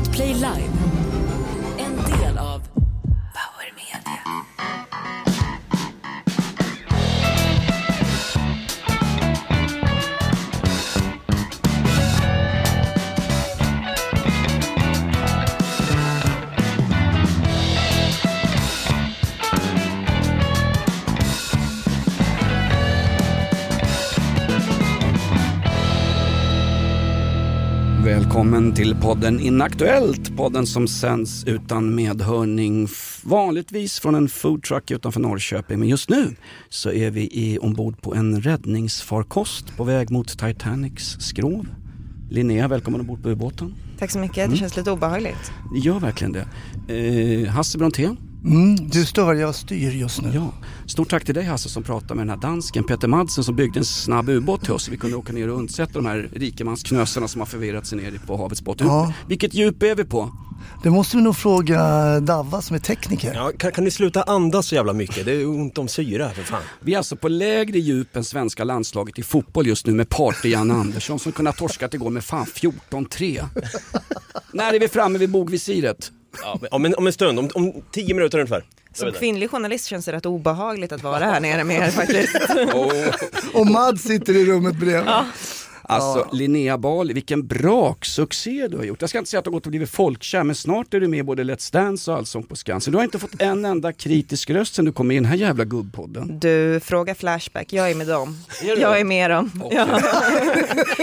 Podplay 0.00 0.32
Live. 0.40 2.19
Välkommen 28.50 28.74
till 28.74 28.94
podden 28.94 29.40
Inaktuellt, 29.40 30.36
podden 30.36 30.66
som 30.66 30.88
sänds 30.88 31.44
utan 31.44 31.94
medhörning 31.94 32.88
vanligtvis 33.22 34.00
från 34.00 34.14
en 34.14 34.28
foodtruck 34.28 34.90
utanför 34.90 35.20
Norrköping. 35.20 35.78
Men 35.78 35.88
just 35.88 36.08
nu 36.08 36.36
så 36.68 36.92
är 36.92 37.10
vi 37.10 37.20
i, 37.20 37.58
ombord 37.58 38.02
på 38.02 38.14
en 38.14 38.40
räddningsfarkost 38.40 39.76
på 39.76 39.84
väg 39.84 40.10
mot 40.10 40.38
Titanics 40.38 41.04
skrov. 41.04 41.66
Linnea, 42.30 42.68
välkommen 42.68 43.00
ombord 43.00 43.22
på 43.22 43.28
ubåten. 43.28 43.74
Tack 43.98 44.10
så 44.10 44.18
mycket, 44.18 44.50
det 44.50 44.56
känns 44.56 44.76
lite 44.76 44.90
obehagligt. 44.90 45.52
Det 45.74 45.78
gör 45.78 46.00
verkligen 46.00 46.32
det. 46.32 46.46
Eh, 46.94 47.48
Hasse 47.48 47.78
Brontén, 47.78 48.16
Mm, 48.44 48.76
du 48.88 49.06
stör, 49.06 49.34
jag 49.34 49.54
styr 49.54 49.90
just 49.90 50.22
nu. 50.22 50.30
ja. 50.34 50.52
Stort 50.86 51.10
tack 51.10 51.24
till 51.24 51.34
dig 51.34 51.44
Hasse 51.44 51.68
som 51.68 51.82
pratade 51.82 52.14
med 52.14 52.26
den 52.26 52.30
här 52.30 52.36
dansken 52.36 52.84
Peter 52.84 53.08
Madsen 53.08 53.44
som 53.44 53.56
byggde 53.56 53.78
en 53.78 53.84
snabb 53.84 54.28
ubåt 54.28 54.64
till 54.64 54.72
oss. 54.72 54.88
Vi 54.88 54.96
kunde 54.96 55.16
åka 55.16 55.32
ner 55.32 55.48
och 55.48 55.58
undsätta 55.58 55.92
de 55.92 56.06
här 56.06 56.28
rikemansknösarna 56.32 57.28
som 57.28 57.40
har 57.40 57.46
förvirrat 57.46 57.86
sig 57.86 57.98
ner 57.98 58.20
på 58.26 58.36
havets 58.36 58.62
botten. 58.62 58.86
Ja. 58.86 59.12
Vilket 59.28 59.54
djup 59.54 59.82
är 59.82 59.94
vi 59.94 60.04
på? 60.04 60.32
Det 60.82 60.90
måste 60.90 61.16
vi 61.16 61.22
nog 61.22 61.36
fråga 61.36 61.80
Davva 62.20 62.62
som 62.62 62.76
är 62.76 62.80
tekniker. 62.80 63.34
Ja, 63.34 63.52
kan, 63.58 63.72
kan 63.72 63.84
ni 63.84 63.90
sluta 63.90 64.22
andas 64.22 64.66
så 64.66 64.74
jävla 64.74 64.92
mycket? 64.92 65.24
Det 65.24 65.32
är 65.32 65.48
ont 65.48 65.78
om 65.78 65.88
här 65.96 66.34
för 66.34 66.42
fan. 66.42 66.62
Vi 66.80 66.94
är 66.94 66.98
alltså 66.98 67.16
på 67.16 67.28
lägre 67.28 67.78
djup 67.78 68.16
än 68.16 68.24
svenska 68.24 68.64
landslaget 68.64 69.18
i 69.18 69.22
fotboll 69.22 69.66
just 69.66 69.86
nu 69.86 69.92
med 69.92 70.08
party-Janne 70.08 70.74
Andersson 70.74 71.18
som 71.18 71.32
kunde 71.32 71.50
ha 71.50 71.56
torskat 71.56 71.94
igår 71.94 72.10
med 72.10 72.24
fan 72.24 72.46
14-3. 72.46 73.44
När 74.52 74.74
är 74.74 74.80
vi 74.80 74.88
framme 74.88 75.18
vid 75.18 75.30
bogvisiret? 75.30 76.12
Ja, 76.42 76.58
men, 76.60 76.68
om, 76.72 76.84
en, 76.84 76.94
om 76.94 77.06
en 77.06 77.12
stund, 77.12 77.38
om, 77.38 77.50
om 77.54 77.82
tio 77.92 78.14
minuter 78.14 78.38
ungefär. 78.38 78.64
Som 78.94 79.12
kvinnlig 79.12 79.50
journalist 79.50 79.86
känns 79.86 80.04
det 80.04 80.12
rätt 80.12 80.26
obehagligt 80.26 80.92
att 80.92 81.02
vara 81.02 81.24
här 81.24 81.40
nere 81.40 81.64
med 81.64 81.88
er 81.88 81.90
faktiskt. 81.90 82.36
Och 83.54 83.66
Mad 83.66 84.00
sitter 84.00 84.36
i 84.36 84.44
rummet 84.44 84.76
bredvid. 84.76 85.10
Alltså 85.90 86.28
Linnea 86.32 86.78
Bali, 86.78 87.14
vilken 87.14 87.46
braksuccé 87.46 88.68
du 88.68 88.76
har 88.76 88.84
gjort. 88.84 89.00
Jag 89.00 89.10
ska 89.10 89.18
inte 89.18 89.30
säga 89.30 89.38
att 89.38 89.44
du 89.44 89.50
har 89.50 89.52
gått 89.52 89.66
och 89.66 89.70
blivit 89.70 89.90
folkkär 89.90 90.44
men 90.44 90.54
snart 90.54 90.94
är 90.94 91.00
du 91.00 91.08
med 91.08 91.18
i 91.18 91.22
både 91.22 91.44
Let's 91.44 91.72
Dance 91.72 92.10
och 92.10 92.16
Allsång 92.16 92.42
på 92.42 92.56
Skansen. 92.56 92.92
Du 92.92 92.98
har 92.98 93.04
inte 93.04 93.18
fått 93.18 93.42
en 93.42 93.64
enda 93.64 93.92
kritisk 93.92 94.50
röst 94.50 94.74
sen 94.74 94.84
du 94.84 94.92
kom 94.92 95.06
med 95.06 95.14
i 95.14 95.20
den 95.20 95.26
här 95.28 95.36
jävla 95.36 95.64
gubbpodden. 95.64 96.38
Du, 96.38 96.80
fråga 96.80 97.14
Flashback, 97.14 97.72
jag 97.72 97.90
är 97.90 97.94
med 97.94 98.06
dem. 98.06 98.38
Är? 98.62 98.80
Jag 98.80 99.00
är 99.00 99.04
med 99.04 99.30
dem. 99.30 99.50
Ja. 99.70 100.00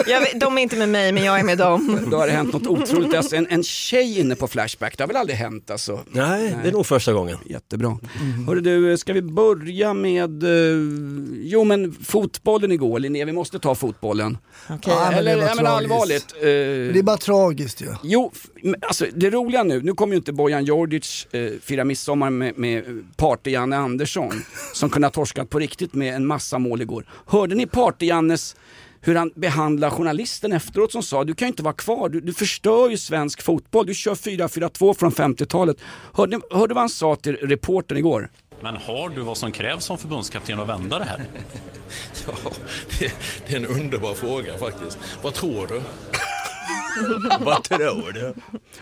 Jag 0.07 0.19
vet, 0.21 0.39
de 0.39 0.57
är 0.57 0.61
inte 0.61 0.75
med 0.75 0.89
mig 0.89 1.11
men 1.11 1.23
jag 1.23 1.39
är 1.39 1.43
med 1.43 1.57
dem. 1.57 1.99
Då 2.11 2.17
har 2.17 2.27
det 2.27 2.33
hänt 2.33 2.53
något 2.53 2.67
otroligt. 2.67 3.15
Alltså, 3.15 3.35
en, 3.35 3.47
en 3.49 3.63
tjej 3.63 4.19
inne 4.19 4.35
på 4.35 4.47
Flashback, 4.47 4.97
det 4.97 5.03
har 5.03 5.07
väl 5.07 5.17
aldrig 5.17 5.37
hänt 5.37 5.71
alltså? 5.71 5.99
Nej, 6.07 6.55
det 6.63 6.67
är 6.67 6.73
nog 6.73 6.85
första 6.85 7.13
gången. 7.13 7.37
Jättebra. 7.45 7.97
Hörru 8.47 8.61
du, 8.61 8.97
ska 8.97 9.13
vi 9.13 9.21
börja 9.21 9.93
med, 9.93 10.43
eh, 10.43 10.49
jo 11.41 11.63
men 11.63 11.95
fotbollen 12.03 12.71
igår 12.71 12.99
Linnea, 12.99 13.25
vi 13.25 13.31
måste 13.31 13.59
ta 13.59 13.75
fotbollen. 13.75 14.37
Okej. 14.77 14.93
Ja, 14.93 15.11
men 15.11 15.25
det 15.25 15.31
Eller, 15.31 15.35
var 15.41 15.47
ja, 15.49 15.55
men 15.55 15.65
tragiskt. 15.65 15.91
allvarligt. 15.91 16.33
eh, 16.35 16.41
Det 16.93 16.99
är 16.99 17.03
bara 17.03 17.17
tragiskt 17.17 17.81
ju. 17.81 17.87
Jo, 18.03 18.31
f- 18.35 18.47
men 18.63 18.75
alltså 18.81 19.05
det 19.15 19.29
roliga 19.29 19.63
nu, 19.63 19.81
nu 19.81 19.93
kommer 19.93 20.13
ju 20.13 20.17
inte 20.17 20.33
Bojan 20.33 20.65
Djordjic 20.65 21.27
eh, 21.31 21.51
fira 21.61 21.83
midsommar 21.83 22.29
med, 22.29 22.57
med 22.57 23.03
Party-Janne 23.17 23.77
Andersson 23.77 24.41
som 24.73 24.89
kunde 24.89 25.05
ha 25.05 25.11
torskat 25.11 25.49
på 25.49 25.59
riktigt 25.59 25.93
med 25.93 26.15
en 26.15 26.25
massa 26.27 26.59
mål 26.59 26.81
igår. 26.81 27.05
Hörde 27.25 27.55
ni 27.55 27.65
Party-Jannes 27.65 28.55
hur 29.01 29.15
han 29.15 29.31
behandlar 29.35 29.89
journalisten 29.89 30.53
efteråt 30.53 30.91
som 30.91 31.03
sa 31.03 31.23
du 31.23 31.33
kan 31.35 31.45
ju 31.45 31.49
inte 31.49 31.63
vara 31.63 31.73
kvar, 31.73 32.09
du, 32.09 32.21
du 32.21 32.33
förstör 32.33 32.89
ju 32.89 32.97
svensk 32.97 33.41
fotboll, 33.41 33.85
du 33.85 33.93
kör 33.93 34.15
4-4-2 34.15 34.93
från 34.93 35.11
50-talet. 35.11 35.77
Hörde, 36.13 36.39
hörde 36.51 36.73
vad 36.73 36.81
han 36.81 36.89
sa 36.89 37.15
till 37.15 37.35
reportern 37.35 37.97
igår? 37.97 38.29
Men 38.61 38.75
har 38.75 39.09
du 39.09 39.21
vad 39.21 39.37
som 39.37 39.51
krävs 39.51 39.85
som 39.85 39.97
förbundskapten 39.97 40.59
att 40.59 40.67
vända 40.69 40.99
det 40.99 41.05
här? 41.05 41.21
Ja, 42.27 42.51
det, 42.99 43.13
det 43.47 43.53
är 43.53 43.57
en 43.57 43.65
underbar 43.65 44.13
fråga 44.13 44.57
faktiskt. 44.57 44.97
Vad 45.21 45.33
tror 45.33 45.67
du? 45.67 45.81
Vad 47.39 47.63
tror 47.63 48.11
du? 48.13 48.33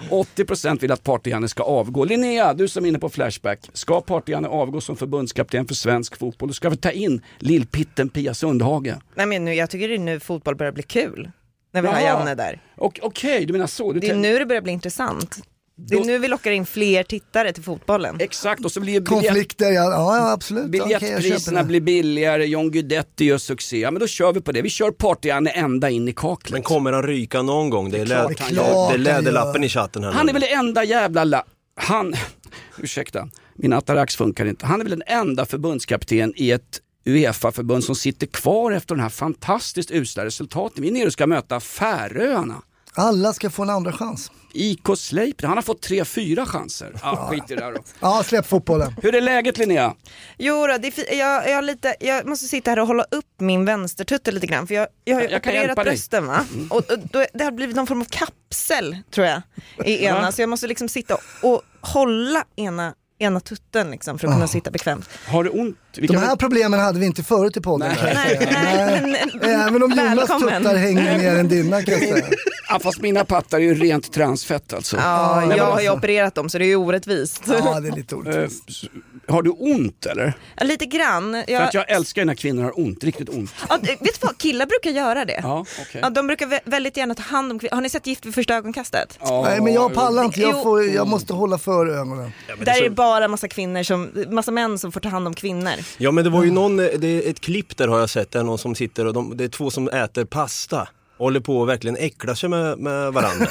80% 0.10 0.80
vill 0.80 0.92
att 0.92 1.04
Party-Janne 1.04 1.48
ska 1.48 1.64
avgå. 1.64 2.06
Linnea, 2.06 2.54
du 2.54 2.68
som 2.68 2.86
är 2.86 2.90
inne 2.90 3.00
på 3.00 3.10
Flashback, 3.10 3.70
ska 3.74 4.02
Party-Janne 4.02 4.48
avgå 4.48 4.82
som 4.82 4.96
förbundskapten 4.96 5.68
för 5.68 5.76
svensk 5.76 6.18
fotboll? 6.18 6.54
Ska 6.54 6.70
vi 6.70 6.78
ta 6.78 6.92
in 6.92 7.22
lillpitten 7.40 8.10
Pia 8.10 8.34
Sundhage. 8.34 8.94
Nej, 9.16 9.26
men 9.26 9.46
nu, 9.46 9.54
jag 9.54 9.70
tycker 9.70 9.88
det 9.88 9.96
är 9.96 10.00
nu 10.00 10.20
fotboll 10.20 10.56
börjar 10.56 10.72
bli 10.72 10.84
kul. 10.84 11.32
När 11.72 11.82
vi 11.82 11.88
har 11.88 12.00
Jaha. 12.00 12.20
Janne 12.20 12.36
där. 12.36 12.62
Okej, 12.78 13.46
du 13.46 13.54
menar 13.54 13.68
så. 13.68 13.92
Du 13.92 14.00
Det 14.00 14.10
är 14.10 14.16
nu 14.16 14.40
det 14.40 14.46
börjar 14.46 14.62
bli 14.62 14.72
intressant. 14.72 15.38
Det 15.78 15.96
är 15.96 16.00
Då- 16.00 16.06
nu 16.06 16.18
vi 16.18 16.28
lockar 16.28 16.52
in 16.52 16.66
fler 16.66 17.04
tittare 17.04 17.54
till 17.54 17.64
fotbollen. 17.64 18.16
Exakt, 18.20 18.66
och 18.66 18.72
så 18.72 18.80
blir 18.80 19.02
biljett, 19.02 19.26
Konflikter, 19.28 19.72
ja, 19.72 19.84
ja 20.18 20.32
absolut. 20.32 20.66
Biljettpriserna 20.72 21.60
det. 21.60 21.66
blir 21.66 21.82
billigare, 21.82 22.46
John 22.46 22.72
Guidetti 22.72 23.26
gör 23.26 23.38
succé. 23.38 23.80
Ja 23.80 23.92
men 23.92 24.00
då 24.00 24.08
kör 24.08 24.34
vi 24.34 24.42
på 24.42 24.52
det. 24.52 24.62
Vi 24.62 24.70
kör 24.70 24.92
Party-Janne 24.92 25.50
ända 25.50 25.90
in 25.90 26.08
i 26.08 26.14
kaklet. 26.14 26.52
Men 26.52 26.62
kommer 26.64 26.92
han 26.94 27.04
ryka 27.04 27.42
någon 27.42 27.70
gång? 27.70 27.90
Det 27.92 28.00
är, 28.00 28.06
klart 28.06 28.30
lä- 28.32 28.36
han 28.40 28.54
gör. 28.54 28.64
det 28.64 28.70
är 28.70 28.88
Klart 28.88 29.00
läderlappen 29.00 29.64
i 29.64 29.70
chatten 29.70 30.04
här 30.04 30.12
Han 30.12 30.26
nu. 30.26 30.30
är 30.30 30.34
väl 30.34 30.42
det 30.42 30.54
enda 30.54 30.84
jävla 30.84 31.24
la... 31.24 31.44
Han... 31.76 32.14
Ursäkta, 32.78 33.30
min 33.56 33.74
atarax 33.74 34.16
funkar 34.16 34.46
inte. 34.46 34.66
Han 34.66 34.80
är 34.80 34.86
väl 34.86 34.92
den 35.00 35.04
enda 35.08 35.46
förbundskapten 35.46 36.34
i 36.36 36.52
ett 36.52 36.80
Uefa-förbund 37.06 37.84
som 37.84 37.96
sitter 37.96 38.28
kvar 38.28 38.72
efter 38.72 38.96
den 38.96 39.02
här 39.04 39.10
fantastiskt 39.10 39.92
usla 39.92 40.26
resultaten. 40.26 40.82
Vi 40.82 40.88
är 40.88 40.94
nere 40.94 41.06
och 41.06 41.14
ska 41.14 41.28
möta 41.28 41.60
Färöarna. 41.60 42.62
Alla 42.94 43.34
ska 43.34 43.50
få 43.50 43.64
en 43.64 43.70
andra 43.70 43.92
chans. 43.92 44.32
IK 44.56 44.98
Sleipner, 44.98 45.48
han 45.48 45.58
har 45.58 45.62
fått 45.62 45.82
tre, 45.82 46.06
fyra 46.06 46.46
chanser. 46.46 46.96
Ah, 47.02 47.30
skit 47.30 47.44
i 47.52 47.56
det 47.56 47.62
där 47.62 47.72
då. 47.72 47.80
Ja, 48.00 48.24
släpp 48.26 48.48
fotbollen. 48.48 48.96
Hur 49.02 49.16
är 49.16 49.22
läget 49.22 49.58
Linnea? 49.58 49.94
Jo 50.38 50.68
då, 50.68 50.78
det 50.78 50.88
är 50.88 51.16
jag, 51.16 51.50
jag, 51.50 51.56
har 51.56 51.62
lite, 51.62 51.96
jag 52.00 52.28
måste 52.28 52.46
sitta 52.48 52.72
här 52.72 52.80
och 52.80 52.88
hålla 52.88 53.04
upp 53.04 53.26
min 53.40 53.66
vänstertutte 53.66 54.32
lite 54.32 54.48
grann 54.48 54.68
för 54.68 54.76
jag, 54.76 54.88
jag 55.04 55.16
har 55.16 55.22
ju 55.22 55.28
Jag 55.30 55.40
opererat 55.40 55.76
brösten 55.76 56.28
va? 56.28 56.46
Och, 56.70 56.78
och 56.78 57.00
då, 57.12 57.26
det 57.34 57.44
har 57.44 57.52
blivit 57.52 57.76
någon 57.76 57.88
form 57.88 58.02
av 58.02 58.06
kapsel 58.06 58.98
tror 59.12 59.28
jag 59.28 59.42
i 59.86 60.06
ena 60.06 60.32
så 60.32 60.42
jag 60.42 60.50
måste 60.50 60.68
liksom 60.68 60.90
sitta 60.90 61.18
och 61.42 61.62
hålla 61.82 62.44
ena, 62.56 62.94
ena 63.20 63.40
tutten 63.40 63.92
liksom, 63.92 64.20
för 64.20 64.28
att 64.28 64.34
kunna 64.34 64.48
sitta 64.48 64.72
bekvämt. 64.72 65.10
Har 65.28 65.44
du 65.44 65.50
ont? 65.50 65.78
Vi 65.98 66.08
De 66.08 66.18
här 66.18 66.36
problemen 66.36 66.80
hade 66.80 67.00
vi 67.00 67.06
inte 67.06 67.24
förut 67.24 67.58
i 67.58 67.62
podden. 67.62 67.96
Nej. 68.04 68.38
Nej, 68.52 69.02
nej, 69.04 69.26
men, 69.42 69.50
Även 69.50 69.84
om 69.84 69.92
Jonas 69.92 70.18
Välkommen. 70.30 70.64
tuttar 70.64 70.76
hänger 70.76 71.18
mer 71.18 71.36
än 71.40 71.48
dina 71.48 71.84
kan 71.84 71.94
jag 71.94 72.04
säga. 72.04 72.26
Ja, 72.70 72.80
fast 72.80 73.02
mina 73.02 73.26
pattar 73.26 73.58
är 73.58 73.62
ju 73.62 73.74
rent 73.76 74.14
transfett 74.14 74.74
alltså. 74.74 74.98
Ja, 74.98 75.56
jag 75.56 75.66
har 75.66 75.82
ju 75.82 75.90
opererat 75.90 76.36
dem 76.36 76.50
så 76.50 76.58
det 76.58 76.66
är 76.66 76.68
ju 76.68 76.76
orättvist. 76.76 77.42
Ja, 77.48 77.80
det 77.80 77.88
är 77.88 77.92
lite 77.96 78.16
Eh, 78.16 78.20
orättvist. 78.20 78.64
s- 78.70 78.84
Har 79.28 79.42
du 79.42 79.50
ont 79.50 80.06
eller? 80.06 80.34
Ja, 80.58 80.64
Lite 80.66 80.86
grann. 80.86 81.44
För 81.48 81.54
Jag, 81.54 81.64
att 81.64 81.74
jag 81.74 81.90
älskar 81.92 82.26
när 82.26 82.36
kvinnor 82.36 82.64
har 82.64 82.80
ont, 82.80 83.04
riktigt 83.04 83.30
ont. 83.30 83.52
ja, 83.70 83.78
vet 83.82 84.00
du 84.02 84.10
vad, 84.22 84.38
killar 84.38 84.66
brukar 84.66 84.90
göra 84.92 85.26
det. 85.26 85.40
Ja, 85.44 85.66
okej. 85.82 86.02
Ja, 86.04 86.10
de 86.10 86.28
brukar 86.28 86.46
vä- 86.48 86.60
väldigt 86.66 86.98
gärna 86.98 87.16
ta 87.16 87.24
hand 87.24 87.52
om 87.52 87.60
kvinnor. 87.60 87.76
Har 87.76 87.82
ni 87.82 87.90
sett 87.90 88.08
Gift 88.08 88.26
vid 88.26 88.36
första 88.36 88.56
ögonkastet? 88.56 89.18
Ja, 89.22 89.42
Nej 89.44 89.62
men 89.62 89.74
jag 89.74 89.94
pallar 89.94 90.24
inte, 90.26 90.42
jag, 90.42 90.64
får, 90.64 90.84
jag 90.86 91.08
måste 91.08 91.34
hålla 91.34 91.58
för 91.58 91.88
ögonen. 91.88 92.32
Där 92.66 92.78
är 92.78 92.84
det 92.84 92.90
bara 92.90 93.28
massa 93.28 93.48
kvinnor 93.48 93.84
som, 93.84 94.10
massa 94.30 94.52
män 94.52 94.80
som 94.80 94.92
får 94.92 95.00
ta 95.00 95.10
hand 95.10 95.28
om 95.28 95.34
kvinnor. 95.34 95.74
Ja 95.98 96.12
men 96.12 96.24
det 96.24 96.30
var 96.30 96.44
ju 96.44 96.52
någon, 96.52 96.78
det 96.78 97.08
är 97.08 97.30
ett 97.30 97.40
klipp 97.40 97.78
där 97.78 97.88
har 97.88 98.00
jag 98.00 98.10
sett, 98.10 98.32
där 98.32 98.44
någon 98.44 98.58
som 98.58 98.76
sitter 98.76 99.06
och 99.06 99.14
de, 99.14 99.38
det 99.38 99.44
är 99.44 99.48
två 99.48 99.72
som 99.72 99.90
äter 99.90 100.26
pasta. 100.26 100.88
Håller 101.18 101.40
på 101.40 101.58
och 101.58 101.70
verkligen 101.70 101.98
äcklar 101.98 102.34
sig 102.34 102.50
med, 102.50 102.80
med 102.80 103.14
varandra. 103.14 103.48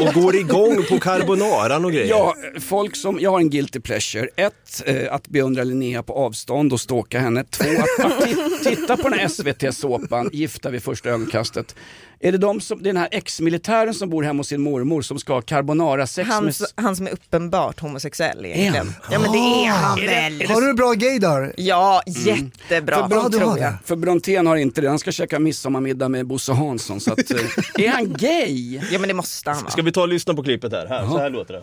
och 0.00 0.14
går 0.22 0.36
igång 0.36 0.84
på 0.88 0.98
carbonaran 1.00 1.84
och 1.84 1.92
grejer. 1.92 2.08
Ja, 2.08 2.34
folk 2.60 2.96
som, 2.96 3.18
jag 3.20 3.30
har 3.30 3.40
en 3.40 3.50
guilty 3.50 3.80
pleasure. 3.80 4.28
Ett, 4.36 4.82
eh, 4.86 5.14
att 5.14 5.28
beundra 5.28 5.64
Linnea 5.64 6.02
på 6.02 6.12
avstånd 6.12 6.72
och 6.72 6.80
stalka 6.80 7.20
henne. 7.20 7.44
Två, 7.44 7.64
att, 7.64 8.04
att 8.04 8.28
titta 8.64 8.96
på 8.96 9.08
den 9.08 9.18
här 9.18 9.28
SVT-såpan, 9.28 10.30
Gifta 10.32 10.70
vid 10.70 10.82
första 10.82 11.08
ögonkastet. 11.08 11.74
Är 12.20 12.32
det 12.32 12.38
de 12.38 12.60
som, 12.60 12.82
det 12.82 12.88
är 12.88 12.92
den 12.92 13.00
här 13.02 13.08
ex-militären 13.12 13.94
som 13.94 14.10
bor 14.10 14.22
hemma 14.22 14.40
hos 14.40 14.48
sin 14.48 14.60
mormor 14.60 15.02
som 15.02 15.18
ska 15.18 15.32
ha 15.32 15.40
carbonara-sex 15.40 16.28
Han, 16.30 16.44
med... 16.44 16.54
han 16.74 16.96
som 16.96 17.06
är 17.06 17.10
uppenbart 17.10 17.80
homosexuell 17.80 18.44
Är 18.44 18.48
egentligen. 18.48 18.86
han? 19.02 19.12
Ja 19.12 19.18
men 19.18 19.32
det 19.32 19.38
är 19.38 19.68
han 19.70 19.98
väl. 20.00 20.48
Har 20.50 20.60
du 20.60 20.74
bra 20.74 20.92
gaydar? 20.92 21.52
Ja, 21.56 22.02
jättebra 22.06 22.96
För 22.96 23.08
bra, 23.08 23.28
du 23.28 23.38
har 23.38 23.44
tror 23.44 23.58
jag. 23.58 23.72
det. 23.72 23.78
För 23.84 23.96
Brontén 23.96 24.46
har 24.46 24.56
inte 24.56 24.80
det, 24.80 24.88
han 24.88 24.98
ska 24.98 25.12
käka 25.12 25.38
midsommarmiddag 25.38 26.08
med 26.08 26.26
Bosse 26.26 26.52
Hansson. 26.52 27.00
Så 27.00 27.12
att, 27.12 27.30
eh, 27.30 27.84
är 27.84 27.88
han 27.88 28.12
gay? 28.18 28.80
Ja 28.92 28.98
men 28.98 29.08
det 29.08 29.14
måste 29.14 29.50
han 29.50 29.58
Ska 29.58 29.66
vara. 29.76 29.82
vi 29.84 29.92
ta 29.92 30.00
och 30.02 30.08
lyssna 30.08 30.34
på 30.34 30.42
klippet 30.42 30.72
här? 30.72 30.86
här 30.86 31.06
så 31.06 31.18
här 31.18 31.30
låter 31.30 31.54
det. 31.54 31.62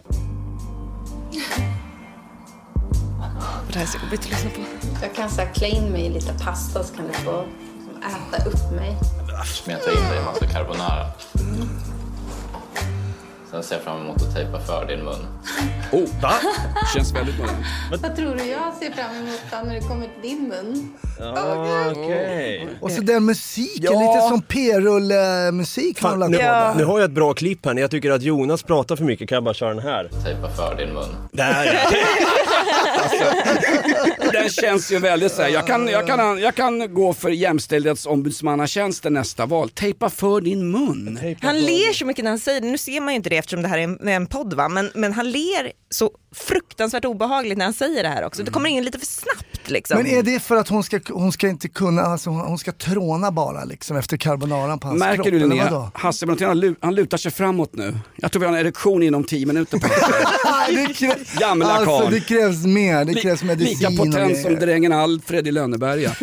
Det 3.71 3.79
här 3.79 3.81
är 3.81 3.85
så 3.85 3.97
jobbigt 4.03 4.19
att 4.19 4.29
lyssna 4.29 4.49
på. 4.49 4.61
Jag 5.01 5.15
kan 5.15 5.29
så 5.29 5.41
klä 5.55 5.67
in 5.67 5.83
mig 5.91 6.05
i 6.05 6.09
lite 6.09 6.33
pasta 6.43 6.83
så 6.83 6.95
kan 6.95 7.05
ni 7.07 7.13
få 7.13 7.45
äta 8.05 8.49
upp 8.49 8.71
mig. 8.71 8.97
smeta 9.45 9.91
in 9.91 10.09
dig 10.09 10.19
i 10.21 10.25
massa 10.25 10.45
carbonara. 10.47 11.05
Sen 13.51 13.63
ser 13.63 13.75
jag 13.75 13.83
fram 13.83 14.01
emot 14.01 14.21
att 14.21 14.33
tejpa 14.35 14.59
för 14.59 14.85
din 14.85 15.03
mun. 15.05 15.27
Oh, 15.91 16.21
va? 16.21 16.33
Känns 16.93 17.13
väldigt 17.15 17.37
modernt. 17.37 17.57
Vad 18.01 18.15
tror 18.15 18.35
du 18.35 18.45
jag 18.45 18.73
ser 18.73 18.91
fram 18.91 19.15
emot 19.15 19.41
då 19.51 19.57
när 19.67 19.73
det 19.75 19.81
kommer 19.81 20.07
till 20.21 20.29
din 20.29 20.47
mun? 20.49 20.93
Okej. 21.91 22.67
Och 22.81 22.91
så 22.91 23.01
den 23.01 23.25
musiken, 23.25 23.83
Ja. 23.93 23.99
lite 24.13 24.27
som 24.29 24.41
p-rulle-musik. 24.41 26.01
Nu, 26.03 26.27
nu 26.75 26.85
har 26.85 26.99
jag 26.99 27.05
ett 27.05 27.11
bra 27.11 27.33
klipp 27.33 27.65
här. 27.65 27.73
När 27.73 27.81
jag 27.81 27.91
tycker 27.91 28.11
att 28.11 28.21
Jonas 28.21 28.63
pratar 28.63 28.95
för 28.95 29.03
mycket 29.03 29.29
kan 29.29 29.35
jag 29.35 29.43
bara 29.43 29.53
köra 29.53 29.69
den 29.73 29.83
här. 29.83 30.09
Tejpa 30.23 30.49
för 30.49 30.75
din 30.75 30.93
mun. 30.93 31.15
Där 31.31 31.65
ja. 31.65 31.99
Den 34.45 34.53
känns 34.53 34.92
ju 34.92 35.00
väldigt 35.00 35.31
så 35.31 35.42
här. 35.42 35.50
Jag 35.50 35.68
kan, 35.68 35.88
jag, 35.88 36.07
kan, 36.07 36.39
jag 36.39 36.56
kan 36.56 36.94
gå 36.94 37.13
för 37.13 37.30
jämställdhetsombudsmannatjänsten 37.30 39.13
nästa 39.13 39.45
val. 39.45 39.69
Tejpa 39.69 40.09
för 40.09 40.42
din 40.42 40.71
mun. 40.71 41.36
Han 41.42 41.59
ler 41.59 41.94
så 41.94 42.06
mycket 42.06 42.24
när 42.24 42.31
han 42.31 42.39
säger 42.39 42.62
det, 42.62 42.68
nu 42.68 42.77
ser 42.77 43.01
man 43.01 43.13
ju 43.13 43.15
inte 43.15 43.30
det 43.30 43.38
eftersom 43.38 43.62
det 43.62 43.68
här 43.68 43.77
är 43.77 43.83
en, 43.83 44.07
en 44.07 44.27
podd 44.27 44.53
va, 44.53 44.69
men, 44.69 44.92
men 44.95 45.13
han 45.13 45.31
ler 45.31 45.71
så 45.89 46.12
fruktansvärt 46.36 47.06
obehagligt 47.06 47.57
när 47.57 47.65
han 47.65 47.74
säger 47.74 48.03
det 48.03 48.09
här 48.09 48.25
också. 48.25 48.44
Det 48.44 48.51
kommer 48.51 48.69
in 48.69 48.83
lite 48.83 49.00
för 49.00 49.06
snabbt 49.06 49.54
liksom. 49.69 49.97
Men 49.97 50.07
är 50.07 50.23
det 50.23 50.39
för 50.39 50.56
att 50.56 50.67
hon 50.67 50.83
ska, 50.83 51.00
hon 51.09 51.31
ska 51.31 51.47
inte 51.47 51.67
kunna, 51.67 52.01
alltså 52.01 52.29
hon 52.29 52.39
hon 52.41 52.57
ska 52.57 52.71
tråna 52.71 53.31
bara 53.31 53.63
liksom 53.63 53.97
efter 53.97 54.17
carbonaran 54.17 54.79
på 54.79 54.88
hans 54.88 55.00
Märker 55.00 55.15
kropp? 55.15 55.31
du 55.31 55.38
eller 55.38 55.47
Linnea? 55.47 55.91
Hasse 55.94 56.25
Brontén 56.25 56.47
han 56.47 56.59
lu- 56.59 56.75
han 56.81 56.95
lutar 56.95 57.17
sig 57.17 57.31
framåt 57.31 57.73
nu. 57.75 57.94
Jag 58.15 58.31
tror 58.31 58.39
vi 58.39 58.45
har 58.45 58.53
en 58.53 58.59
erektion 58.59 59.03
inom 59.03 59.23
10 59.23 59.45
minuter 59.45 59.77
på 59.79 59.88
det 60.69 60.88
krä- 60.94 61.39
Gamla 61.39 61.65
alltså 61.65 62.00
karl. 62.00 62.12
det 62.12 62.19
krävs 62.19 62.65
mer, 62.65 63.06
det 63.06 63.13
krävs 63.13 63.44
medicin 63.44 63.77
Lika 63.89 64.03
potent 64.03 64.41
som 64.41 64.56
drängen 64.56 64.91
Alfred 64.94 65.47
i 65.47 65.51
Lönneberga. 65.51 66.15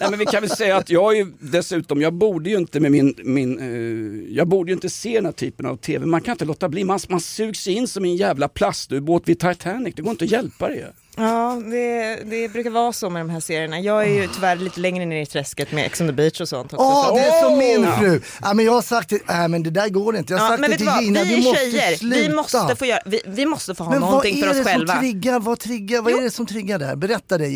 Nej, 0.00 0.10
men 0.10 0.18
vi 0.18 0.26
kan 0.26 0.40
väl 0.40 0.50
säga 0.50 0.76
att 0.76 0.90
jag 0.90 1.12
är 1.12 1.16
ju 1.16 1.32
dessutom, 1.40 2.00
jag 2.02 2.14
borde 2.14 2.50
ju 2.50 2.56
inte 2.56 2.80
med 2.80 2.92
min, 2.92 3.14
min 3.24 3.58
eh, 3.58 4.36
jag 4.36 4.48
borde 4.48 4.70
ju 4.70 4.74
inte 4.74 4.88
se 4.90 5.14
den 5.14 5.24
här 5.24 5.32
typen 5.32 5.66
av 5.66 5.76
TV. 5.76 6.06
Man 6.06 6.20
kan 6.20 6.32
inte 6.32 6.44
låta 6.44 6.68
bli, 6.68 6.84
man, 6.84 6.98
man 7.08 7.20
sugs 7.20 7.66
in 7.66 7.88
som 7.88 8.04
en 8.04 8.16
jävla 8.16 8.48
plastubåt 8.48 9.28
vid 9.28 9.38
Titanic. 9.40 9.94
Det 9.94 10.02
går 10.02 10.10
inte 10.10 10.24
att 10.24 10.30
hjälpa 10.30 10.68
det. 10.68 10.92
Ja, 11.18 11.60
det, 11.70 12.16
det 12.24 12.48
brukar 12.52 12.70
vara 12.70 12.92
så 12.92 13.10
med 13.10 13.20
de 13.20 13.30
här 13.30 13.40
serierna. 13.40 13.80
Jag 13.80 14.02
är 14.04 14.08
ju 14.22 14.28
tyvärr 14.34 14.56
lite 14.56 14.80
längre 14.80 15.06
ner 15.06 15.22
i 15.22 15.26
träsket 15.26 15.72
med 15.72 15.86
Ex 15.86 16.00
on 16.00 16.06
the 16.06 16.12
beach 16.12 16.40
och 16.40 16.48
sånt 16.48 16.72
också. 16.72 16.84
Åh, 16.86 17.08
så- 17.08 17.14
det 17.14 17.20
är 17.20 17.42
som 17.42 17.58
min 17.58 17.92
fru! 17.92 18.20
Ja, 18.42 18.54
men 18.54 18.64
jag 18.64 18.72
har 18.72 18.82
sagt 18.82 19.08
det, 19.10 19.18
nej 19.28 19.48
men 19.48 19.62
det 19.62 19.70
där 19.70 19.88
går 19.88 20.16
inte. 20.16 20.32
Jag 20.32 20.38
har 20.40 20.46
Ja, 20.46 20.50
sagt 20.50 20.60
men 20.60 20.70
det 20.70 20.76
vet 20.76 20.78
du 20.78 20.84
till 20.84 20.94
vad, 20.94 21.02
Gina, 21.04 21.22
vi 21.22 21.28
du 21.28 21.34
är 21.34 21.42
måste 21.44 21.70
tjejer, 21.70 21.96
sluta. 21.96 22.16
vi 22.28 22.34
måste, 22.34 22.76
få 22.76 22.84
göra, 22.86 23.00
vi, 23.06 23.20
vi 23.26 23.46
måste 23.46 23.74
få 23.74 23.84
ha 23.84 23.90
men 23.90 24.00
vad 24.00 24.10
någonting 24.10 24.38
är 24.38 24.42
för 24.42 24.50
oss 24.50 24.56
det 24.56 24.64
själva. 24.64 24.92
som 24.94 25.00
triggar, 25.02 25.40
vad 25.40 25.58
triggar, 25.60 26.02
vad 26.02 26.12
är 26.12 26.22
det 26.22 26.30
som 26.30 26.46
triggar 26.46 26.78
där? 26.78 26.96
Berätta 26.96 27.38
det 27.38 27.44
eh, 27.46 27.52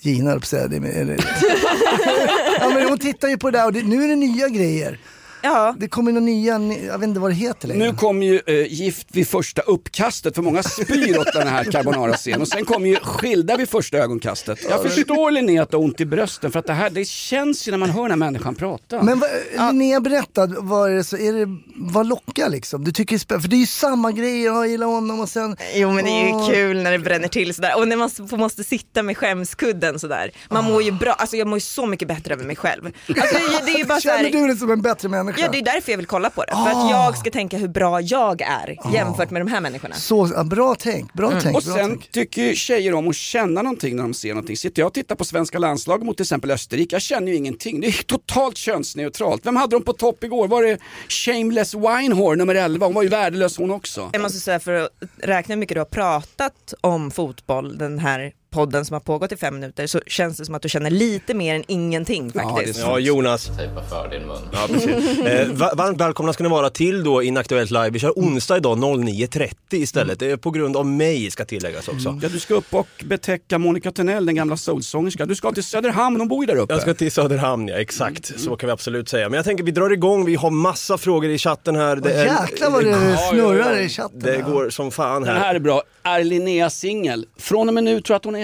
Gina, 0.00 0.30
höll 0.30 0.34
jag 0.34 0.40
på 0.40 0.44
att 0.44 0.46
säga. 0.46 0.68
Det, 0.68 0.76
eller, 0.76 1.16
ja, 2.60 2.70
men 2.70 2.88
hon 2.88 2.98
tittar 2.98 3.28
ju 3.28 3.38
på 3.38 3.50
det 3.50 3.58
där 3.58 3.66
och 3.66 3.72
det, 3.72 3.82
nu 3.82 4.04
är 4.04 4.08
det 4.08 4.16
nya 4.16 4.48
grejer. 4.48 4.98
Ja, 5.44 5.74
Det 5.78 5.88
kommer 5.88 6.12
några 6.12 6.24
nya, 6.24 6.58
jag 6.86 6.98
vet 6.98 7.08
inte 7.08 7.20
vad 7.20 7.30
det 7.30 7.34
heter 7.34 7.68
längre. 7.68 7.86
Nu 7.86 7.96
kommer 7.96 8.26
ju 8.26 8.40
eh, 8.46 8.72
Gift 8.72 9.06
vid 9.12 9.28
första 9.28 9.62
uppkastet 9.62 10.34
för 10.34 10.42
många 10.42 10.62
spyr 10.62 11.18
åt 11.18 11.32
den 11.32 11.48
här 11.48 11.64
carbonara-scenen. 11.64 12.40
Och 12.40 12.48
sen 12.48 12.64
kommer 12.64 12.88
ju 12.88 12.96
Skilda 12.96 13.56
vid 13.56 13.68
första 13.68 13.98
ögonkastet. 13.98 14.58
Jag 14.70 14.82
förstår 14.82 15.30
Linnea 15.30 15.62
att 15.62 15.70
du 15.70 15.76
har 15.76 15.84
ont 15.84 16.00
i 16.00 16.04
brösten 16.06 16.52
för 16.52 16.58
att 16.58 16.66
det 16.66 16.72
här 16.72 16.90
det 16.90 17.04
känns 17.04 17.68
ju 17.68 17.70
när 17.70 17.78
man 17.78 17.90
hör 17.90 18.02
den 18.02 18.10
här 18.10 18.16
människan 18.16 18.54
prata. 18.54 19.02
Men 19.02 19.18
vad, 19.18 19.30
Linnea 19.72 20.00
berätta, 20.00 20.46
vad 20.46 20.90
är 20.90 20.94
det, 20.94 21.04
så, 21.04 21.16
är 21.16 21.32
det, 21.32 21.58
vad 21.76 22.06
lockar 22.06 22.48
liksom? 22.48 22.84
Du 22.84 22.92
tycker, 22.92 23.20
det 23.28 23.34
är 23.34 23.38
för 23.38 23.48
det 23.48 23.56
är 23.56 23.60
ju 23.60 23.66
samma 23.66 24.12
grejer, 24.12 24.44
jag 24.44 24.68
gillar 24.68 24.86
honom 24.86 25.20
och 25.20 25.28
sen... 25.28 25.56
Jo 25.74 25.92
men 25.92 26.04
det 26.04 26.10
är 26.10 26.26
ju 26.26 26.34
Åh. 26.34 26.50
kul 26.50 26.82
när 26.82 26.92
det 26.92 26.98
bränner 26.98 27.28
till 27.28 27.54
sådär 27.54 27.78
och 27.78 27.88
när 27.88 27.96
man 27.96 28.10
måste 28.40 28.64
sitta 28.64 29.02
med 29.02 29.16
skämskudden 29.16 29.98
sådär. 29.98 30.30
Man 30.50 30.64
mår 30.64 30.82
ju 30.82 30.92
bra, 30.92 31.12
alltså 31.12 31.36
jag 31.36 31.46
mår 31.46 31.56
ju 31.56 31.60
så 31.60 31.86
mycket 31.86 32.08
bättre 32.08 32.34
över 32.34 32.44
mig 32.44 32.56
själv. 32.56 32.84
Alltså, 32.84 33.14
det, 33.16 33.72
det 33.72 33.80
är 33.80 33.84
bara 33.84 34.00
Känner 34.04 34.18
såhär, 34.18 34.30
du 34.42 34.46
dig 34.46 34.56
som 34.56 34.70
en 34.70 34.82
bättre 34.82 35.08
människa? 35.08 35.33
Ja 35.38 35.48
det 35.52 35.58
är 35.58 35.62
därför 35.62 35.92
jag 35.92 35.96
vill 35.96 36.06
kolla 36.06 36.30
på 36.30 36.44
det. 36.44 36.52
För 36.52 36.70
att 36.70 36.90
jag 36.90 37.18
ska 37.18 37.30
tänka 37.30 37.58
hur 37.58 37.68
bra 37.68 38.00
jag 38.00 38.40
är 38.40 38.92
jämfört 38.92 39.30
med 39.30 39.40
de 39.40 39.48
här 39.48 39.60
människorna. 39.60 39.94
Så, 39.94 40.44
bra 40.44 40.74
tänk, 40.78 41.12
bra 41.12 41.30
tänk. 41.30 41.44
Mm. 41.44 41.56
Och 41.56 41.62
bra 41.62 41.74
sen 41.74 41.90
tänk. 41.90 42.10
tycker 42.10 42.42
ju 42.42 42.54
tjejer 42.54 42.94
om 42.94 43.08
att 43.08 43.16
känna 43.16 43.62
någonting 43.62 43.96
när 43.96 44.02
de 44.02 44.14
ser 44.14 44.28
någonting. 44.28 44.56
Sitter 44.56 44.82
jag 44.82 44.86
och 44.86 44.94
tittar 44.94 45.16
på 45.16 45.24
svenska 45.24 45.58
landslaget 45.58 46.06
mot 46.06 46.16
till 46.16 46.24
exempel 46.24 46.50
Österrike, 46.50 46.94
jag 46.94 47.02
känner 47.02 47.32
ju 47.32 47.36
ingenting. 47.36 47.80
Det 47.80 47.86
är 47.86 48.02
totalt 48.02 48.56
könsneutralt. 48.56 49.46
Vem 49.46 49.56
hade 49.56 49.76
de 49.76 49.82
på 49.82 49.92
topp 49.92 50.24
igår? 50.24 50.48
Var 50.48 50.62
det 50.62 50.78
Shameless 51.08 51.74
Winehore 51.74 52.36
nummer 52.36 52.54
11? 52.54 52.86
Hon 52.86 52.94
var 52.94 53.02
ju 53.02 53.08
värdelös 53.08 53.58
hon 53.58 53.70
också. 53.70 54.10
Jag 54.12 54.22
måste 54.22 54.38
säga 54.38 54.60
för 54.60 54.72
att 54.72 54.90
räkna 55.18 55.54
hur 55.54 55.60
mycket 55.60 55.74
du 55.74 55.80
har 55.80 55.84
pratat 55.84 56.74
om 56.80 57.10
fotboll 57.10 57.78
den 57.78 57.98
här 57.98 58.32
podden 58.54 58.84
som 58.84 58.94
har 58.94 59.00
pågått 59.00 59.32
i 59.32 59.36
fem 59.36 59.54
minuter 59.54 59.86
så 59.86 60.00
känns 60.06 60.36
det 60.36 60.44
som 60.44 60.54
att 60.54 60.62
du 60.62 60.68
känner 60.68 60.90
lite 60.90 61.34
mer 61.34 61.54
än 61.54 61.64
ingenting 61.68 62.32
Ja, 62.34 62.40
det 62.42 62.48
är 62.48 62.52
faktiskt. 62.56 62.80
så. 62.80 62.86
ja, 62.86 62.98
Jonas. 62.98 63.46
Tejpa 63.58 63.82
för 63.82 64.08
din 64.08 64.26
mun. 64.26 64.36
Ja, 64.52 64.66
precis. 64.68 65.18
Eh, 65.24 65.48
va- 65.48 65.72
varmt 65.76 66.00
välkomna 66.00 66.32
ska 66.32 66.42
ni 66.44 66.50
vara 66.50 66.70
till 66.70 67.04
då 67.04 67.22
Inaktuellt 67.22 67.70
Live. 67.70 67.90
Vi 67.90 67.98
kör 67.98 68.10
onsdag 68.10 68.56
idag 68.56 68.78
09.30 68.78 69.54
istället. 69.70 70.18
Det 70.18 70.30
är 70.30 70.36
på 70.36 70.50
grund 70.50 70.76
av 70.76 70.86
mig 70.86 71.30
ska 71.30 71.44
tilläggas 71.44 71.88
också. 71.88 72.18
Ja, 72.22 72.28
du 72.28 72.40
ska 72.40 72.54
upp 72.54 72.74
och 72.74 72.86
betäcka 73.04 73.58
Monica 73.58 73.90
Tunnell, 73.90 74.26
den 74.26 74.34
gamla 74.34 74.56
soulsångerskan. 74.56 75.28
Du 75.28 75.34
ska 75.34 75.52
till 75.52 75.64
Söderhamn, 75.64 76.20
hon 76.20 76.28
bor 76.28 76.44
ju 76.44 76.46
där 76.46 76.56
uppe. 76.60 76.72
Jag 76.72 76.82
ska 76.82 76.94
till 76.94 77.12
Söderhamn, 77.12 77.68
ja 77.68 77.74
exakt. 77.76 78.40
Så 78.40 78.56
kan 78.56 78.66
vi 78.66 78.72
absolut 78.72 79.08
säga. 79.08 79.28
Men 79.28 79.36
jag 79.36 79.44
tänker 79.44 79.64
vi 79.64 79.70
drar 79.70 79.90
igång, 79.90 80.24
vi 80.24 80.34
har 80.34 80.50
massa 80.50 80.98
frågor 80.98 81.30
i 81.30 81.38
chatten 81.38 81.76
här. 81.76 82.00
Åh, 82.04 82.10
jäklar 82.10 82.70
vad 82.70 82.84
det 82.84 82.90
ja, 82.90 83.16
snurrar 83.30 83.72
ja. 83.72 83.80
i 83.80 83.88
chatten. 83.88 84.20
Det 84.20 84.44
går 84.50 84.70
som 84.70 84.90
fan 84.90 85.22
Den 85.22 85.36
här. 85.36 85.40
här 85.40 85.54
är 85.54 85.58
bra. 85.58 85.82
Är 86.02 86.24
Linnea 86.24 86.70
singel? 86.70 87.26
Från 87.38 87.68
och 87.68 87.74
med 87.74 87.84
nu 87.84 88.00
tror 88.00 88.14
jag 88.14 88.18
att 88.18 88.24
hon 88.24 88.36
är 88.36 88.43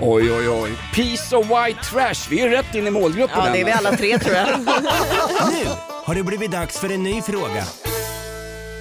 Oj, 0.00 0.32
oj, 0.32 0.48
oj. 0.48 0.70
Piece 0.94 1.36
of 1.36 1.46
white 1.46 1.80
trash. 1.82 2.30
Vi 2.30 2.40
är 2.40 2.48
rätt 2.48 2.74
in 2.74 2.86
i 2.86 2.90
målgruppen. 2.90 3.38
Ja 3.44 3.52
det 3.52 3.60
är 3.60 3.64
vi 3.64 3.72
alla 3.72 3.96
tre 3.96 4.18
tror 4.18 4.34
jag. 4.36 4.48
Nu 5.52 5.66
har 6.04 6.14
det 6.14 6.22
blivit 6.22 6.50
dags 6.50 6.78
för 6.78 6.92
en 6.92 7.02
ny 7.02 7.22
fråga. 7.22 7.64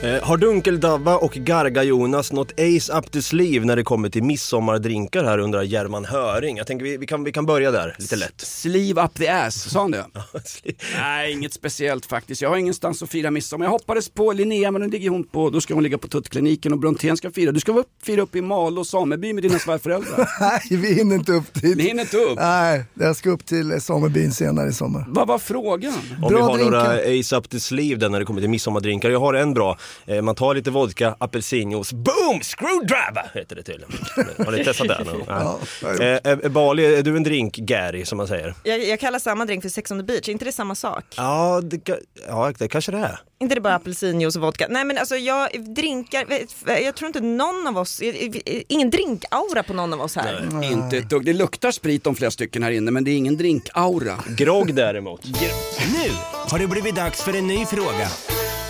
Eh, 0.04 0.24
har 0.24 0.38
Dunkeldabba 0.38 1.16
och 1.18 1.32
Garga-Jonas 1.34 2.32
något 2.34 2.52
ace 2.52 2.94
up 2.94 3.12
the 3.12 3.22
sleeve 3.22 3.66
när 3.66 3.76
det 3.76 3.84
kommer 3.84 4.10
till 4.10 4.24
midsommardrinkar 4.24 5.24
här 5.24 5.38
undrar 5.38 5.64
German 5.64 6.06
Höring. 6.06 6.58
Jag 6.58 6.68
tänker 6.68 6.86
vi, 6.86 6.98
vi, 6.98 7.08
kan, 7.08 7.24
vi 7.24 7.32
kan 7.32 7.46
börja 7.46 7.72
där, 7.72 7.96
lite 8.00 8.16
lätt. 8.16 8.42
Sleeve 8.42 9.04
up 9.04 9.14
the 9.14 9.28
ass, 9.28 9.70
sa 9.72 9.80
han 9.82 9.92
det? 9.92 10.06
Nej, 11.00 11.32
inget 11.32 11.54
speciellt 11.54 12.06
faktiskt. 12.06 12.42
Jag 12.42 12.50
har 12.50 12.58
ingenstans 12.58 13.04
att 13.04 13.10
fira 13.10 13.32
midsommar. 13.32 13.66
Jag 13.66 13.72
hoppades 13.72 14.10
på 14.10 14.32
Linnea, 14.34 14.72
men 14.72 14.82
nu 14.82 14.88
ligger 14.88 15.10
hon 15.10 15.24
på, 15.24 15.50
då 15.50 15.62
ska 15.62 15.74
hon 15.74 15.84
ligga 15.84 15.98
på 15.98 16.08
tuttkliniken 16.08 16.74
och 16.74 16.80
Brontén 16.80 17.18
ska 17.18 17.32
fira. 17.32 17.52
Du 17.52 17.60
ska 17.60 17.72
upp, 17.72 17.88
fira 18.04 18.22
upp 18.22 18.36
i 18.36 18.42
Malå 18.42 18.86
sameby 18.86 19.34
med 19.34 19.44
dina 19.44 19.60
svärföräldrar. 19.60 20.30
Nej, 20.42 20.62
vi 20.82 20.94
hinner 20.94 21.16
inte 21.16 21.32
upp 21.32 21.54
dit. 21.54 21.78
Ni 21.78 21.84
hinner 21.84 22.02
inte 22.02 22.18
upp. 22.18 22.36
Nej, 22.40 22.84
jag 22.94 23.16
ska 23.16 23.30
upp 23.30 23.46
till 23.46 23.82
samebyn 23.82 24.32
senare 24.32 24.70
i 24.70 24.74
sommar. 24.74 25.06
Vad 25.08 25.28
var 25.28 25.40
frågan? 25.40 25.94
Om 25.94 26.30
vi 26.30 26.36
Bra 26.36 26.44
har 26.44 26.58
några 26.58 26.94
drinkar. 26.94 27.20
ace 27.20 27.36
up 27.36 27.50
the 27.50 27.60
sleeve 27.60 28.00
där 28.00 28.10
när 28.10 28.20
det 28.20 28.26
kommer 28.26 28.42
till 28.42 28.50
midsommardrinkar. 28.50 29.10
Jag 29.10 29.20
har 29.20 29.34
en 29.34 29.54
bra. 29.54 29.78
Eh, 30.06 30.22
man 30.22 30.36
tar 30.36 30.56
lite 30.56 30.72
vodka, 30.72 31.16
apelsinjuice, 31.20 31.94
boom! 31.94 32.42
Screwdriver 32.44 33.32
heter 33.34 33.56
det 33.56 33.64
till. 33.64 33.86
Har 34.46 34.52
ni 34.52 34.64
testat 34.64 34.88
det? 34.88 35.04
någon? 35.04 35.24
Ja, 35.28 35.60
gjort. 35.82 36.00
Eh, 36.00 36.32
eh, 36.32 36.50
Bali, 36.50 36.96
är 36.96 37.04
du 37.04 37.18
en 37.18 37.24
drink-Gary 37.26 38.06
som 38.06 38.18
man 38.18 38.28
säger? 38.28 38.54
Jag, 38.64 38.88
jag 38.88 39.00
kallar 39.00 39.20
samma 39.20 39.46
drink 39.46 39.62
för 39.62 39.70
Sex 39.70 39.92
on 39.92 40.00
the 40.00 40.04
beach, 40.04 40.28
är 40.28 40.32
inte 40.32 40.46
det 40.46 40.52
samma 40.52 40.76
sak? 40.76 41.06
Ja, 41.18 41.62
det, 41.64 41.90
ja, 42.28 42.52
det 42.58 42.68
kanske 42.68 42.92
det 42.92 42.98
är. 42.98 43.20
inte 43.40 43.56
det 43.56 43.62
bara 43.62 43.76
apelsinjuice 43.76 44.36
och 44.36 44.42
vodka? 44.42 44.68
Nej 44.70 44.86
men 44.86 44.98
alltså 44.98 45.16
jag 45.16 45.74
drinkar, 45.76 46.26
jag 46.66 46.96
tror 46.96 47.08
inte 47.08 47.22
någon 47.22 47.68
av 47.68 47.78
oss, 47.78 48.02
ingen 48.68 48.90
drinkaura 48.90 49.64
på 49.64 49.74
någon 49.74 49.94
av 49.94 50.02
oss 50.02 50.16
här. 50.16 50.64
Inte 50.64 50.98
ett 50.98 51.10
dugg. 51.10 51.26
Det 51.26 51.34
luktar 51.34 51.72
sprit 51.72 52.08
om 52.08 52.16
flera 52.16 52.32
stycken 52.32 52.64
här 52.64 52.72
inne, 52.72 52.92
men 52.92 53.04
det 53.04 53.12
är 53.12 53.16
ingen 53.16 53.38
drinkaura. 53.38 54.16
Grogg 54.38 54.74
däremot. 54.76 55.26
Nu 55.26 56.12
har 56.32 56.60
det 56.60 56.68
blivit 56.68 56.96
dags 56.96 57.22
för 57.22 57.34
en 57.38 57.48
ny 57.48 57.66
fråga. 57.66 58.08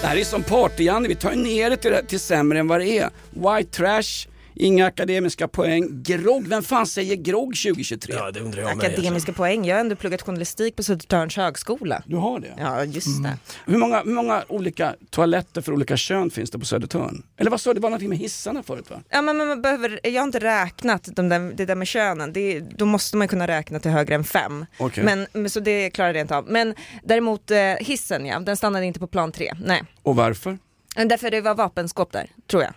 Det 0.01 0.07
här 0.07 0.17
är 0.17 0.23
som 0.23 0.43
party 0.43 0.89
vi 1.07 1.15
tar 1.15 1.31
ner 1.31 1.69
det 1.69 1.77
till, 1.77 1.95
till 2.07 2.19
sämre 2.19 2.59
än 2.59 2.67
vad 2.67 2.79
det 2.79 2.97
är. 2.97 3.09
White 3.29 3.71
trash, 3.71 4.27
inga 4.59 4.85
akademiska 4.85 5.47
poäng. 5.47 6.03
Grogg, 6.03 6.47
vem 6.47 6.63
fan 6.63 6.87
säger 6.87 7.15
grogg 7.15 7.55
2023? 7.55 8.15
Ja, 8.17 8.31
det 8.31 8.39
undrar 8.39 8.61
jag 8.61 8.77
med. 8.77 8.85
Akademiska 8.87 9.33
poäng, 9.33 9.65
jag 9.65 9.75
har 9.75 9.81
ändå 9.81 9.95
pluggat 9.95 10.21
journalistik 10.21 10.75
på 10.75 10.83
Södertörns 10.83 11.37
högskola. 11.37 12.03
Du 12.05 12.15
har 12.15 12.39
det? 12.39 12.53
Ja 12.57 12.85
just 12.85 13.23
det. 13.23 13.37
Hur 13.65 13.77
många, 13.77 14.03
hur 14.03 14.11
många 14.11 14.43
olika 14.47 14.95
toaletter 15.09 15.61
för 15.61 15.71
olika 15.71 15.97
kön 15.97 16.29
finns 16.29 16.51
det 16.51 16.59
på 16.59 16.65
Södertörn? 16.65 17.23
Eller 17.37 17.51
vad 17.51 17.61
sa 17.61 17.69
du, 17.69 17.73
det 17.73 17.79
var 17.79 17.89
någonting 17.89 18.09
med 18.09 18.17
hissarna 18.17 18.63
förut 18.63 18.89
va? 18.89 19.01
Ja 19.09 19.21
men 19.21 19.37
man 19.37 19.61
behöver, 19.61 19.99
jag 20.03 20.21
har 20.21 20.27
inte 20.27 20.39
räknat 20.39 21.09
de 21.15 21.29
där, 21.29 21.53
det 21.55 21.65
där 21.65 21.75
med 21.75 21.87
könen, 21.87 22.33
det, 22.33 22.59
då 22.59 22.85
måste 22.85 23.17
man 23.17 23.27
kunna 23.27 23.47
räkna 23.47 23.79
till 23.79 23.91
högre 23.91 24.15
än 24.15 24.23
fem. 24.23 24.65
Okej. 24.77 25.03
Men, 25.03 25.27
men, 25.33 25.49
så 25.49 25.59
det 25.59 25.89
klarade 25.89 26.19
jag 26.19 26.23
inte 26.23 26.35
av. 26.37 26.45
Men 26.47 26.75
däremot 27.03 27.51
eh, 27.51 27.57
hissen 27.57 28.25
ja, 28.25 28.39
den 28.39 28.57
stannade 28.57 28.85
inte 28.85 28.99
på 28.99 29.07
plan 29.07 29.31
tre. 29.31 29.53
Nej. 29.65 29.83
Och 30.03 30.15
varför? 30.15 30.57
Men 30.99 31.07
Därför 31.07 31.31
det 31.31 31.41
var 31.41 31.55
vapenskåp 31.55 32.11
där, 32.11 32.29
tror 32.49 32.63
jag. 32.63 32.73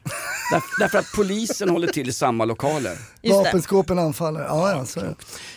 Där, 0.53 0.63
därför 0.79 0.99
att 0.99 1.13
polisen 1.17 1.69
håller 1.69 1.89
till 1.89 2.09
i 2.09 2.13
samma 2.13 2.45
lokaler. 2.45 2.99
Vapenskåpen 3.31 3.99
anfaller. 3.99 4.41
Ja, 4.41 4.71
ja, 4.71 4.85
så 4.85 5.01
är 5.01 5.05
det. 5.05 5.15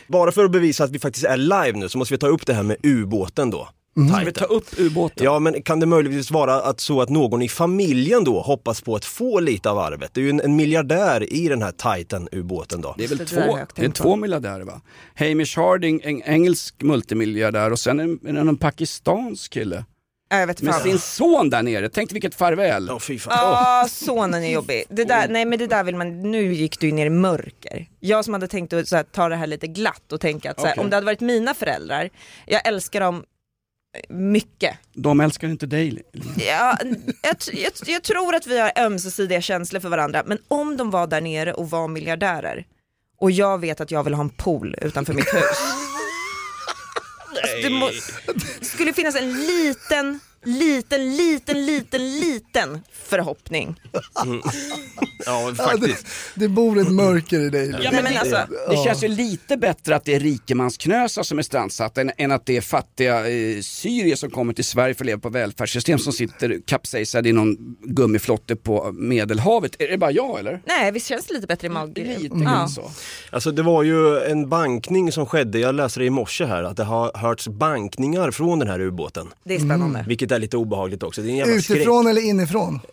Bara 0.07 0.31
för 0.31 0.45
att 0.45 0.51
bevisa 0.51 0.83
att 0.83 0.91
vi 0.91 0.99
faktiskt 0.99 1.25
är 1.25 1.37
live 1.37 1.71
nu 1.71 1.89
så 1.89 1.97
måste 1.97 2.13
vi 2.13 2.17
ta 2.17 2.27
upp 2.27 2.45
det 2.45 2.53
här 2.53 2.63
med 2.63 2.77
ubåten 2.83 3.49
då. 3.49 3.69
Ska 4.09 4.25
vi 4.25 4.31
ta 4.31 4.45
upp 4.45 4.65
ubåten? 4.79 5.25
Ja 5.25 5.39
men 5.39 5.61
kan 5.61 5.79
det 5.79 5.85
möjligtvis 5.85 6.31
vara 6.31 6.61
att 6.61 6.79
så 6.79 7.01
att 7.01 7.09
någon 7.09 7.41
i 7.41 7.49
familjen 7.49 8.23
då 8.23 8.41
hoppas 8.41 8.81
på 8.81 8.95
att 8.95 9.05
få 9.05 9.39
lite 9.39 9.69
av 9.69 9.79
arvet? 9.79 10.13
Det 10.13 10.21
är 10.21 10.23
ju 10.23 10.29
en, 10.29 10.41
en 10.41 10.55
miljardär 10.55 11.33
i 11.33 11.47
den 11.47 11.61
här 11.61 11.71
Titan-ubåten 11.71 12.81
då. 12.81 12.95
Det 12.97 13.03
är 13.03 13.07
väl 13.07 13.17
Det 13.17 13.25
två, 13.25 13.59
det 13.75 13.85
är 13.85 13.89
två 13.89 14.15
miljardärer 14.15 14.63
va? 14.63 14.81
Hamish 15.15 15.57
Harding, 15.57 16.01
en 16.03 16.23
engelsk 16.23 16.83
multimiljardär 16.83 17.71
och 17.71 17.79
sen 17.79 17.99
en, 17.99 18.19
en, 18.27 18.37
en 18.37 18.57
pakistansk 18.57 19.53
kille. 19.53 19.85
Ja, 20.29 20.39
jag 20.39 20.47
vet 20.47 20.61
Med 20.61 20.73
fan. 20.73 20.83
sin 20.83 20.99
son 20.99 21.49
där 21.49 21.63
nere, 21.63 21.89
tänk 21.89 22.11
vilket 22.13 22.35
farväl. 22.35 22.85
Ja 22.89 22.99
fy 22.99 23.19
fan. 23.19 23.33
Ja, 23.37 23.87
sonen 23.89 24.43
är 24.43 24.51
jobbig. 24.53 24.83
Det 24.89 25.03
där, 25.03 25.27
nej 25.27 25.45
men 25.45 25.59
det 25.59 25.67
där 25.67 25.83
vill 25.83 25.95
man, 25.95 26.31
nu 26.31 26.53
gick 26.53 26.79
du 26.79 26.87
ju 26.87 26.93
ner 26.93 27.05
i 27.05 27.09
mörker. 27.09 27.85
Jag 27.99 28.25
som 28.25 28.33
hade 28.33 28.47
tänkt 28.47 28.73
att 28.73 28.87
så 28.87 28.95
här, 28.95 29.03
ta 29.03 29.29
det 29.29 29.35
här 29.35 29.47
lite 29.47 29.67
glatt 29.67 30.11
och 30.11 30.21
tänka 30.21 30.51
att 30.51 30.59
så 30.59 30.65
här, 30.65 30.73
Okej. 30.73 30.83
om 30.83 30.89
det 30.89 30.95
hade 30.95 31.05
varit 31.05 31.19
mina 31.19 31.53
föräldrar, 31.53 32.09
jag 32.45 32.67
älskar 32.67 32.99
dem 32.99 33.23
mycket. 34.09 34.77
De 34.93 35.19
älskar 35.19 35.47
inte 35.47 35.65
dig. 35.65 36.01
Ja, 36.37 36.77
jag, 37.23 37.35
jag, 37.53 37.71
jag 37.85 38.03
tror 38.03 38.35
att 38.35 38.47
vi 38.47 38.59
har 38.59 38.71
ömsesidiga 38.77 39.41
känslor 39.41 39.79
för 39.79 39.89
varandra, 39.89 40.23
men 40.25 40.37
om 40.47 40.77
de 40.77 40.91
var 40.91 41.07
där 41.07 41.21
nere 41.21 41.53
och 41.53 41.69
var 41.69 41.87
miljardärer 41.87 42.65
och 43.21 43.31
jag 43.31 43.57
vet 43.61 43.81
att 43.81 43.91
jag 43.91 44.03
vill 44.03 44.13
ha 44.13 44.21
en 44.23 44.29
pool 44.29 44.75
utanför 44.81 45.13
mitt 45.13 45.33
hus. 45.33 45.57
Det 47.43 47.69
må, 47.71 47.91
skulle 48.61 48.93
finnas 48.93 49.15
en 49.15 49.31
liten, 49.47 50.19
liten, 50.43 51.17
liten, 51.17 51.65
liten, 51.65 52.19
liten 52.55 52.81
förhoppning. 52.91 53.75
Ja 55.25 55.41
Ja, 55.41 55.49
det, 55.49 55.55
faktiskt. 55.55 56.07
det 56.35 56.47
bor 56.47 56.79
ett 56.79 56.91
mörker 56.91 57.39
i 57.39 57.49
dig. 57.49 57.69
Ja, 57.83 57.91
men 57.91 58.03
men 58.03 58.13
det, 58.13 58.19
alltså- 58.19 58.47
det 58.69 58.77
känns 58.83 59.03
ju 59.03 59.07
lite 59.07 59.57
bättre 59.57 59.95
att 59.95 60.05
det 60.05 60.15
är 60.15 60.19
rikemansknösar 60.19 61.23
som 61.23 61.39
är 61.39 61.43
strandsatta 61.43 62.01
än, 62.01 62.11
än 62.17 62.31
att 62.31 62.45
det 62.45 62.57
är 62.57 62.61
fattiga 62.61 63.19
eh, 63.29 63.61
syrier 63.61 64.15
som 64.15 64.29
kommer 64.29 64.53
till 64.53 64.63
Sverige 64.65 64.93
för 64.95 65.03
att 65.03 65.05
leva 65.05 65.19
på 65.19 65.29
välfärdssystem 65.29 65.99
som 65.99 66.13
sitter 66.13 66.61
kapsejsade 66.67 67.29
i 67.29 67.31
någon 67.31 67.57
gummiflotte 67.83 68.55
på 68.55 68.91
Medelhavet. 68.91 69.81
Är 69.81 69.87
det 69.87 69.97
bara 69.97 70.11
jag 70.11 70.39
eller? 70.39 70.61
Nej, 70.65 70.91
visst 70.91 71.07
känns 71.07 71.25
det 71.25 71.33
lite 71.33 71.47
bättre 71.47 71.67
i 71.67 71.69
magen? 71.69 72.07
Lite 72.19 72.35
grann 72.35 72.69
så. 72.69 72.91
Alltså 73.29 73.51
det 73.51 73.63
var 73.63 73.83
ju 73.83 74.19
en 74.19 74.49
bankning 74.49 75.11
som 75.11 75.25
skedde, 75.25 75.59
jag 75.59 75.75
läste 75.75 75.99
det 75.99 76.05
i 76.05 76.09
morse 76.09 76.45
här, 76.45 76.63
att 76.63 76.77
det 76.77 76.83
har 76.83 77.11
hörts 77.15 77.47
bankningar 77.47 78.31
från 78.31 78.59
den 78.59 78.67
här 78.67 78.79
ubåten. 78.79 79.27
Det 79.43 79.55
är 79.55 79.59
spännande. 79.59 80.05
Vilket 80.07 80.31
är 80.31 80.39
lite 80.39 80.57
obehagligt 80.57 81.03
också. 81.03 81.21
Det 81.21 81.27
är 81.27 81.31
en 81.31 81.37
jävla 81.37 81.61
skräck. 81.61 81.77
Utifrån 81.77 82.07
eller 82.07 82.21
inifrån? 82.21 82.44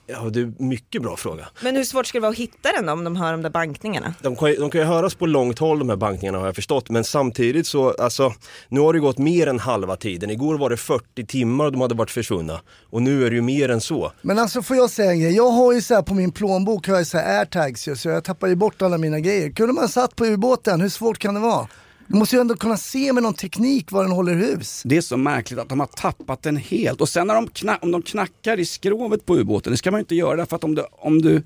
Ja, 0.06 0.20
det 0.20 0.40
är 0.40 0.52
mycket 0.58 1.02
bra 1.02 1.16
fråga. 1.16 1.48
Men 1.62 1.76
hur 1.76 1.84
svårt 1.84 2.06
ska 2.06 2.18
det 2.18 2.22
vara 2.22 2.30
att 2.32 2.38
hitta 2.38 2.72
den 2.72 2.86
då, 2.86 2.92
om 2.92 3.04
de 3.04 3.16
hör 3.16 3.32
de 3.32 3.42
där 3.42 3.50
bankningarna? 3.50 4.14
De 4.22 4.36
kan, 4.36 4.50
ju- 4.50 4.56
de 4.56 4.70
kan 4.70 4.80
ju 4.80 4.86
höras 4.86 5.14
på 5.14 5.26
långt 5.26 5.58
håll 5.58 5.78
de 5.78 5.88
här 5.88 5.96
bankningarna 5.96 6.38
har 6.38 6.46
jag 6.46 6.54
förstått 6.54 6.90
men 6.90 7.04
samtidigt 7.04 7.66
så, 7.66 7.90
alltså 7.90 8.32
nu 8.68 8.80
har 8.80 8.92
det 8.92 8.98
gått 9.00 9.18
mer 9.18 9.46
än 9.46 9.58
halva 9.58 9.96
tiden. 9.96 10.30
Igår 10.30 10.58
var 10.58 10.70
det 10.70 10.76
40 10.76 11.26
timmar 11.26 11.70
de 11.70 11.80
hade 11.80 11.94
varit 11.94 12.10
försvunna 12.10 12.60
och 12.90 13.02
nu 13.02 13.26
är 13.26 13.30
det 13.30 13.36
ju 13.36 13.42
mer 13.42 13.68
än 13.68 13.80
så. 13.80 14.12
Men 14.22 14.38
alltså 14.38 14.62
får 14.62 14.76
jag 14.76 14.90
säga 14.90 15.10
en 15.12 15.20
grej, 15.20 15.36
jag 15.36 15.50
har 15.50 15.72
ju 15.72 15.82
så 15.82 15.94
här 15.94 16.02
på 16.02 16.14
min 16.14 16.32
plånbok 16.32 16.88
har 16.88 16.96
jag 16.96 17.06
så 17.06 17.18
här 17.18 17.38
airtags 17.38 17.88
ju, 17.88 17.96
så 17.96 18.08
jag 18.08 18.24
tappar 18.24 18.46
ju 18.48 18.54
bort 18.54 18.82
alla 18.82 18.98
mina 18.98 19.20
grejer. 19.20 19.50
Kunde 19.50 19.72
man 19.72 19.88
satt 19.88 20.16
på 20.16 20.26
ubåten, 20.26 20.80
hur 20.80 20.88
svårt 20.88 21.18
kan 21.18 21.34
det 21.34 21.40
vara? 21.40 21.68
Du 22.12 22.18
måste 22.18 22.36
ju 22.36 22.40
ändå 22.40 22.56
kunna 22.56 22.76
se 22.76 23.12
med 23.12 23.22
någon 23.22 23.34
teknik 23.34 23.90
var 23.92 24.02
den 24.02 24.12
håller 24.12 24.34
hus. 24.34 24.82
Det 24.84 24.96
är 24.96 25.00
så 25.00 25.16
märkligt 25.16 25.58
att 25.60 25.68
de 25.68 25.80
har 25.80 25.86
tappat 25.86 26.42
den 26.42 26.56
helt. 26.56 27.00
Och 27.00 27.08
sen 27.08 27.26
när 27.26 27.34
de 27.34 27.48
kna- 27.48 27.78
om 27.80 27.90
de 27.90 28.02
knackar 28.02 28.60
i 28.60 28.64
skrovet 28.64 29.26
på 29.26 29.36
ubåten, 29.36 29.70
det 29.72 29.76
ska 29.76 29.90
man 29.90 29.98
ju 29.98 30.02
inte 30.02 30.14
göra 30.14 30.46
för 30.46 30.56
att 30.56 30.64
om 30.64 30.74
du, 30.74 30.84
om 30.92 31.22
du 31.22 31.42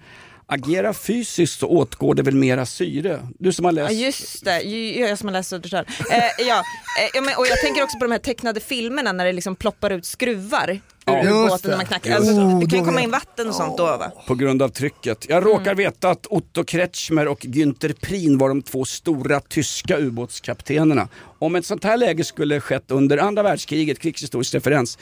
agerar 0.47 0.93
fysiskt 0.93 1.61
så 1.61 1.67
åtgår 1.67 2.15
det 2.15 2.23
väl 2.23 2.35
mera 2.35 2.67
syre. 2.67 3.29
Du 3.39 3.53
som 3.53 3.65
har 3.65 3.73
Ja 3.73 3.83
läst 3.89 4.01
just 4.01 4.45
det, 4.45 4.61
jag 4.63 5.19
som 5.19 5.29
har 5.29 5.33
läst 5.33 5.49
Södertörn. 5.51 5.85
Eh, 6.13 6.47
ja, 6.47 6.57
eh, 6.57 7.11
ja, 7.15 7.21
men, 7.21 7.35
och 7.37 7.47
jag 7.47 7.61
tänker 7.61 7.83
också 7.83 7.99
på 7.99 8.05
de 8.05 8.13
här 8.13 8.19
tecknade 8.19 8.61
filmerna 8.61 9.13
när 9.13 9.25
det 9.25 9.33
liksom 9.33 9.57
ploppar 9.57 9.91
ut 9.91 10.05
skruvar 10.07 10.69
Ja. 10.69 10.81
Ur 11.11 11.15
Just 11.17 11.29
ubåten 11.29 11.59
det. 11.63 11.69
när 11.69 11.77
man 11.77 11.87
knackar. 11.87 12.11
Just 12.11 12.21
Alltså, 12.29 12.35
det. 12.49 12.61
det 12.61 12.67
kan 12.71 12.79
ju 12.79 12.85
komma 12.85 13.01
in 13.01 13.11
vatten 13.11 13.49
och 13.49 13.55
sånt 13.55 13.77
då 13.79 13.85
va? 13.85 14.13
på 14.27 14.35
grund 14.35 14.63
av 14.63 14.69
trycket. 14.69 15.27
Jag 15.29 15.47
råkar 15.47 15.63
Mm. 15.73 15.77
veta 15.77 16.11
att 16.11 16.27
Otto 16.27 16.65
Kretschmer 16.65 17.29
och 17.29 17.41
Günther 17.41 17.93
Prien 18.01 18.39
var 18.39 18.49
de 18.49 18.63
två 18.63 18.85
stora 18.85 19.41
tyska 19.41 19.99
ubåtskaptenerna. 19.99 21.09
Om 21.39 21.55
ett 21.57 21.67
sånt 21.67 21.85
här 21.85 21.97
läge 21.97 22.25
skulle 22.25 22.61
skett 22.61 22.91
under 22.91 23.19
andra 23.19 23.43
världskriget, 23.43 23.99
krigshistorisk 23.99 24.55
referens, 24.55 24.99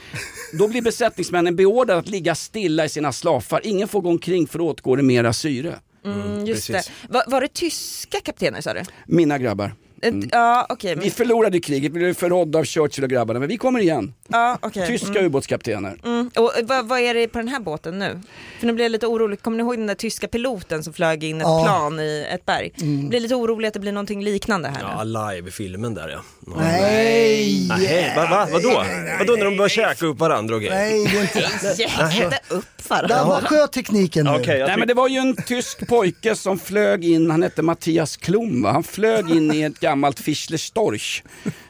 då 0.58 0.68
blir 0.68 0.82
besättningsmännen 0.82 1.56
beordrade 1.56 1.98
att 2.00 2.08
ligga 2.08 2.34
stilla 2.34 2.84
i 2.84 2.88
sina 2.88 3.12
slafar. 3.12 3.60
Ingen 3.64 3.88
får 3.88 4.00
gå 4.00 4.08
omkring 4.08 4.46
för 4.46 4.58
då 4.58 4.68
åtgår 4.68 4.96
det 4.96 5.02
mera 5.02 5.32
syre. 5.32 5.78
Mm, 6.04 6.44
just 6.46 6.66
precis. 6.66 6.90
det. 7.02 7.12
Va, 7.12 7.22
var 7.26 7.40
det 7.40 7.48
tyska 7.54 8.20
kaptener 8.20 8.60
sa 8.60 8.74
du? 8.74 8.82
Mina 9.06 9.38
grabbar. 9.38 9.74
Eh, 10.02 10.12
Ja 10.30 10.66
Vi 10.82 10.96
men- 10.96 11.10
förlorade 11.10 11.60
kriget, 11.60 11.92
vi 11.92 11.98
blev 11.98 12.14
förrådda 12.14 12.58
av 12.58 12.64
Churchill 12.64 13.04
och 13.04 13.10
grabbarna, 13.10 13.40
men 13.40 13.48
vi 13.48 13.56
kommer 13.56 13.80
igen. 13.80 14.14
ja, 14.28 14.58
okej. 14.62 14.86
Tyska 14.86 15.20
ubåtskaptener. 15.20 15.96
Mm. 16.04 16.30
Och 16.36 16.58
eh, 16.58 16.64
vad, 16.66 16.86
vad 16.88 17.00
är 17.00 17.14
det 17.14 17.28
på 17.28 17.38
den 17.38 17.48
här 17.48 17.60
båten 17.60 17.98
nu? 17.98 18.20
För 18.60 18.66
nu 18.66 18.72
blir 18.72 18.84
jag 18.84 18.92
lite 18.92 19.06
orolig, 19.06 19.42
kommer 19.42 19.56
ni 19.56 19.62
ihåg 19.62 19.76
den 19.78 19.86
där 19.86 19.94
tyska 19.94 20.28
piloten 20.28 20.84
som 20.84 20.92
flög 20.92 21.24
in 21.24 21.36
ett 21.36 21.42
Ja. 21.46 21.62
plan 21.64 22.00
i 22.00 22.26
ett 22.34 22.46
berg? 22.46 22.70
Mm. 22.80 23.08
Blir 23.08 23.20
lite 23.20 23.34
orolig 23.34 23.68
att 23.68 23.74
det 23.74 23.80
blir 23.80 23.92
någonting 23.92 24.24
liknande 24.24 24.68
här. 24.68 24.80
Ja, 24.82 25.04
live-filmen 25.04 25.94
där 25.94 26.08
ja. 26.08 26.18
ja. 26.46 26.52
Nej! 26.58 27.66
Nej, 27.68 28.12
va, 28.16 28.26
va, 28.30 28.48
vadå? 28.52 28.84
Vadå 29.18 29.32
när 29.32 29.44
de 29.44 29.56
börjar 29.56 29.68
käka 29.68 30.06
upp 30.06 30.18
varandra 30.18 30.54
och 30.54 30.60
grejer? 30.60 30.74
Nej, 30.74 31.06
det 31.06 31.18
är 31.18 31.22
inte... 31.22 31.82
Jäkta 31.82 32.54
upp 32.54 32.64
Där 32.88 32.96
varandra. 32.96 33.24
var 33.24 33.40
sjötekniken 33.40 34.24
nu. 34.24 34.30
Jag 34.46 34.46
Nej 34.68 34.76
men 34.78 34.88
det 34.88 34.94
var 34.94 35.08
ju 35.08 35.18
en 35.18 35.36
tysk 35.36 35.88
pojke 35.88 36.36
som 36.36 36.58
flög 36.58 37.04
in, 37.04 37.30
han 37.30 37.42
hette 37.42 37.62
Mattias 37.62 38.16
Klum 38.16 38.62
va? 38.62 38.72
Han 38.72 38.82
flög 38.82 39.30
in 39.30 39.52
i 39.54 39.62
ett 39.62 39.80
gammalt 39.80 39.93
Fischler 40.20 40.58
Storch. 40.58 41.22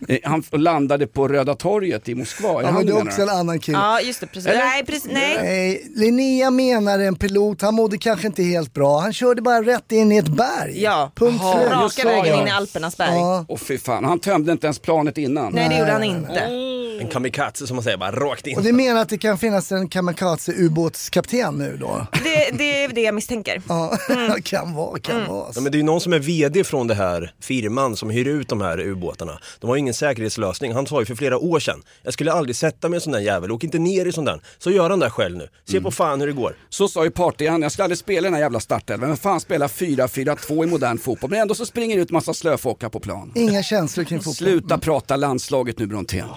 Eh, 0.08 0.18
Han 0.24 0.42
landade 0.52 1.06
på 1.06 1.28
Röda 1.28 1.54
torget 1.54 2.08
i 2.08 2.14
Moskva. 2.14 2.48
Ja, 2.48 2.64
han 2.64 2.74
men 2.74 2.86
det 2.86 2.92
du 2.92 2.98
är 2.98 3.02
också 3.02 3.22
en 3.22 3.28
annan 3.28 3.58
kille. 3.58 3.78
Ja 3.78 4.00
just 4.00 4.20
det, 4.20 4.26
precis. 4.26 4.52
Nej, 4.54 4.84
precis. 4.84 5.10
Nej. 5.12 5.36
Nej, 5.42 5.92
Linnea 5.96 6.50
menar 6.50 6.98
en 6.98 7.16
pilot, 7.16 7.62
han 7.62 7.74
mådde 7.74 7.98
kanske 7.98 8.26
inte 8.26 8.42
helt 8.42 8.74
bra. 8.74 8.98
Han 9.00 9.12
körde 9.12 9.42
bara 9.42 9.62
rätt 9.62 9.92
in 9.92 10.12
i 10.12 10.16
ett 10.16 10.28
berg. 10.28 10.82
Ja, 10.82 11.10
Punkt 11.14 11.42
raka 11.44 12.04
vägen 12.08 12.40
in 12.40 12.46
i 12.46 12.50
Alpernas 12.50 12.96
berg. 12.96 13.14
Ja. 13.14 13.44
Åh 13.48 13.58
fy 13.58 13.78
fan, 13.78 14.04
han 14.04 14.18
tömde 14.18 14.52
inte 14.52 14.66
ens 14.66 14.78
planet 14.78 15.18
innan. 15.18 15.52
Nej 15.52 15.68
det 15.68 15.78
gjorde 15.78 15.92
han 15.92 16.04
inte. 16.04 16.73
En 17.04 17.10
kamikaze 17.10 17.66
som 17.66 17.76
man 17.76 17.82
säger, 17.84 17.96
bara 17.98 18.10
rakt 18.12 18.46
in. 18.46 18.56
Och 18.56 18.62
det 18.64 18.72
menar 18.72 19.00
att 19.02 19.08
det 19.08 19.18
kan 19.18 19.38
finnas 19.38 19.72
en 19.72 19.88
kamikaze-ubåtskapten 19.88 21.58
nu 21.58 21.76
då? 21.80 22.06
Det, 22.12 22.58
det 22.58 22.84
är 22.84 22.88
det 22.88 23.00
jag 23.00 23.14
misstänker. 23.14 23.62
Ja, 23.68 23.96
kan 24.44 24.74
vara, 24.74 24.98
kan 24.98 25.14
Mm. 25.16 25.28
vara. 25.28 25.52
Ja, 25.54 25.60
men 25.60 25.72
det 25.72 25.76
är 25.76 25.80
ju 25.80 25.84
någon 25.84 26.00
som 26.00 26.12
är 26.12 26.18
VD 26.18 26.64
från 26.64 26.86
det 26.86 26.94
här 26.94 27.32
firman 27.40 27.96
som 27.96 28.10
hyr 28.10 28.28
ut 28.28 28.48
de 28.48 28.60
här 28.60 28.80
ubåtarna. 28.80 29.38
De 29.60 29.66
har 29.66 29.76
ju 29.76 29.80
ingen 29.80 29.94
säkerhetslösning. 29.94 30.72
Han 30.72 30.86
sa 30.86 31.00
ju 31.00 31.06
för 31.06 31.14
flera 31.14 31.38
år 31.38 31.60
sedan, 31.60 31.82
jag 32.02 32.12
skulle 32.12 32.32
aldrig 32.32 32.56
sätta 32.56 32.88
mig 32.88 32.96
i 32.96 32.98
en 32.98 33.00
sån 33.00 33.12
där 33.12 33.20
jävel, 33.20 33.52
åk 33.52 33.64
inte 33.64 33.78
ner 33.78 34.06
i 34.06 34.12
sån 34.12 34.24
där. 34.24 34.40
Så 34.58 34.70
gör 34.70 34.90
han 34.90 34.98
det 34.98 35.10
själv 35.10 35.36
nu. 35.36 35.48
Se 35.68 35.80
på 35.80 35.90
fan 35.90 36.20
hur 36.20 36.26
det 36.26 36.32
går. 36.32 36.56
Så 36.68 36.88
sa 36.88 37.04
ju 37.04 37.10
Partyan, 37.10 37.62
jag 37.62 37.72
ska 37.72 37.82
aldrig 37.82 37.98
spela 37.98 38.18
i 38.20 38.30
den 38.30 38.34
här 38.34 38.40
jävla 38.40 38.60
startelvan. 38.60 39.08
Men 39.08 39.16
fan 39.16 39.40
spela 39.40 39.66
4-4-2 39.66 40.64
i 40.64 40.66
modern 40.66 40.98
fotboll. 40.98 41.30
Men 41.30 41.40
ändå 41.40 41.54
så 41.54 41.66
springer 41.66 41.96
det 41.96 42.02
ut 42.02 42.10
massa 42.10 42.34
slöfockar 42.34 42.88
på 42.88 43.00
plan. 43.00 43.32
Inga 43.34 43.62
känslor 43.62 44.04
kring 44.04 44.18
fotboll. 44.18 44.34
Sluta 44.34 44.78
prata 44.78 45.16
landslaget 45.16 45.78
nu 45.78 45.86
Brontén. 45.86 46.28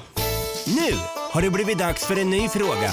Nu 0.67 0.97
har 1.31 1.41
det 1.41 1.49
blivit 1.49 1.77
dags 1.77 2.05
för 2.05 2.19
en 2.19 2.29
ny 2.29 2.49
fråga. 2.49 2.91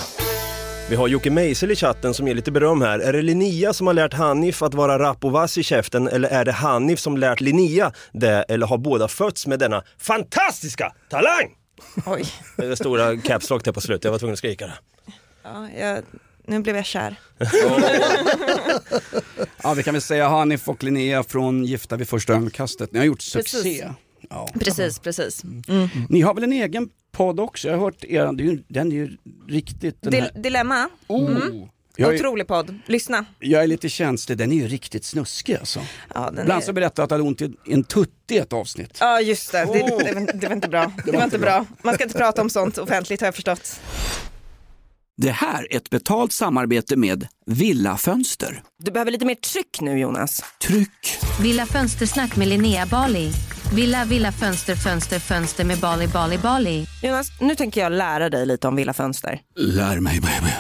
Vi 0.91 0.97
har 0.97 1.09
Jocke 1.09 1.31
Meisel 1.31 1.71
i 1.71 1.77
chatten 1.77 2.15
som 2.15 2.29
ger 2.29 2.35
lite 2.35 2.51
beröm 2.53 2.83
här. 2.83 2.99
Är 2.99 3.13
det 3.13 3.23
Linnea 3.23 3.73
som 3.73 3.87
har 3.87 3.95
lärt 3.95 4.13
Hanif 4.15 4.63
att 4.63 4.75
vara 4.75 4.99
rapp 4.99 5.25
och 5.25 5.33
vass 5.33 5.59
i 5.59 5.63
käften 5.63 6.09
eller 6.09 6.29
är 6.29 6.45
det 6.45 6.53
Hanif 6.53 6.99
som 6.99 7.17
lärt 7.17 7.41
Linnea 7.41 7.93
det 8.13 8.43
eller 8.49 8.67
har 8.67 8.79
båda 8.79 9.09
fötts 9.09 9.47
med 9.47 9.59
denna 9.59 9.83
fantastiska 9.99 10.93
talang? 11.11 11.55
Oj, 12.07 12.25
Det 12.57 12.67
är 12.67 12.75
stora 12.75 13.17
caps 13.17 13.51
lock 13.51 13.65
där 13.65 13.73
på 13.73 13.81
slutet, 13.81 14.05
jag 14.05 14.11
var 14.13 14.19
tvungen 14.19 14.33
att 14.33 14.39
skrika 14.39 14.67
det. 14.67 14.75
ja, 15.45 15.69
jag, 15.79 15.99
nu 16.47 16.59
blev 16.61 16.77
jag 16.77 16.87
kär. 16.87 17.17
Ja 19.63 19.75
vi 19.75 19.83
kan 19.83 19.95
väl 19.95 20.03
säga 20.03 20.29
Hanif 20.29 20.69
och 20.69 20.83
Linnea 20.85 21.23
från 21.23 21.65
Gifta 21.65 21.97
vid 21.97 22.09
första 22.09 22.33
ögonkastet. 22.33 22.93
Ni 22.93 22.99
har 22.99 23.07
gjort 23.07 23.23
succé. 23.23 23.57
Precis. 23.57 23.83
Ja. 24.31 24.49
Precis, 24.61 24.99
precis. 24.99 25.45
Mm. 25.45 25.89
Ni 26.09 26.21
har 26.21 26.35
väl 26.35 26.45
en 26.45 26.53
egen 26.53 26.89
podd 27.13 27.41
också? 27.41 27.69
Jag 27.69 27.75
har 27.77 27.81
hört 27.85 28.05
er, 28.05 28.33
det 28.33 28.43
är 28.43 28.47
ju- 28.47 28.63
den 28.69 28.93
är 28.93 28.97
ju 28.97 29.17
riktigt... 29.49 29.97
Den 30.03 30.13
här, 30.13 30.21
Dil- 30.35 30.43
dilemma, 30.43 30.89
oh. 31.07 31.39
jag, 31.97 32.15
är, 32.15 32.19
otrolig 32.19 32.47
podd. 32.47 32.79
Lyssna. 32.87 33.25
jag 33.39 33.63
är 33.63 33.67
lite 33.67 33.89
känslig, 33.89 34.39
den 34.39 34.53
är 34.53 34.57
ju 34.57 34.69
riktigt 34.69 35.05
snuskig 35.05 35.57
alltså. 35.57 35.81
Ja, 36.15 36.31
den 36.31 36.41
Ibland 36.41 36.63
är... 36.63 36.67
så 36.67 36.73
berättar 36.73 37.03
jag 37.03 37.05
att 37.05 37.11
jag 37.11 37.19
hade 37.19 37.29
ont 37.29 37.43
i 37.43 37.73
en 37.73 37.85
tutt 37.85 38.11
i 38.31 38.39
ett 38.39 38.53
avsnitt. 38.53 38.97
Ja 39.01 39.21
just 39.21 39.53
det, 39.53 39.59
det, 39.59 39.73
det, 39.73 39.81
var- 40.15 40.33
det 40.41 40.47
var 40.49 40.55
inte 40.55 40.69
bra. 40.69 40.93
Det 41.05 41.13
var 41.13 41.25
inte 41.25 41.39
bra. 41.39 41.67
Man 41.83 41.95
ska 41.95 42.05
inte 42.05 42.19
prata 42.19 42.43
om 42.43 42.51
sånt 42.51 42.79
offentligt 42.79 43.21
har 43.21 43.27
jag 43.27 43.35
förstått. 43.35 43.81
Det 45.17 45.31
här 45.31 45.67
är 45.73 45.77
ett 45.77 45.91
betalt 45.91 46.33
samarbete 46.33 46.97
med 46.97 47.27
Villa 47.47 47.97
Fönster. 47.97 48.63
Du 48.85 48.91
behöver 48.91 49.11
lite 49.13 49.25
mer 49.25 49.35
tryck 49.35 49.81
nu 49.81 49.99
Jonas. 49.99 50.45
Tryck! 50.67 51.19
Villa 51.43 51.67
Fönstersnack 51.67 52.37
med 52.37 52.49
Linnea 52.49 52.87
Bali. 52.87 53.31
Villa, 53.73 54.05
villa, 54.05 54.33
fönster, 54.33 54.75
fönster, 54.77 55.19
fönster 55.19 55.65
med 55.65 55.79
Bali, 55.79 56.07
Bali, 56.09 56.39
Bali. 56.39 56.87
Jonas, 57.03 57.29
nu 57.41 57.55
tänker 57.55 57.81
jag 57.81 57.93
lära 57.93 58.31
dig 58.31 58.47
lite 58.47 58.69
om 58.69 58.77
Villa 58.77 58.93
Fönster. 58.93 59.41
Lär 59.57 60.01
mig 60.01 60.21
baby. 60.21 60.53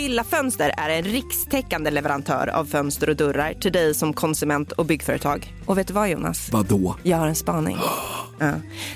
Villa 0.00 0.24
Fönster 0.24 0.74
är 0.76 0.90
en 0.90 1.04
rikstäckande 1.04 1.90
leverantör 1.90 2.46
av 2.48 2.64
fönster 2.64 3.08
och 3.08 3.16
dörrar 3.16 3.54
till 3.54 3.72
dig 3.72 3.94
som 3.94 4.12
konsument 4.12 4.72
och 4.72 4.86
byggföretag. 4.86 5.54
Och 5.66 5.78
vet 5.78 5.86
du 5.86 5.92
vad 5.94 6.08
Jonas? 6.10 6.48
Vadå? 6.52 6.96
Jag 7.02 7.16
har 7.16 7.26
en 7.26 7.34
spaning. 7.34 7.76
Ja. 8.40 8.52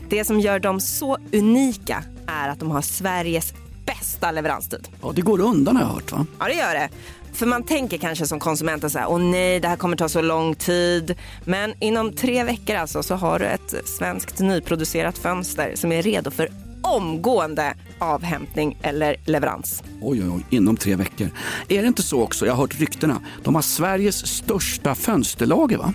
Det 0.08 0.24
som 0.24 0.40
gör 0.40 0.58
dem 0.58 0.80
så 0.80 1.18
unika 1.32 2.04
är 2.26 2.48
att 2.48 2.60
de 2.60 2.70
har 2.70 2.82
Sveriges 2.82 3.52
bästa 3.86 4.30
leveranstid. 4.30 4.88
Ja, 5.02 5.12
det 5.14 5.20
går 5.22 5.40
undan 5.40 5.76
har 5.76 5.82
jag 5.82 5.90
hört 5.90 6.12
va? 6.12 6.26
Ja, 6.38 6.46
det 6.46 6.54
gör 6.54 6.74
det. 6.74 6.88
För 7.32 7.46
man 7.46 7.62
tänker 7.62 7.98
kanske 7.98 8.26
som 8.26 8.40
konsument 8.40 8.84
att 8.84 8.92
så 8.92 8.98
här, 8.98 9.10
åh 9.10 9.18
nej, 9.18 9.60
det 9.60 9.68
här 9.68 9.76
kommer 9.76 9.96
ta 9.96 10.08
så 10.08 10.22
lång 10.22 10.54
tid. 10.54 11.14
Men 11.44 11.74
inom 11.80 12.12
tre 12.12 12.44
veckor 12.44 12.76
alltså 12.76 13.02
så 13.02 13.14
har 13.14 13.38
du 13.38 13.46
ett 13.46 13.74
svenskt 13.84 14.40
nyproducerat 14.40 15.18
fönster 15.18 15.72
som 15.74 15.92
är 15.92 16.02
redo 16.02 16.30
för 16.30 16.48
omgående 16.82 17.74
avhämtning 17.98 18.78
eller 18.82 19.16
leverans. 19.26 19.82
Oj, 20.00 20.22
oj, 20.22 20.30
oj, 20.30 20.46
inom 20.50 20.76
tre 20.76 20.96
veckor. 20.96 21.30
Är 21.68 21.82
det 21.82 21.88
inte 21.88 22.02
så 22.02 22.22
också, 22.22 22.46
jag 22.46 22.52
har 22.52 22.60
hört 22.60 22.80
ryktena, 22.80 23.20
de 23.42 23.54
har 23.54 23.62
Sveriges 23.62 24.26
största 24.26 24.94
fönsterlager 24.94 25.78
va? 25.78 25.94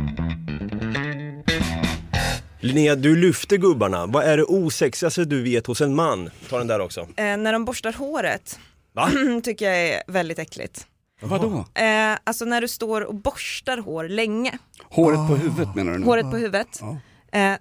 Linnea, 2.61 2.95
du 2.95 3.15
lyfter 3.15 3.57
gubbarna. 3.57 4.05
Vad 4.05 4.23
är 4.23 4.37
det 4.37 4.43
osexigaste 4.43 5.25
du 5.25 5.41
vet 5.43 5.67
hos 5.67 5.81
en 5.81 5.95
man? 5.95 6.29
Ta 6.49 6.57
den 6.57 6.67
där 6.67 6.79
också. 6.79 7.01
Eh, 7.01 7.37
när 7.37 7.53
de 7.53 7.65
borstar 7.65 7.93
håret 7.93 8.59
Va? 8.93 9.11
tycker 9.43 9.65
jag 9.65 9.77
är 9.89 10.03
väldigt 10.07 10.39
äckligt. 10.39 10.87
Vadå? 11.21 11.65
Eh, 11.73 12.17
alltså 12.23 12.45
när 12.45 12.61
du 12.61 12.67
står 12.67 13.01
och 13.01 13.15
borstar 13.15 13.77
hår 13.77 14.07
länge, 14.07 14.57
Håret 14.83 15.17
på 15.27 15.35
huvudet 15.35 15.75
menar 15.75 15.91
du 15.91 15.99
nu? 15.99 16.05
håret 16.05 16.31
på 16.31 16.37
huvudet, 16.37 16.81
eh, 17.31 17.53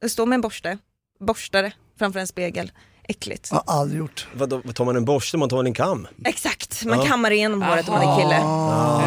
du 0.00 0.08
står 0.08 0.26
med 0.26 0.34
en 0.36 0.40
borste, 0.40 0.78
borstar 1.20 1.62
det 1.62 1.72
framför 1.98 2.20
en 2.20 2.26
spegel, 2.26 2.72
äckligt. 3.08 3.50
Har 3.50 3.62
aldrig 3.66 3.98
gjort. 3.98 4.26
Vadå, 4.34 4.60
tar 4.74 4.84
man 4.84 4.96
en 4.96 5.04
borste? 5.04 5.36
Man 5.36 5.48
tar 5.48 5.64
en 5.64 5.74
kam? 5.74 6.06
Exakt, 6.24 6.84
man 6.84 6.98
Ja. 6.98 7.04
kammar 7.06 7.30
igenom 7.30 7.62
håret 7.62 7.88
om 7.88 7.94
man 7.94 8.02
är 8.08 8.22
kille. 8.22 8.34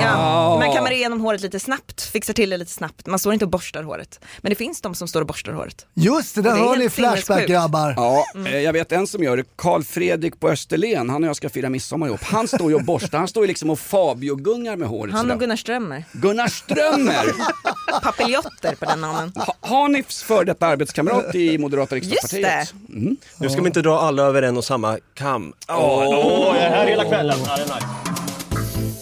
Ja, 0.01 0.57
man 0.65 0.75
kammar 0.75 0.91
igenom 0.91 1.21
håret 1.21 1.41
lite 1.41 1.59
snabbt, 1.59 2.01
fixar 2.01 2.33
till 2.33 2.49
det 2.49 2.57
lite 2.57 2.71
snabbt. 2.71 3.05
Man 3.07 3.19
står 3.19 3.33
inte 3.33 3.45
och 3.45 3.51
borstar 3.51 3.83
håret. 3.83 4.19
Men 4.41 4.49
det 4.49 4.55
finns 4.55 4.81
de 4.81 4.95
som 4.95 5.07
står 5.07 5.21
och 5.21 5.27
borstar 5.27 5.51
håret. 5.53 5.85
Just 5.93 6.35
det, 6.35 6.41
där 6.41 6.53
det 6.53 6.59
är 6.59 6.63
hör 6.63 6.77
ni 6.77 6.89
Flashback 6.89 7.47
grabbar. 7.47 7.93
Ja, 7.97 8.25
eh, 8.47 8.57
jag 8.59 8.73
vet 8.73 8.91
en 8.91 9.07
som 9.07 9.23
gör 9.23 9.37
det. 9.37 9.43
Karl 9.55 9.83
Fredrik 9.83 10.39
på 10.39 10.49
Österlen, 10.49 11.09
han 11.09 11.23
och 11.23 11.29
jag 11.29 11.35
ska 11.35 11.49
fira 11.49 11.69
midsommar 11.69 12.07
ihop. 12.07 12.23
Han 12.23 12.47
står 12.47 12.69
ju 12.71 12.75
och 12.75 12.83
borstar, 12.83 13.17
han 13.17 13.27
står 13.27 13.43
ju 13.43 13.47
liksom 13.47 13.69
och 13.69 13.79
Fabio-gungar 13.79 14.75
med 14.75 14.87
håret 14.87 15.13
Han 15.13 15.21
sådär. 15.21 15.33
och 15.33 15.39
Gunnar 15.39 15.55
Strömmer. 15.55 16.03
Gunnar 16.11 16.47
Strömmer! 16.47 17.25
Papiljotter 18.03 18.75
på 18.75 18.85
den 18.85 18.99
mannen. 18.99 19.31
Ha- 19.35 19.53
Hanifs 19.61 20.23
före 20.23 20.45
detta 20.45 20.67
arbetskamrat 20.67 21.35
i 21.35 21.57
Moderata 21.57 21.95
Just 21.97 22.11
riksdagspartiet. 22.11 22.73
Mm. 22.89 23.17
Nu 23.37 23.49
ska 23.49 23.61
vi 23.61 23.67
inte 23.67 23.81
dra 23.89 23.99
alla 23.99 24.23
över 24.23 24.41
en 24.41 24.57
och 24.57 24.63
samma 24.63 24.97
kam. 25.13 25.53
Åh, 25.69 25.75
åh, 25.77 26.55
jag 26.55 26.57
är 26.57 26.69
här 26.69 26.87
hela 26.87 27.05
kvällen. 27.05 27.37
Ja, 27.45 27.55
det 27.55 27.61
är 27.61 27.65
nice. 27.65 27.87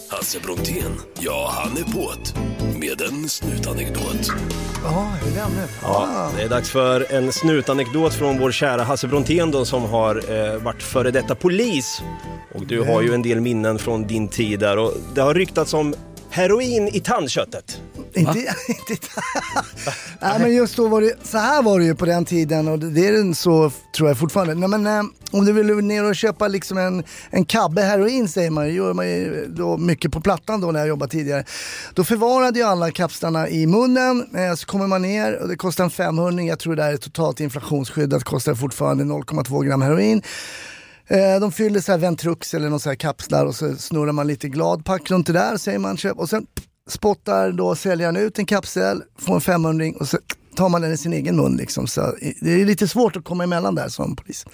Hasse 0.10 0.40
Brontén, 0.40 1.00
ja 1.20 1.52
han 1.54 1.72
är 1.78 1.82
på't. 1.82 2.38
Med 2.80 3.02
en 3.02 3.30
snutanekdot. 3.30 4.28
Ja, 4.84 5.08
är 5.22 5.36
det 5.36 5.56
nu? 5.56 5.68
Ja, 5.82 6.30
det 6.38 6.44
är 6.44 6.50
dags 6.50 6.70
för 6.70 7.14
en 7.14 7.32
snutanekdot 7.32 8.14
från 8.14 8.40
vår 8.40 8.52
kära 8.52 8.84
Hasse 8.84 9.08
Brontén 9.08 9.52
då, 9.52 9.66
som 9.66 9.84
har 9.84 10.16
eh, 10.16 10.62
varit 10.62 10.84
före 10.84 11.12
detta 11.12 11.36
polis. 11.36 12.02
Och 12.56 12.66
du 12.68 12.82
har 12.82 13.02
ju 13.02 13.14
en 13.14 13.22
del 13.22 13.42
minnen 13.42 13.80
från 13.80 14.08
din 14.08 14.28
tid 14.28 14.60
där 14.60 14.78
och 14.78 14.94
det 15.16 15.22
har 15.22 15.34
ryktats 15.34 15.74
om 15.74 15.96
heroin 16.30 16.88
i 16.88 17.00
tandköttet. 17.00 17.82
Inte, 18.14 18.40
inte 18.90 19.08
Nej 20.22 20.40
men 20.40 20.56
just 20.56 20.76
då 20.76 20.88
var 20.88 21.02
det, 21.02 21.14
så 21.24 21.38
här 21.38 21.62
var 21.64 21.80
det 21.80 21.86
ju 21.86 21.96
på 21.96 22.06
den 22.06 22.26
tiden 22.26 22.68
och 22.68 22.80
det 22.80 23.08
är 23.08 23.14
den 23.14 23.36
så 23.36 23.72
tror 23.96 24.10
jag 24.10 24.18
fortfarande. 24.18 24.56
Nej, 24.56 24.70
men, 24.70 24.88
eh, 24.88 25.04
om 25.32 25.46
du 25.46 25.54
vill 25.54 25.76
ner 25.76 26.04
och 26.04 26.16
köpa 26.16 26.48
liksom 26.48 26.78
en, 26.78 27.04
en 27.30 27.46
kabbe 27.46 27.82
heroin 27.82 28.28
säger 28.28 28.50
man 28.50 28.68
ju, 28.68 28.74
gör 28.74 28.94
man 28.94 29.08
ju 29.08 29.48
då 29.48 29.78
mycket 29.78 30.12
på 30.12 30.22
Plattan 30.22 30.62
då 30.62 30.72
när 30.72 30.80
jag 30.80 30.88
jobbade 30.88 31.12
tidigare. 31.12 31.44
Då 31.94 32.04
förvarade 32.04 32.60
ju 32.60 32.66
alla 32.66 32.92
kapslarna 32.92 33.50
i 33.50 33.68
munnen, 33.68 34.28
eh, 34.36 34.56
så 34.56 34.66
kommer 34.66 34.88
man 34.88 35.02
ner 35.02 35.42
och 35.42 35.48
det 35.48 35.56
kostar 35.56 35.84
en 35.84 35.90
500, 35.90 36.44
jag 36.44 36.60
tror 36.60 36.76
det 36.76 36.84
där 36.84 36.94
är 36.94 36.98
totalt 36.98 37.40
inflationsskyddat, 37.40 38.24
kostar 38.24 38.56
fortfarande 38.56 39.04
0,2 39.04 39.64
gram 39.64 39.82
heroin. 39.82 40.22
Eh, 41.08 41.40
De 41.40 41.52
fyller 41.52 41.80
så 41.80 41.92
här 41.92 42.00
Ventrux 42.00 42.54
eller 42.54 42.70
någon 42.70 42.80
så 42.80 42.90
här 42.90 42.96
kapslar 42.96 43.46
och 43.46 43.56
så 43.56 43.76
snurrar 43.76 44.12
man 44.12 44.28
lite 44.28 44.50
gladpack 44.50 45.12
runt 45.12 45.28
det 45.28 45.34
där 45.34 45.58
säger 45.58 45.80
man 45.80 45.98
köp 45.98 46.18
och 46.18 46.30
sen 46.30 46.48
spottar 46.90 47.52
då 47.52 47.76
säljaren 47.76 48.16
ut 48.18 48.40
en 48.40 48.46
kapsel, 48.46 49.04
får 49.20 49.36
en 49.36 49.42
500 49.42 49.86
och 50.00 50.08
så 50.08 50.18
tar 50.56 50.70
man 50.70 50.82
den 50.82 50.92
i 50.92 50.98
sin 50.98 51.14
egen 51.14 51.36
mun 51.36 51.58
liksom. 51.58 51.88
Så 51.88 52.16
det 52.42 52.52
är 52.62 52.66
lite 52.66 52.88
svårt 52.88 53.16
att 53.16 53.24
komma 53.24 53.44
emellan 53.44 53.76
där 53.76 53.90
som 53.90 54.16
polis. 54.16 54.46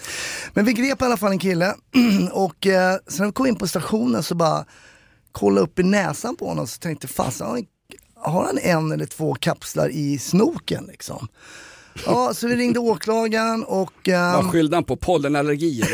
Men 0.53 0.65
vi 0.65 0.73
grep 0.73 1.01
i 1.01 1.05
alla 1.05 1.17
fall 1.17 1.31
en 1.31 1.39
kille 1.39 1.75
och 2.31 2.67
eh, 2.67 2.97
sen 3.07 3.19
när 3.19 3.25
vi 3.25 3.31
kom 3.31 3.45
in 3.45 3.55
på 3.55 3.67
stationen 3.67 4.23
så 4.23 4.35
bara 4.35 4.65
kollade 5.31 5.61
upp 5.61 5.79
i 5.79 5.83
näsan 5.83 6.35
på 6.35 6.47
honom 6.47 6.67
så 6.67 6.79
tänkte 6.79 7.07
fasen 7.07 7.65
har 8.15 8.43
han 8.43 8.57
en 8.57 8.91
eller 8.91 9.05
två 9.05 9.33
kapslar 9.33 9.89
i 9.89 10.17
snoken 10.19 10.85
liksom? 10.85 11.27
Ja, 12.05 12.33
så 12.33 12.47
vi 12.47 12.55
ringde 12.55 12.79
åklagaren 12.79 13.63
och... 13.63 14.09
ehm, 14.09 14.33
Vad 14.33 14.51
skyllde 14.51 14.77
han 14.77 14.83
på? 14.83 14.95
Pollenallergier? 14.95 15.87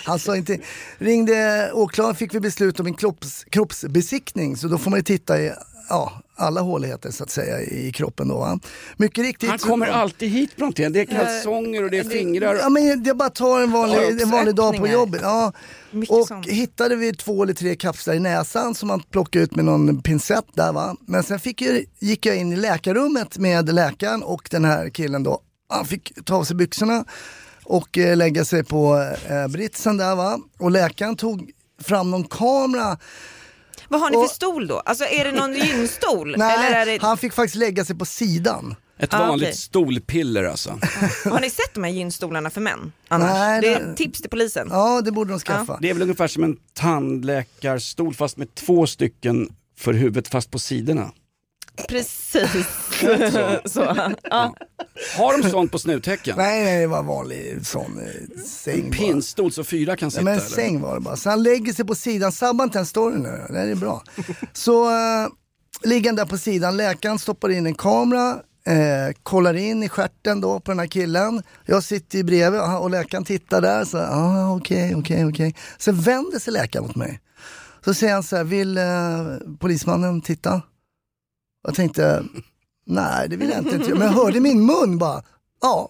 Han 0.06 0.18
sa 0.18 0.36
inte, 0.36 0.58
ringde 0.98 1.70
åklagaren 1.72 2.16
fick 2.16 2.34
vi 2.34 2.40
beslut 2.40 2.80
om 2.80 2.86
en 2.86 2.94
kropps, 2.94 3.44
kroppsbesiktning 3.50 4.56
så 4.56 4.68
då 4.68 4.78
får 4.78 4.90
man 4.90 4.98
ju 4.98 5.02
titta 5.02 5.40
i 5.40 5.52
ja, 5.88 6.20
alla 6.36 6.60
håligheter 6.60 7.10
så 7.10 7.24
att 7.24 7.30
säga 7.30 7.60
i 7.60 7.92
kroppen 7.92 8.28
då. 8.28 8.38
Va? 8.38 8.60
Mycket 8.96 9.24
riktigt. 9.24 9.50
Han 9.50 9.58
kommer 9.58 9.86
alltid 9.86 10.30
hit 10.30 10.56
Brontén. 10.56 10.92
Det 10.92 11.00
är 11.00 11.04
kalsonger 11.04 11.84
och 11.84 11.90
det 11.90 11.98
är 11.98 12.04
fingrar. 12.04 12.54
Ja 12.54 12.68
men 12.68 13.04
jag 13.04 13.16
bara 13.16 13.30
tar 13.30 13.60
en 13.60 13.72
vanlig, 13.72 14.22
en 14.22 14.30
vanlig 14.30 14.54
dag 14.54 14.76
på 14.76 14.88
jobbet. 14.88 15.20
Ja. 15.22 15.52
Och 16.08 16.26
sånt. 16.26 16.46
hittade 16.46 16.96
vi 16.96 17.14
två 17.14 17.42
eller 17.42 17.54
tre 17.54 17.76
kapslar 17.76 18.14
i 18.14 18.20
näsan 18.20 18.74
som 18.74 18.88
man 18.88 19.00
plockade 19.00 19.44
ut 19.44 19.56
med 19.56 19.64
någon 19.64 20.02
pincett 20.02 20.46
där 20.54 20.72
va. 20.72 20.96
Men 21.06 21.22
sen 21.22 21.40
fick 21.40 21.62
jag, 21.62 21.84
gick 21.98 22.26
jag 22.26 22.36
in 22.36 22.52
i 22.52 22.56
läkarrummet 22.56 23.38
med 23.38 23.74
läkaren 23.74 24.22
och 24.22 24.48
den 24.50 24.64
här 24.64 24.88
killen 24.88 25.22
då. 25.22 25.40
Han 25.68 25.84
fick 25.84 26.24
ta 26.24 26.36
av 26.36 26.44
sig 26.44 26.56
byxorna 26.56 27.04
och 27.64 27.98
eh, 27.98 28.16
lägga 28.16 28.44
sig 28.44 28.64
på 28.64 29.14
eh, 29.28 29.48
britsen 29.48 29.96
där 29.96 30.16
va. 30.16 30.38
Och 30.58 30.70
läkaren 30.70 31.16
tog 31.16 31.50
fram 31.82 32.10
någon 32.10 32.24
kamera 32.24 32.98
Vad 33.88 34.00
har 34.00 34.10
ni 34.10 34.16
Och- 34.16 34.28
för 34.28 34.34
stol 34.34 34.66
då? 34.66 34.80
Alltså 34.80 35.04
är 35.04 35.24
det 35.24 35.32
någon 35.32 35.54
gynstol? 35.54 36.34
Nej, 36.38 36.56
Eller 36.66 36.80
är 36.80 36.86
det... 36.86 37.02
han 37.02 37.18
fick 37.18 37.32
faktiskt 37.32 37.54
lägga 37.56 37.84
sig 37.84 37.96
på 37.96 38.04
sidan. 38.04 38.74
Ett 38.98 39.14
Ah, 39.14 39.18
vanligt 39.18 39.46
okej. 39.48 39.56
stolpiller 39.56 40.44
alltså. 40.44 40.70
Har 41.24 41.40
ni 41.40 41.50
sett 41.50 41.74
de 41.74 41.84
här 41.84 41.90
gynstolarna 41.90 42.50
för 42.50 42.60
män? 42.60 42.92
Annars? 43.08 43.30
Nej, 43.30 43.60
det 43.60 43.68
är 43.74 43.94
tips 43.94 44.20
till 44.20 44.30
polisen. 44.30 44.68
Ja, 44.70 45.00
det 45.00 45.12
borde 45.12 45.30
de 45.30 45.40
skaffa. 45.40 45.78
Det 45.80 45.90
är 45.90 45.94
väl 45.94 46.02
ungefär 46.02 46.28
som 46.28 46.44
en 46.44 46.56
tandläkarstol 46.74 48.14
fast 48.14 48.36
med 48.36 48.54
två 48.54 48.86
stycken 48.86 49.48
för 49.78 49.92
huvudet 49.92 50.28
fast 50.28 50.50
på 50.50 50.58
sidorna. 50.58 51.10
Precis 51.88 52.66
Så. 53.32 53.58
så. 53.64 53.96
Ja. 54.22 54.54
Har 55.16 55.42
de 55.42 55.50
sånt 55.50 55.72
på 55.72 55.78
snuthäcken? 55.78 56.34
Nej, 56.36 56.64
nej, 56.64 56.80
det 56.80 56.86
var 56.86 57.02
vanlig 57.02 57.66
sån 57.66 58.00
eh, 58.00 58.40
säng 58.44 58.82
bara. 58.82 58.96
Pinnstol 58.96 59.52
så 59.52 59.64
fyra 59.64 59.96
kan 59.96 60.10
sitta 60.10 60.24
Nej, 60.24 60.34
men 60.34 60.44
eller? 60.46 60.54
säng 60.56 60.80
var 60.80 60.94
det 60.94 61.00
bara. 61.00 61.16
Så 61.16 61.30
han 61.30 61.42
lägger 61.42 61.72
sig 61.72 61.84
på 61.84 61.94
sidan, 61.94 62.32
sabba 62.32 62.64
inte 62.64 62.78
en 62.78 62.86
story 62.86 63.18
nu, 63.18 63.46
det 63.50 63.58
här 63.58 63.66
är 63.66 63.74
bra. 63.74 64.02
Så 64.52 64.84
uh, 64.90 65.28
ligger 65.84 66.08
han 66.10 66.16
där 66.16 66.24
på 66.26 66.38
sidan, 66.38 66.76
läkaren 66.76 67.18
stoppar 67.18 67.48
in 67.48 67.66
en 67.66 67.74
kamera, 67.74 68.30
eh, 68.66 69.14
kollar 69.22 69.54
in 69.54 69.82
i 69.82 69.88
stjärten 69.88 70.40
då 70.40 70.60
på 70.60 70.70
den 70.70 70.78
här 70.78 70.86
killen. 70.86 71.42
Jag 71.66 71.82
sitter 71.82 72.18
ju 72.18 72.24
bredvid 72.24 72.60
och 72.60 72.66
han- 72.66 72.82
och 72.82 72.90
läkaren 72.90 73.24
tittar 73.24 73.60
där, 73.60 73.84
så 73.84 73.98
ah, 73.98 74.54
okej, 74.56 74.94
okej, 74.96 75.24
okej. 75.26 75.54
Sen 75.78 76.00
vänder 76.00 76.38
sig 76.38 76.52
läkaren 76.52 76.86
mot 76.86 76.96
mig. 76.96 77.20
Så 77.84 77.94
säger 77.94 78.12
han 78.14 78.22
så 78.22 78.36
här, 78.36 78.44
vill 78.44 78.78
eh, 78.78 78.84
polismannen 79.60 80.20
titta? 80.20 80.62
Jag 81.66 81.74
tänkte, 81.74 82.24
nej 82.86 83.28
det 83.28 83.36
vill 83.36 83.50
jag 83.50 83.58
inte. 83.58 83.94
Men 83.94 84.02
jag 84.02 84.14
hörde 84.14 84.40
min 84.40 84.66
mun 84.66 84.98
bara, 84.98 85.22
ja. 85.62 85.88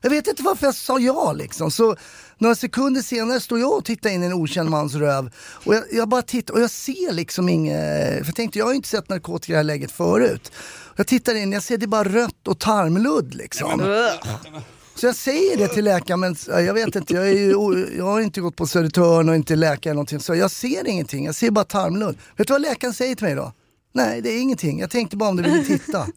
Jag 0.00 0.10
vet 0.10 0.26
inte 0.26 0.42
varför 0.42 0.66
jag 0.66 0.74
sa 0.74 0.98
ja 0.98 1.32
liksom. 1.32 1.70
Så 1.70 1.96
några 2.38 2.54
sekunder 2.54 3.02
senare 3.02 3.40
står 3.40 3.60
jag 3.60 3.72
och 3.72 3.84
tittar 3.84 4.10
in 4.10 4.22
i 4.22 4.26
en 4.26 4.32
okänd 4.32 4.70
mans 4.70 4.94
röv. 4.94 5.30
Och 5.36 5.74
jag, 5.74 5.84
jag 5.92 6.08
bara 6.08 6.22
tittar 6.22 6.54
och 6.54 6.60
jag 6.60 6.70
ser 6.70 7.12
liksom 7.12 7.48
inget, 7.48 8.18
för 8.18 8.26
jag 8.26 8.34
tänkte 8.34 8.58
jag 8.58 8.66
har 8.66 8.72
ju 8.72 8.76
inte 8.76 8.88
sett 8.88 9.08
narkotika 9.08 9.52
i 9.52 9.54
det 9.54 9.56
här 9.56 9.64
läget 9.64 9.92
förut. 9.92 10.52
Jag 10.96 11.06
tittar 11.06 11.34
in, 11.34 11.52
jag 11.52 11.62
ser 11.62 11.78
det 11.78 11.84
är 11.84 11.88
bara 11.88 12.08
rött 12.08 12.48
och 12.48 12.58
tarmludd 12.58 13.34
liksom. 13.34 13.80
Så 14.94 15.06
jag 15.06 15.16
säger 15.16 15.56
det 15.56 15.68
till 15.68 15.84
läkaren, 15.84 16.20
men 16.20 16.36
jag 16.46 16.74
vet 16.74 16.96
inte, 16.96 17.14
jag, 17.14 17.28
är 17.28 17.32
ju, 17.32 17.88
jag 17.96 18.04
har 18.04 18.20
inte 18.20 18.40
gått 18.40 18.56
på 18.56 18.66
Södertörn 18.66 19.28
och 19.28 19.34
inte 19.34 19.56
läkare 19.56 19.90
eller 19.90 19.94
någonting. 19.94 20.20
Så 20.20 20.34
jag 20.34 20.50
ser 20.50 20.88
ingenting, 20.88 21.24
jag 21.26 21.34
ser 21.34 21.50
bara 21.50 21.64
tarmludd. 21.64 22.16
Vet 22.36 22.46
du 22.46 22.54
vad 22.54 22.62
läkaren 22.62 22.94
säger 22.94 23.14
till 23.14 23.26
mig 23.26 23.34
då? 23.34 23.52
Nej, 23.94 24.20
det 24.20 24.28
är 24.30 24.40
ingenting. 24.42 24.80
Jag 24.80 24.90
tänkte 24.90 25.16
bara 25.16 25.28
om 25.28 25.36
du 25.36 25.42
ville 25.42 25.64
titta. 25.64 26.06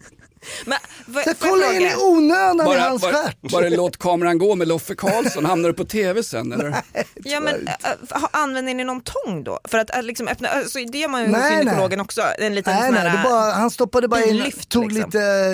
Men, 0.65 0.77
vad, 1.07 1.23
Så 1.23 1.33
kollar 1.33 1.73
in 1.75 1.81
i 1.81 1.91
onödan 2.03 2.61
i 2.61 2.63
Bara, 2.65 2.79
hans 2.79 3.01
bara, 3.01 3.13
stjärt. 3.13 3.37
bara 3.51 3.69
låt 3.69 3.97
kameran 3.97 4.37
gå 4.37 4.55
med 4.55 4.67
Loffe 4.67 4.95
Karlsson, 4.95 5.45
hamnar 5.45 5.69
du 5.69 5.73
på 5.75 5.85
tv 5.85 6.23
sen 6.23 6.51
eller? 6.51 6.75
Ja, 7.15 7.39
men, 7.39 7.67
äh, 7.67 7.73
ha- 8.21 8.29
använder 8.31 8.73
ni 8.73 8.83
någon 8.83 9.01
tång 9.01 9.43
då? 9.43 9.59
För 9.63 9.77
att 9.77 9.95
äh, 9.95 10.03
liksom 10.03 10.27
öppna, 10.27 10.47
alltså, 10.49 10.79
det 10.91 10.97
gör 10.97 11.07
man 11.07 11.21
ju 11.21 11.27
hos 11.27 11.37
Nej, 11.37 11.57
gynekologen 11.57 11.99
också. 12.01 12.21
En 12.39 12.55
liten 12.55 12.73
Nej, 12.73 12.85
sån 12.85 12.93
nej, 12.93 13.03
här, 13.09 13.17
det 13.17 13.23
bara, 13.29 13.51
han 13.51 13.71
stoppade 13.71 14.07
bara 14.07 14.23
in, 14.23 14.37
lyft, 14.37 14.69
tog 14.69 14.91
liksom. 14.91 15.05
lite 15.11 15.53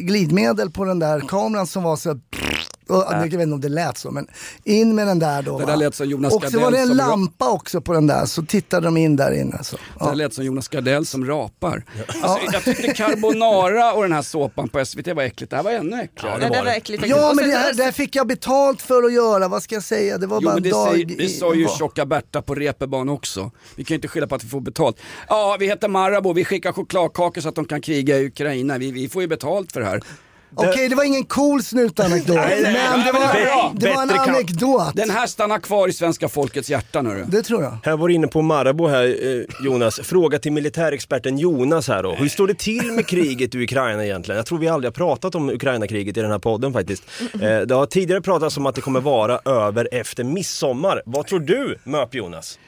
glidmedel 0.00 0.70
på 0.70 0.84
den 0.84 0.98
där 0.98 1.20
kameran 1.20 1.66
som 1.66 1.82
var 1.82 1.96
så 1.96 2.20
och, 2.90 3.04
Jag 3.10 3.20
vet 3.22 3.32
inte 3.32 3.54
om 3.54 3.60
det 3.60 3.68
lät 3.68 3.98
så, 3.98 4.10
men 4.10 4.26
in 4.64 4.94
med 4.94 5.06
den 5.06 5.18
där 5.18 5.42
då. 5.42 5.58
Det 5.58 5.64
va. 5.64 5.70
där 5.70 5.76
lät 5.76 5.94
som 5.94 6.06
Jonas 6.08 6.34
och 6.34 6.44
så 6.44 6.60
var 6.60 6.70
det 6.70 6.78
en 6.78 6.96
lampa 6.96 7.50
också 7.50 7.80
på 7.80 7.92
den 7.92 8.06
där, 8.06 8.26
så 8.26 8.42
tittade 8.42 8.86
de 8.86 8.96
in 8.96 9.16
där 9.16 9.32
inne. 9.40 9.58
Så. 9.64 9.76
Det 10.00 10.14
lät 10.14 10.34
som 10.34 10.44
Jonas 10.44 10.68
Gardell 10.68 11.06
som 11.06 11.26
rapar. 11.26 11.84
Alltså, 12.22 12.52
jag 12.52 12.64
tyckte 12.64 12.94
carbonara 12.94 13.92
och 13.92 14.02
den 14.02 14.12
här 14.12 14.22
såpan 14.22 14.68
på 14.68 14.84
SVT 14.84 15.06
var 15.14 15.22
äckligt. 15.22 15.50
Det 15.50 15.56
här 15.56 15.62
var 15.62 15.70
ännu 15.70 16.00
äckligare. 16.02 16.40
det 16.40 16.48
där 16.48 16.64
var 16.64 16.70
äckligt. 16.72 17.06
Ja 17.06 17.32
men 17.36 17.48
det 17.50 17.56
här, 17.56 17.74
det 17.74 17.82
här 17.82 17.92
fick 17.92 18.16
jag 18.16 18.26
betalt 18.26 18.82
för 18.82 19.02
att 19.02 19.12
göra, 19.12 19.48
vad 19.48 19.62
ska 19.62 19.74
jag 19.74 19.84
säga? 19.84 20.18
Det 20.18 20.26
var 20.26 20.36
Jo 20.40 20.44
bara 20.44 20.54
men 20.54 20.56
en 20.56 20.62
det, 20.62 20.70
dag 20.70 20.92
säger, 20.92 21.04
det 21.06 21.22
i- 21.24 21.28
sa 21.28 21.54
ju 21.54 21.64
va- 21.64 21.70
tjocka 21.78 22.06
Berta 22.06 22.42
på 22.42 22.54
reeperbahn 22.54 23.08
också. 23.08 23.50
Vi 23.76 23.84
kan 23.84 23.94
ju 23.94 23.96
inte 23.96 24.08
skylla 24.08 24.26
på 24.26 24.34
att 24.34 24.44
vi 24.44 24.48
får 24.48 24.60
betalt. 24.60 24.96
Ja, 25.28 25.56
vi 25.60 25.66
heter 25.66 25.88
Marabou, 25.88 26.32
vi 26.32 26.44
skickar 26.44 26.72
chokladkakor 26.72 27.40
så 27.40 27.48
att 27.48 27.54
de 27.54 27.64
kan 27.64 27.80
kriga 27.80 28.18
i 28.18 28.26
Ukraina. 28.26 28.78
Vi, 28.78 28.90
vi 28.92 29.08
får 29.08 29.22
ju 29.22 29.28
betalt 29.28 29.72
för 29.72 29.80
det 29.80 29.86
här. 29.86 30.02
Okej, 30.54 30.88
det 30.88 30.94
var 30.94 31.04
ingen 31.04 31.24
cool 31.24 31.62
snutanekdot, 31.62 32.36
Nej, 32.36 32.60
nej, 32.62 32.72
men 32.90 33.06
det 33.06 33.12
var, 33.12 33.32
det 33.32 33.40
är 33.40 33.44
bra. 33.44 33.72
det 33.76 33.94
var 33.94 34.02
en 34.02 34.10
anekdot. 34.10 34.82
Den 34.94 35.10
här 35.10 35.26
stannar 35.26 35.58
kvar 35.58 35.88
i 35.88 35.92
svenska 35.92 36.28
folkets 36.28 36.70
hjärta 36.70 37.02
nu. 37.02 37.24
Det 37.28 37.42
tror 37.42 37.62
jag. 37.62 37.78
Här 37.84 37.96
var 37.96 38.08
du 38.08 38.14
inne 38.14 38.26
på 38.26 38.42
Marabou 38.42 38.88
här 38.88 39.04
eh, 39.04 39.64
Jonas. 39.64 40.00
Fråga 40.02 40.38
till 40.38 40.52
militärexperten 40.52 41.38
Jonas 41.38 41.88
här 41.88 42.02
då. 42.02 42.14
Hur 42.14 42.28
står 42.28 42.46
det 42.46 42.58
till 42.58 42.92
med 42.92 43.06
kriget 43.06 43.54
i 43.54 43.62
Ukraina 43.62 44.04
egentligen? 44.04 44.36
Jag 44.36 44.46
tror 44.46 44.58
vi 44.58 44.68
aldrig 44.68 44.86
har 44.88 44.94
pratat 44.94 45.34
om 45.34 45.50
Ukraina-kriget 45.50 46.16
i 46.16 46.20
den 46.20 46.30
här 46.30 46.38
podden 46.38 46.72
faktiskt. 46.72 47.02
Eh, 47.34 47.60
det 47.60 47.74
har 47.74 47.86
tidigare 47.86 48.20
pratats 48.20 48.56
om 48.56 48.66
att 48.66 48.74
det 48.74 48.80
kommer 48.80 49.00
vara 49.00 49.38
över 49.44 49.88
efter 49.92 50.24
midsommar. 50.24 51.02
Vad 51.06 51.26
tror 51.26 51.40
du 51.40 51.78
Möp-Jonas? 51.84 52.58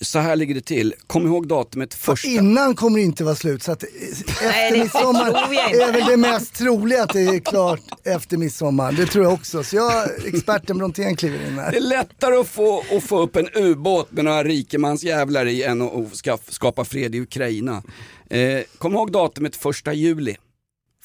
Så 0.00 0.18
här 0.18 0.36
ligger 0.36 0.54
det 0.54 0.60
till. 0.60 0.94
Kom 1.06 1.26
ihåg 1.26 1.48
datumet 1.48 1.94
första. 1.94 2.28
Innan 2.28 2.74
kommer 2.74 2.98
det 2.98 3.04
inte 3.04 3.24
vara 3.24 3.34
slut, 3.34 3.62
så 3.62 3.72
att 3.72 3.82
efter 3.82 4.72
det 4.72 4.82
midsommar 4.82 5.28
är 5.28 5.92
väl 5.92 6.04
det 6.10 6.16
mest 6.16 6.54
troliga 6.54 7.02
att 7.02 7.12
det 7.12 7.20
är 7.20 7.38
klart 7.38 7.80
efter 8.04 8.36
midsommar. 8.36 8.92
Det 8.92 9.06
tror 9.06 9.24
jag 9.24 9.32
också. 9.34 9.62
Så 9.62 9.76
jag, 9.76 10.08
experten 10.26 10.78
Brontén 10.78 11.16
kliver 11.16 11.46
in 11.46 11.56
Det 11.56 11.62
är 11.62 11.64
här. 11.72 11.80
lättare 11.80 12.36
att 12.36 12.48
få, 12.48 12.84
att 12.96 13.04
få 13.04 13.22
upp 13.22 13.36
en 13.36 13.48
ubåt 13.54 14.12
med 14.12 14.24
några 14.24 14.44
rikemansjävlar 14.44 15.46
i 15.46 15.62
än 15.62 15.82
att 15.82 15.94
att 15.94 16.16
ska, 16.16 16.38
skapa 16.48 16.84
fred 16.84 17.14
i 17.14 17.20
Ukraina. 17.20 17.82
Eh, 18.30 18.60
kom 18.78 18.92
ihåg 18.94 19.12
datumet 19.12 19.56
första 19.56 19.92
juli. 19.92 20.36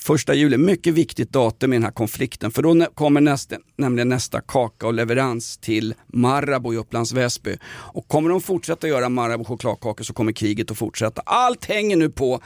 Första 0.05 0.33
juli, 0.33 0.57
mycket 0.57 0.93
viktigt 0.93 1.31
datum 1.31 1.73
i 1.73 1.75
den 1.75 1.83
här 1.83 1.91
konflikten 1.91 2.51
för 2.51 2.61
då 2.61 2.85
kommer 2.85 3.21
nästa, 3.21 3.55
nämligen 3.77 4.09
nästa 4.09 4.41
kaka 4.41 4.87
och 4.87 4.93
leverans 4.93 5.57
till 5.57 5.93
Marabou 6.07 6.73
i 6.73 6.77
Upplands 6.77 7.11
Väsby. 7.13 7.57
Och 7.65 8.07
kommer 8.07 8.29
de 8.29 8.41
fortsätta 8.41 8.87
göra 8.87 9.09
Marabou 9.09 9.45
chokladkakor 9.45 10.03
så 10.03 10.13
kommer 10.13 10.31
kriget 10.31 10.71
att 10.71 10.77
fortsätta. 10.77 11.21
Allt 11.25 11.65
hänger 11.65 11.95
nu 11.95 12.09
på 12.09 12.41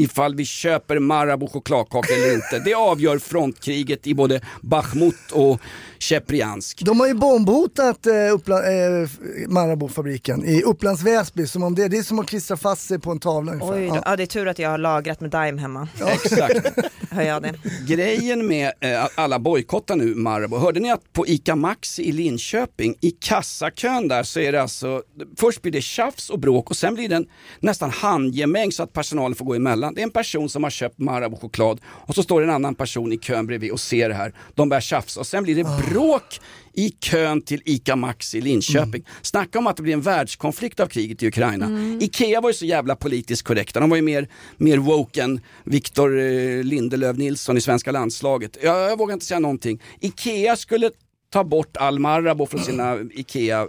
ifall 0.00 0.34
vi 0.34 0.44
köper 0.44 0.98
Marabou 0.98 1.48
chokladkakor 1.48 2.14
eller 2.14 2.34
inte. 2.34 2.58
Det 2.58 2.74
avgör 2.74 3.18
frontkriget 3.18 4.06
i 4.06 4.14
både 4.14 4.40
Bachmut 4.60 5.32
och 5.32 5.60
Chepriansk. 5.98 6.82
De 6.84 7.00
har 7.00 7.06
ju 7.06 7.14
bombhotat 7.14 8.06
eh, 8.06 8.34
Uppla, 8.34 8.56
eh, 8.56 9.08
Marabou-fabriken 9.48 10.44
i 10.44 10.62
Upplands 10.62 11.02
Väsby 11.02 11.46
som 11.46 11.62
om 11.62 11.74
det, 11.74 11.88
det 11.88 11.98
är 11.98 12.02
som 12.02 12.18
att 12.18 12.26
klistra 12.26 12.56
fast 12.56 12.88
sig 12.88 12.98
på 12.98 13.10
en 13.10 13.20
tavla 13.20 13.52
ungefär. 13.52 13.74
Oj, 13.74 13.88
då. 13.88 13.94
Ja. 13.94 14.02
Ja, 14.06 14.16
det 14.16 14.22
är 14.22 14.26
tur 14.26 14.48
att 14.48 14.58
jag 14.58 14.70
har 14.70 14.78
lagrat 14.78 15.20
med 15.20 15.30
Daim 15.30 15.58
hemma. 15.58 15.88
Exakt. 16.06 16.66
Hör 17.10 17.22
jag 17.22 17.42
det. 17.42 17.54
Grejen 17.86 18.46
med 18.46 18.72
eh, 18.80 19.08
alla 19.14 19.38
bojkottar 19.38 19.96
nu 19.96 20.14
Marabou, 20.14 20.58
hörde 20.58 20.80
ni 20.80 20.90
att 20.90 21.12
på 21.12 21.26
ICA 21.26 21.56
Maxi 21.56 22.02
i 22.02 22.12
Linköping, 22.12 22.94
i 23.00 23.10
kassakön 23.10 24.08
där 24.08 24.22
så 24.22 24.40
är 24.40 24.52
det 24.52 24.62
alltså, 24.62 25.02
först 25.36 25.62
blir 25.62 25.72
det 25.72 25.80
tjafs 25.80 26.30
och 26.30 26.38
bråk 26.38 26.70
och 26.70 26.76
sen 26.76 26.94
blir 26.94 27.08
det 27.08 27.16
en 27.16 27.26
nästan 27.60 27.90
handgemäng 27.90 28.72
så 28.72 28.82
att 28.82 28.92
personalen 28.92 29.34
får 29.34 29.44
gå 29.44 29.54
emellan. 29.54 29.89
Det 29.94 30.00
är 30.00 30.02
en 30.02 30.10
person 30.10 30.48
som 30.48 30.62
har 30.62 30.70
köpt 30.70 30.98
Marabou 30.98 31.36
choklad 31.36 31.80
och 31.84 32.14
så 32.14 32.22
står 32.22 32.42
en 32.42 32.50
annan 32.50 32.74
person 32.74 33.12
i 33.12 33.18
kön 33.18 33.46
bredvid 33.46 33.70
och 33.70 33.80
ser 33.80 34.08
det 34.08 34.14
här. 34.14 34.34
De 34.54 34.68
börjar 34.68 34.80
tjafsa 34.80 35.20
och 35.20 35.26
sen 35.26 35.44
blir 35.44 35.56
det 35.56 35.66
bråk 35.90 36.40
i 36.72 36.90
kön 36.90 37.42
till 37.42 37.62
ICA 37.64 37.96
Maxi 37.96 38.38
i 38.38 38.40
Linköping. 38.40 39.04
Snacka 39.22 39.58
om 39.58 39.66
att 39.66 39.76
det 39.76 39.82
blir 39.82 39.92
en 39.92 40.00
världskonflikt 40.00 40.80
av 40.80 40.86
kriget 40.86 41.22
i 41.22 41.26
Ukraina. 41.28 41.98
Ikea 42.00 42.40
var 42.40 42.50
ju 42.50 42.54
så 42.54 42.66
jävla 42.66 42.96
politiskt 42.96 43.42
korrekta, 43.42 43.80
de 43.80 43.90
var 43.90 43.96
ju 43.96 44.02
mer, 44.02 44.28
mer 44.56 44.78
woke 44.78 45.22
än 45.22 45.40
Victor 45.64 46.18
eh, 46.18 46.62
Lindelöf 46.62 47.16
Nilsson 47.16 47.56
i 47.56 47.60
svenska 47.60 47.92
landslaget. 47.92 48.58
Jag, 48.62 48.90
jag 48.90 48.98
vågar 48.98 49.14
inte 49.14 49.26
säga 49.26 49.40
någonting. 49.40 49.82
Ikea 50.00 50.56
skulle 50.56 50.90
ta 51.32 51.44
bort 51.44 51.76
all 51.76 51.98
Marabou 51.98 52.46
från 52.46 52.60
sina 52.60 52.98
Ikea 53.14 53.68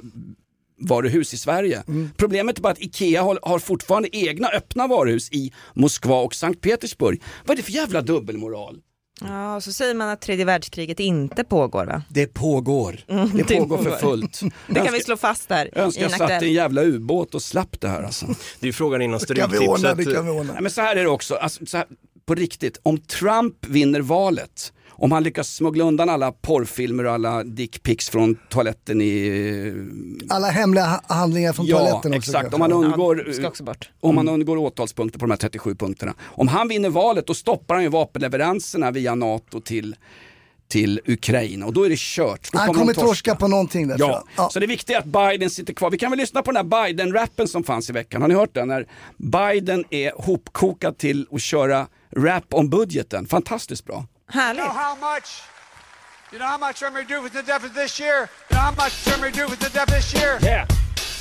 varuhus 0.82 1.34
i 1.34 1.38
Sverige. 1.38 1.84
Problemet 2.18 2.58
är 2.58 2.62
bara 2.62 2.72
att 2.74 2.82
IKEA 2.82 3.22
har, 3.24 3.40
har 3.42 3.60
fortfarande 3.60 4.18
egna 4.18 4.48
öppna 4.48 4.88
varuhus 4.88 5.32
i 5.32 5.52
Moskva 5.74 6.16
och 6.22 6.36
Sankt 6.36 6.62
Petersburg. 6.62 7.22
Vad 7.46 7.52
är 7.52 7.56
det 7.56 7.64
för 7.64 7.72
jävla 7.72 8.02
dubbelmoral? 8.02 8.78
Ja, 9.24 9.56
och 9.56 9.64
så 9.64 9.74
säger 9.74 9.94
man 9.96 10.10
att 10.10 10.22
tredje 10.22 10.46
världskriget 10.46 11.00
inte 11.00 11.44
pågår 11.44 11.86
va? 11.86 12.04
Det 12.10 12.28
pågår. 12.28 13.00
Mm, 13.08 13.30
det 13.34 13.44
det 13.44 13.58
pågår 13.58 13.78
för 13.78 13.84
pågår. 13.84 13.98
fullt. 13.98 14.42
Det 14.68 14.80
kan 14.80 14.94
vi 14.94 15.00
slå 15.02 15.18
fast 15.18 15.50
här 15.50 15.70
Jag 15.76 15.84
önskar 15.84 16.02
i 16.02 16.04
jag 16.04 16.12
en 16.12 16.18
satt 16.18 16.44
i 16.44 16.48
en 16.48 16.54
jävla 16.54 16.84
ubåt 16.84 17.36
och 17.36 17.42
slapp 17.42 17.82
det 17.82 17.88
här 17.88 18.04
alltså. 18.04 18.26
Det 18.60 18.66
är 18.66 18.68
ju 18.68 18.74
frågan 18.74 19.02
innan 19.02 19.20
Det 19.28 19.36
kan 19.36 19.52
vi 19.52 19.58
ordna, 19.60 19.78
Stryktipset. 19.78 20.06
det 20.06 20.14
kan 20.14 20.26
vi 20.26 20.32
ordna. 20.32 20.54
Nej, 20.54 20.62
men 20.62 20.72
så 20.72 20.82
här 20.82 20.96
är 20.96 21.04
det 21.04 21.10
också, 21.10 21.36
alltså, 21.36 21.66
så 21.66 21.78
här, 21.78 21.86
på 22.26 22.36
riktigt, 22.36 22.80
om 22.84 22.98
Trump 22.98 23.66
vinner 23.66 24.02
valet, 24.02 24.74
om 25.02 25.12
han 25.12 25.24
lyckas 25.24 25.50
smuggla 25.56 25.84
undan 25.84 26.10
alla 26.10 26.32
porrfilmer 26.32 27.04
och 27.06 27.12
alla 27.14 27.44
dickpics 27.44 28.10
från 28.10 28.38
toaletten 28.50 29.02
i... 29.02 29.74
Alla 30.30 30.48
hemliga 30.50 30.86
ha- 30.86 31.02
handlingar 31.16 31.54
från 31.54 31.66
ja, 31.66 31.78
toaletten 31.78 32.14
också. 32.14 32.30
exakt. 32.32 32.54
Om 32.54 32.62
han 32.62 32.72
undgår, 32.72 33.24
Ja, 33.28 33.34
ska 33.34 33.48
också 33.48 33.64
bort. 33.64 33.90
om 34.00 34.18
han 34.18 34.30
undgår 34.30 34.58
åtalspunkter 34.58 35.20
på 35.20 35.26
de 35.26 35.32
här 35.32 35.38
37 35.38 35.76
punkterna. 35.76 36.14
Om 36.22 36.48
han 36.48 36.68
vinner 36.68 36.90
valet 36.90 37.28
då 37.28 37.34
stoppar 37.34 37.76
han 37.76 37.84
ju 37.84 37.90
vapenleveranserna 37.90 38.92
via 38.92 39.16
NATO 39.16 39.60
till, 39.62 39.96
till 40.68 41.02
Ukraina 41.06 41.66
och 41.66 41.74
då 41.74 41.84
är 41.86 41.90
det 41.90 42.00
kört. 42.00 42.52
Då 42.52 42.58
Han 42.60 42.68
de 42.68 42.76
kommer 42.76 42.94
torska. 42.94 43.08
torska 43.08 43.36
på 43.36 43.48
någonting 43.48 43.88
där 43.88 43.96
Ja, 44.00 44.24
jag. 44.38 44.52
så 44.52 44.60
det 44.60 44.68
viktiga 44.68 44.98
är 44.98 45.02
att 45.02 45.32
Biden 45.32 45.50
sitter 45.50 45.74
kvar. 45.74 45.90
Vi 45.92 45.98
kan 45.98 46.12
väl 46.12 46.20
lyssna 46.20 46.42
på 46.42 46.52
den 46.52 46.72
här 46.72 46.86
Biden-rappen 46.88 47.48
som 47.48 47.64
fanns 47.64 47.90
i 47.90 47.94
veckan. 47.94 48.22
Har 48.22 48.30
ni 48.30 48.36
hört 48.36 48.54
den? 48.54 48.68
När 48.68 48.88
Biden 49.18 49.86
är 49.90 50.12
hopkokad 50.16 50.98
till 50.98 51.28
att 51.32 51.42
köra 51.42 51.88
rap 52.18 52.46
om 52.54 52.70
budgeten. 52.70 53.26
Fantastiskt 53.28 53.86
bra. 53.86 54.06
Härligt. 54.34 54.64
know 54.66 54.74
how 54.74 54.96
much? 54.96 55.42
You 56.32 56.40
know 56.40 56.48
how 56.48 56.58
much 56.58 56.84
I'm 56.84 56.94
going 56.94 57.08
to 57.08 57.14
do 57.16 57.22
with 57.22 57.34
the 57.34 57.44
deficit 57.44 57.76
this 57.76 58.00
year? 58.00 58.20
You 58.50 58.56
know 58.56 58.62
how 58.62 58.72
much 58.72 58.94
I'm 59.08 59.20
going 59.20 59.34
to 59.34 59.40
do 59.40 59.48
with 59.52 59.60
the 59.60 59.70
deficit 59.70 59.96
this 59.96 60.14
year? 60.14 60.40
Yeah. 60.42 60.66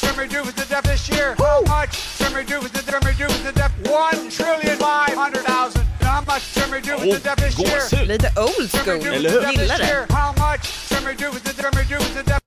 I'm 0.07 0.16
going 0.16 0.29
to 0.29 0.37
do 0.37 0.42
with 0.44 0.57
the 0.57 0.66
deficit 0.75 0.90
this 0.90 1.18
year? 1.18 1.35
How 1.38 1.61
much 1.77 1.94
I'm 2.23 2.33
going 2.33 2.46
to 2.46 2.53
do 2.55 2.61
with 2.61 2.73
the 2.73 2.83
I'm 2.94 3.01
going 3.03 3.16
to 3.16 3.23
do 3.25 3.29
with 3.35 3.44
the 3.44 3.53
deficit? 3.53 3.90
One 3.90 4.31
trillion 4.31 4.77
five 4.79 5.14
hundred 5.23 5.44
thousand. 5.53 5.85
You 6.01 6.07
know 6.07 6.12
how 6.18 6.25
much 6.33 6.44
I'm 6.59 6.70
going 6.70 6.83
to 6.83 6.90
do 6.90 6.96
with 7.01 7.12
the 7.16 7.23
deficit 7.31 7.57
this 7.57 7.59
year? 7.59 7.81
gåshud. 7.81 8.07
Lite 8.12 8.31
old 8.44 8.66
school. 8.70 9.14
Eller 9.14 9.31
hur? 9.31 9.53
Gillar 9.53 9.79
det. 9.79 10.07
How 10.12 10.31
much 10.46 10.64
I'm 10.92 11.03
going 11.05 11.16
to 11.16 11.25
do 11.25 11.31
with 11.35 11.44
the 11.44 11.53
I'm 11.66 11.73
going 11.73 11.87
to 11.88 11.94
do 11.94 11.99
with 11.99 12.14
the 12.14 12.23
deficit? 12.23 12.40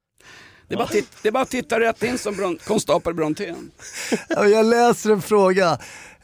Det 0.67 0.76
är 0.76 0.78
bara, 0.78 0.88
titt, 0.88 1.10
det 1.21 1.28
är 1.28 1.32
bara 1.32 1.43
att 1.43 1.49
titta 1.49 1.80
rätt 1.80 2.04
in 2.04 2.17
som 2.17 2.58
konstapel 2.63 3.13
Brontén. 3.13 3.71
Ja, 4.30 4.45
Jag 4.45 4.65
läser 4.65 5.10
en 5.10 5.21
fråga. 5.21 5.78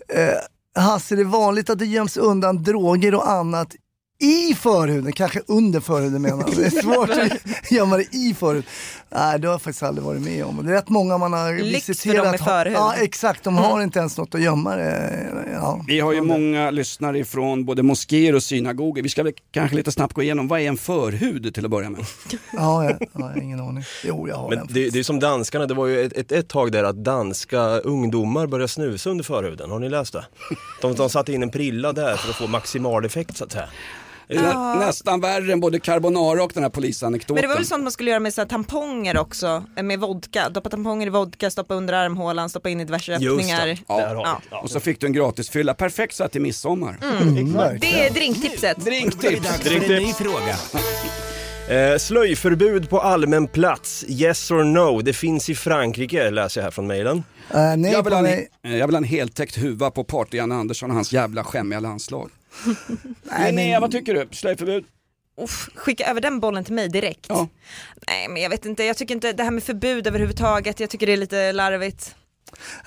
Eh, 0.09 0.81
Hasse, 0.83 1.15
det 1.15 1.21
är 1.21 1.25
vanligt 1.25 1.69
att 1.69 1.79
det 1.79 1.85
göms 1.85 2.17
undan 2.17 2.63
droger 2.63 3.15
och 3.15 3.29
annat 3.29 3.75
i 4.21 4.53
förhuden, 4.55 5.11
kanske 5.13 5.41
under 5.47 5.79
förhuden 5.79 6.21
menar 6.21 6.43
jag. 6.47 6.55
Det 6.57 6.65
är 6.65 6.81
svårt 6.81 7.09
att 7.09 7.71
gömma 7.71 7.97
det 7.97 8.03
i 8.15 8.35
förhuden. 8.39 8.63
Nej, 9.09 9.39
det 9.39 9.47
har 9.47 9.53
jag 9.53 9.61
faktiskt 9.61 9.83
aldrig 9.83 10.05
varit 10.05 10.21
med 10.21 10.45
om. 10.45 10.65
Det 10.65 10.71
är 10.71 10.75
rätt 10.75 10.89
många 10.89 11.17
man 11.17 11.33
har 11.33 11.53
Lyx 11.53 11.85
för 11.85 11.93
visiterat. 11.93 12.23
dem 12.23 12.31
med 12.31 12.39
förhud. 12.39 12.73
Ja, 12.77 12.93
exakt. 12.95 13.43
De 13.43 13.57
har 13.57 13.81
inte 13.81 13.99
ens 13.99 14.17
något 14.17 14.35
att 14.35 14.41
gömma 14.41 14.75
det. 14.75 15.27
Ja. 15.53 15.83
Vi 15.87 15.99
har 15.99 16.13
ju 16.13 16.21
många 16.21 16.71
lyssnare 16.71 17.19
ifrån 17.19 17.65
både 17.65 17.83
moskéer 17.83 18.35
och 18.35 18.43
synagogor. 18.43 19.01
Vi 19.01 19.09
ska 19.09 19.23
väl 19.23 19.33
kanske 19.51 19.75
lite 19.75 19.91
snabbt 19.91 20.13
gå 20.13 20.21
igenom, 20.23 20.47
vad 20.47 20.59
är 20.61 20.67
en 20.67 20.77
förhud 20.77 21.53
till 21.53 21.65
att 21.65 21.71
börja 21.71 21.89
med? 21.89 22.05
Ja, 22.53 22.83
jag, 22.83 23.07
jag 23.13 23.21
har 23.21 23.41
ingen 23.41 23.59
aning. 23.59 23.83
Jo, 24.03 24.27
jag 24.27 24.35
har 24.35 24.49
Men 24.49 24.59
en. 24.59 24.67
det, 24.69 24.89
det 24.89 24.99
är 24.99 25.03
som 25.03 25.19
danskarna, 25.19 25.65
det 25.65 25.73
var 25.73 25.85
ju 25.87 26.01
ett, 26.05 26.13
ett, 26.13 26.31
ett 26.31 26.47
tag 26.47 26.71
där 26.71 26.83
att 26.83 27.03
danska 27.03 27.59
ungdomar 27.79 28.47
började 28.47 28.67
snusa 28.67 29.09
under 29.09 29.23
förhuden. 29.23 29.71
Har 29.71 29.79
ni 29.79 29.89
läst 29.89 30.13
det? 30.13 30.25
De, 30.81 30.95
de 30.95 31.09
satte 31.09 31.33
in 31.33 31.43
en 31.43 31.51
prilla 31.51 31.93
där 31.93 32.15
för 32.15 32.29
att 32.29 32.35
få 32.35 32.47
maximal 32.47 33.05
effekt 33.05 33.37
så 33.37 33.43
att 33.43 33.51
säga. 33.51 33.69
Nä, 34.29 34.75
nästan 34.75 35.21
värre 35.21 35.53
än 35.53 35.59
både 35.59 35.79
carbonara 35.79 36.43
och 36.43 36.51
den 36.53 36.63
här 36.63 36.69
polisanekdoten. 36.69 37.35
Men 37.35 37.41
det 37.41 37.47
var 37.47 37.55
väl 37.55 37.65
sånt 37.65 37.83
man 37.83 37.91
skulle 37.91 38.09
göra 38.09 38.19
med 38.19 38.33
så 38.33 38.41
här 38.41 38.47
tamponger 38.47 39.17
också, 39.17 39.63
eh, 39.75 39.83
med 39.83 39.99
vodka. 39.99 40.49
Doppa 40.49 40.69
tamponger 40.69 41.07
i 41.07 41.09
vodka, 41.09 41.49
stoppa 41.49 41.73
under 41.73 41.93
armhålan, 41.93 42.49
stoppa 42.49 42.69
in 42.69 42.81
i 42.81 42.85
diverse 42.85 43.11
Just 43.11 43.21
det. 43.23 43.29
öppningar. 43.31 43.77
Ja. 43.87 44.41
Ja. 44.51 44.59
Och 44.59 44.71
så 44.71 44.79
fick 44.79 44.99
du 45.01 45.07
en 45.07 45.13
gratisfylla, 45.13 45.73
perfekt 45.73 46.15
så 46.15 46.23
här 46.23 46.29
till 46.29 46.41
midsommar. 46.41 46.97
Mm. 47.01 47.53
Det 47.81 48.05
är 48.07 48.13
drinktipset. 48.13 48.77
Drinktips. 48.77 50.17
Fråga. 50.17 50.55
Eh, 51.69 51.97
slöjförbud 51.97 52.89
på 52.89 52.99
allmän 53.01 53.47
plats, 53.47 54.05
yes 54.07 54.51
or 54.51 54.63
no? 54.63 55.01
Det 55.01 55.13
finns 55.13 55.49
i 55.49 55.55
Frankrike, 55.55 56.31
läser 56.31 56.61
jag 56.61 56.63
här 56.63 56.71
från 56.71 56.87
mejlen. 56.87 57.23
Nej, 57.53 57.91
jag, 57.91 58.03
vill 58.03 58.13
ha 58.13 58.19
en, 58.19 58.45
eh, 58.63 58.77
jag 58.77 58.87
vill 58.87 58.95
ha 58.95 58.97
en 58.97 59.03
heltäckt 59.03 59.57
huva 59.57 59.91
på 59.91 60.03
party-Janne 60.03 60.55
Andersson 60.55 60.89
och 60.89 60.95
hans 60.95 61.13
jävla 61.13 61.43
skämmiga 61.43 61.79
landslag. 61.79 62.29
Linnea, 63.45 63.79
vad 63.79 63.91
tycker 63.91 64.13
du? 64.13 64.27
Slöjförbud? 64.31 64.85
Uff, 65.41 65.69
skicka 65.75 66.05
över 66.05 66.21
den 66.21 66.39
bollen 66.39 66.63
till 66.63 66.73
mig 66.73 66.89
direkt. 66.89 67.29
Nej 68.07 68.27
men 68.29 68.41
jag 68.41 68.49
vet 68.49 68.65
inte, 68.65 68.83
jag 68.83 68.97
tycker 68.97 69.15
inte 69.15 69.33
det 69.33 69.43
här 69.43 69.51
med 69.51 69.63
förbud 69.63 70.07
överhuvudtaget, 70.07 70.79
jag 70.79 70.89
tycker 70.89 71.07
det 71.07 71.13
är 71.13 71.17
lite 71.17 71.51
larvigt. 71.51 72.15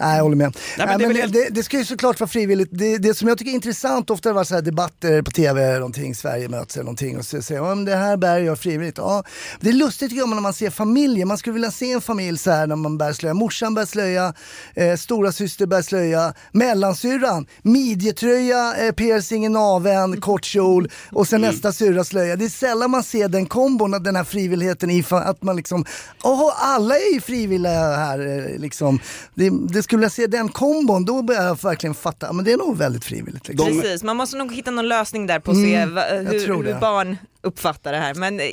Nej, 0.00 0.16
jag 0.16 0.22
håller 0.22 0.36
med. 0.36 0.56
men 0.78 0.86
Nej, 0.88 0.98
det 0.98 1.04
är 1.04 1.08
men 1.08 1.08
väl 1.08 1.16
det, 1.16 1.20
helt- 1.22 1.32
det, 1.54 1.60
det 1.60 1.62
ska 1.62 1.78
ju 1.78 1.84
såklart 1.84 2.20
vara 2.20 2.28
frivilligt. 2.28 2.68
Det, 2.72 2.98
det 2.98 3.14
som 3.14 3.28
jag 3.28 3.38
tycker 3.38 3.50
är 3.50 3.54
intressant, 3.54 4.10
ofta 4.10 4.32
varit 4.32 4.48
så 4.48 4.54
här 4.54 4.62
debatter 4.62 5.22
på 5.22 5.30
tv, 5.30 5.62
eller 5.64 5.78
någonting, 5.78 6.14
Sverige 6.14 6.48
möts 6.48 6.76
eller 6.76 6.84
någonting 6.84 7.18
och 7.18 7.24
så 7.24 7.42
säger 7.42 7.60
"Ja, 7.60 7.74
det 7.74 7.96
här 7.96 8.16
bär 8.16 8.38
jag 8.38 8.58
frivilligt. 8.58 8.98
Ja, 8.98 9.24
det 9.60 9.68
är 9.68 9.72
lustigt 9.72 10.10
tycker 10.10 10.20
jag 10.20 10.28
när 10.28 10.40
man 10.40 10.52
ser 10.54 10.70
familjer, 10.70 11.24
man 11.26 11.38
skulle 11.38 11.54
vilja 11.54 11.70
se 11.70 11.92
en 11.92 12.00
familj 12.00 12.38
så 12.38 12.50
här 12.50 12.66
när 12.66 12.76
man 12.76 12.98
bär 12.98 13.12
slöja. 13.12 13.34
Morsan 13.34 13.74
bär 13.74 13.84
slöja, 13.84 14.34
eh, 14.74 14.96
stora 14.96 15.32
syster 15.32 15.66
bär 15.66 15.82
slöja, 15.82 16.34
mellansyrran, 16.52 17.46
midjetröja, 17.62 18.74
eh, 18.86 18.92
piercing 18.92 19.46
i 19.46 19.48
naveln, 19.48 20.20
kort 20.20 20.44
kjol 20.44 20.88
och 21.10 21.28
sen 21.28 21.40
nästa 21.40 21.72
syrra 21.72 22.04
slöja. 22.04 22.36
Det 22.36 22.44
är 22.44 22.48
sällan 22.48 22.90
man 22.90 23.02
ser 23.02 23.28
den 23.28 23.46
kombon, 23.46 23.90
den 24.02 24.16
här 24.16 24.24
frivilligheten 24.24 24.90
i 24.90 25.04
att 25.10 25.42
man 25.42 25.56
liksom, 25.56 25.84
åh 26.22 26.52
alla 26.56 26.94
är 26.98 27.14
ju 27.14 27.20
frivilliga 27.20 27.72
här 27.96 28.18
eh, 28.52 28.58
liksom. 28.58 29.00
Det, 29.34 29.50
det 29.68 29.82
skulle 29.82 30.02
jag 30.02 30.12
se 30.12 30.26
den 30.26 30.48
kombon, 30.48 31.04
då 31.04 31.22
börjar 31.22 31.42
jag 31.42 31.62
verkligen 31.62 31.94
fatta, 31.94 32.32
men 32.32 32.44
det 32.44 32.52
är 32.52 32.56
nog 32.56 32.76
väldigt 32.76 33.04
frivilligt. 33.04 33.48
Liksom. 33.48 33.66
Precis, 33.66 34.02
man 34.02 34.16
måste 34.16 34.36
nog 34.36 34.52
hitta 34.54 34.70
någon 34.70 34.88
lösning 34.88 35.26
där 35.26 35.40
på 35.40 35.50
att 35.50 35.56
Mm, 35.56 35.70
se 35.70 35.94
va, 35.94 36.08
jag 36.08 36.22
hur, 36.24 36.62
hur 36.64 36.80
barn 36.80 37.16
uppfattar 37.40 37.92
det 37.92 37.98
här. 37.98 38.14
Men 38.14 38.40
eh, 38.40 38.46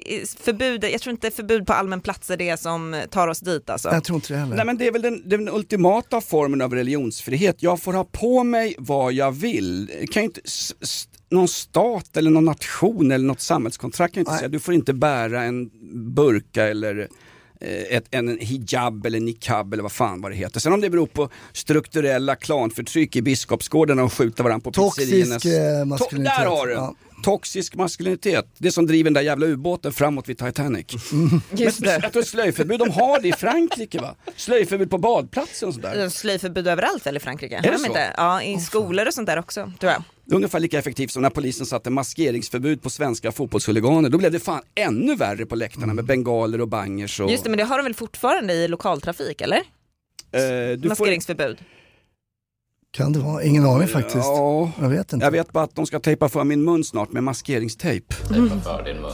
förbud, 0.43 0.83
jag 0.83 1.01
tror 1.01 1.11
inte 1.11 1.31
förbud 1.31 1.67
på 1.67 1.73
allmän 1.73 2.01
plats 2.01 2.29
är 2.29 2.37
det 2.37 2.59
som 2.59 3.01
tar 3.11 3.27
oss 3.27 3.39
dit 3.39 3.69
alltså. 3.69 3.89
Jag 3.89 4.03
tror 4.03 4.15
inte 4.15 4.33
det 4.33 4.39
heller. 4.39 4.55
Nej 4.55 4.65
men 4.65 4.77
det 4.77 4.87
är 4.87 4.91
väl 4.91 5.01
den, 5.01 5.29
den 5.29 5.49
ultimata 5.49 6.21
formen 6.21 6.61
av 6.61 6.73
religionsfrihet. 6.73 7.63
Jag 7.63 7.81
får 7.81 7.93
ha 7.93 8.03
på 8.03 8.43
mig 8.43 8.75
vad 8.77 9.13
jag 9.13 9.31
vill. 9.31 9.91
Kan 10.11 10.23
inte, 10.23 10.41
någon 11.31 11.47
stat 11.47 12.17
eller 12.17 12.31
någon 12.31 12.45
nation 12.45 13.11
eller 13.11 13.25
något 13.25 13.41
samhällskontrakt 13.41 14.13
kan 14.13 14.23
ju 14.23 14.25
inte 14.25 14.37
säga 14.37 14.49
du 14.49 14.59
får 14.59 14.73
inte 14.73 14.93
bära 14.93 15.43
en 15.43 15.69
burka 16.15 16.67
eller 16.67 17.07
ett, 17.89 18.05
en 18.11 18.37
hijab 18.41 19.05
eller 19.05 19.19
niqab 19.19 19.73
eller 19.73 19.83
vad 19.83 19.91
fan 19.91 20.21
vad 20.21 20.31
det 20.31 20.35
heter. 20.35 20.59
Sen 20.59 20.73
om 20.73 20.81
det 20.81 20.89
beror 20.89 21.07
på 21.07 21.29
strukturella 21.53 22.35
klanförtryck 22.35 23.15
i 23.15 23.21
Biskopsgården 23.21 23.99
och 23.99 24.13
skjuta 24.13 24.43
varandra 24.43 24.63
på 24.63 24.71
Toxisk, 24.71 25.11
pizzeriernas... 25.11 25.45
eh, 25.45 25.49
To- 25.51 25.85
maskulinitet. 25.85 26.37
Där 26.39 26.45
har 26.45 26.67
du 26.67 26.73
Ja. 26.73 26.95
Toxisk 27.23 27.75
maskulinitet, 27.75 28.45
det 28.57 28.71
som 28.71 28.87
driver 28.87 29.03
den 29.03 29.13
där 29.13 29.21
jävla 29.21 29.45
ubåten 29.45 29.91
framåt 29.93 30.29
vid 30.29 30.37
Titanic. 30.37 30.85
Just 31.51 31.79
Men 31.79 31.89
det. 31.89 31.99
jag 32.03 32.13
tror 32.13 32.23
slöjförbud, 32.23 32.79
de 32.79 32.89
har 32.89 33.19
det 33.19 33.27
i 33.27 33.33
Frankrike 33.33 33.99
va? 34.01 34.15
Slöjförbud 34.35 34.89
på 34.89 34.97
badplatser 34.97 35.67
och 35.67 35.73
sådär. 35.73 36.03
Eh, 36.03 36.09
Slöjförbud 36.09 36.67
överallt 36.67 37.05
väl 37.05 37.17
i 37.17 37.19
Frankrike? 37.19 37.55
Har 37.55 37.61
det 37.63 37.71
de 37.71 37.77
så? 37.77 37.85
Inte? 37.85 38.13
Ja, 38.17 38.41
i 38.43 38.57
skolor 38.59 39.07
och 39.07 39.13
sånt 39.13 39.27
där 39.27 39.39
också 39.39 39.71
tror 39.79 39.91
jag. 39.91 40.03
Ungefär 40.31 40.59
lika 40.59 40.79
effektivt 40.79 41.11
som 41.11 41.21
när 41.21 41.29
polisen 41.29 41.65
satte 41.65 41.89
maskeringsförbud 41.89 42.81
på 42.81 42.89
svenska 42.89 43.31
fotbollshuliganer. 43.31 44.09
Då 44.09 44.17
blev 44.17 44.31
det 44.31 44.39
fan 44.39 44.61
ännu 44.75 45.15
värre 45.15 45.45
på 45.45 45.55
läktarna 45.55 45.93
med 45.93 46.05
bengaler 46.05 46.61
och 46.61 46.67
bangers 46.67 47.19
och... 47.19 47.31
Just 47.31 47.43
det, 47.43 47.49
men 47.49 47.57
det 47.57 47.63
har 47.63 47.77
de 47.77 47.83
väl 47.83 47.93
fortfarande 47.93 48.53
i 48.53 48.67
lokaltrafik 48.67 49.41
eller? 49.41 49.57
Eh, 49.57 49.61
du 50.77 50.81
får- 50.81 50.87
Maskeringsförbud. 50.89 51.57
Kan 52.91 53.13
det 53.13 53.19
vara? 53.19 53.43
Ingen 53.43 53.65
aning 53.65 53.87
faktiskt. 53.87 54.15
Ja, 54.15 54.71
Jag 54.81 54.89
vet 54.89 55.13
inte. 55.13 55.25
jag 55.25 55.31
vet 55.31 55.51
bara 55.51 55.63
att 55.63 55.75
de 55.75 55.85
ska 55.85 55.99
tejpa 55.99 56.29
för 56.29 56.43
min 56.43 56.63
mun 56.63 56.83
snart 56.83 57.11
med 57.11 57.23
maskeringstejp. 57.23 58.13
Tejpa 58.15 58.59
för 58.59 58.83
din 58.83 59.01
mun. 59.01 59.11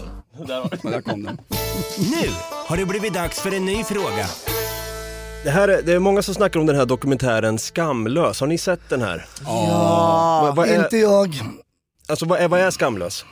Där 0.47 0.89
där 0.91 1.01
kom 1.01 1.23
den. 1.23 1.38
Nu 1.97 2.30
har 2.67 2.78
det 2.78 2.86
blivit 2.86 3.13
dags 3.13 3.39
för 3.39 3.51
en 3.56 3.65
ny 3.65 3.84
fråga. 3.84 4.25
Det, 5.45 5.51
här 5.51 5.67
är, 5.67 5.81
det 5.81 5.93
är 5.93 5.99
många 5.99 6.21
som 6.21 6.34
snackar 6.34 6.60
om 6.60 6.65
den 6.65 6.75
här 6.75 6.86
dokumentären 6.86 7.58
Skamlös, 7.58 8.39
har 8.39 8.47
ni 8.47 8.58
sett 8.58 8.89
den 8.89 9.01
här? 9.01 9.25
Ja, 9.43 10.41
Vad- 10.43 10.55
vad 10.55 10.67
är- 10.69 10.84
inte 10.84 10.97
jag. 10.97 11.34
Alltså 12.08 12.25
vad 12.25 12.39
är, 12.39 12.47
vad 12.47 12.60
är 12.60 12.71
Skamlös? 12.71 13.25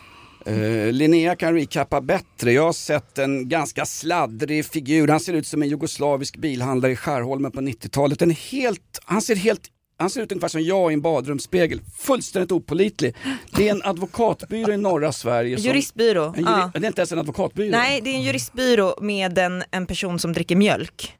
Uh, 0.47 0.91
Linnea 0.91 1.35
kan 1.35 1.53
recappa 1.53 2.01
bättre. 2.01 2.51
Jag 2.51 2.63
har 2.63 2.73
sett 2.73 3.17
en 3.17 3.49
ganska 3.49 3.85
sladdrig 3.85 4.65
figur. 4.65 5.07
Han 5.07 5.19
ser 5.19 5.33
ut 5.33 5.47
som 5.47 5.61
en 5.61 5.69
jugoslavisk 5.69 6.37
bilhandlare 6.37 6.91
i 6.91 6.95
Skärholmen 6.95 7.51
på 7.51 7.61
90-talet. 7.61 8.21
En 8.21 8.31
helt, 8.31 8.99
han 9.05 9.21
ser 9.21 9.35
helt 9.35 9.61
han 9.97 10.09
ser 10.09 10.21
ut 10.21 10.31
ungefär 10.31 10.47
som 10.47 10.61
jag 10.61 10.91
i 10.91 10.93
en 10.93 11.01
badrumsspegel. 11.01 11.81
Fullständigt 11.97 12.51
opålitlig. 12.51 13.15
Det 13.55 13.67
är 13.69 13.71
en 13.71 13.81
advokatbyrå 13.83 14.73
i 14.73 14.77
norra 14.77 15.11
Sverige. 15.11 15.57
Som, 15.57 15.65
Juristbyrå. 15.65 16.23
En 16.25 16.33
juri, 16.35 16.43
ja. 16.45 16.71
Det 16.73 16.85
är 16.85 16.87
inte 16.87 17.01
ens 17.01 17.11
en 17.11 17.19
advokatbyrå. 17.19 17.71
Nej, 17.71 18.01
det 18.03 18.09
är 18.09 18.15
en 18.15 18.21
juristbyrå 18.21 18.97
med 19.01 19.37
en, 19.37 19.63
en 19.71 19.85
person 19.85 20.19
som 20.19 20.33
dricker 20.33 20.55
mjölk. 20.55 21.17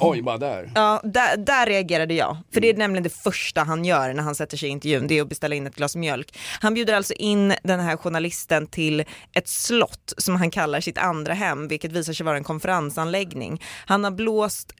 Oj, 0.00 0.22
bara 0.22 0.38
där. 0.38 0.72
Ja, 0.74 1.00
där, 1.04 1.36
där 1.36 1.66
reagerade 1.66 2.14
jag. 2.14 2.36
För 2.52 2.60
det 2.60 2.70
är 2.70 2.74
nämligen 2.74 3.02
det 3.02 3.22
första 3.22 3.64
han 3.64 3.84
gör 3.84 4.12
när 4.12 4.22
han 4.22 4.34
sätter 4.34 4.56
sig 4.56 4.68
i 4.68 4.72
intervjun, 4.72 5.06
det 5.06 5.18
är 5.18 5.22
att 5.22 5.28
beställa 5.28 5.54
in 5.54 5.66
ett 5.66 5.76
glas 5.76 5.96
mjölk. 5.96 6.38
Han 6.60 6.74
bjuder 6.74 6.94
alltså 6.94 7.14
in 7.14 7.54
den 7.62 7.80
här 7.80 7.96
journalisten 7.96 8.66
till 8.66 9.04
ett 9.32 9.48
slott 9.48 10.12
som 10.16 10.36
han 10.36 10.50
kallar 10.50 10.80
sitt 10.80 10.98
andra 10.98 11.34
hem, 11.34 11.68
vilket 11.68 11.92
visar 11.92 12.12
sig 12.12 12.26
vara 12.26 12.36
en 12.36 12.44
konferensanläggning. 12.44 13.62
Han 13.86 14.04
har 14.04 14.10
blåst 14.10 14.72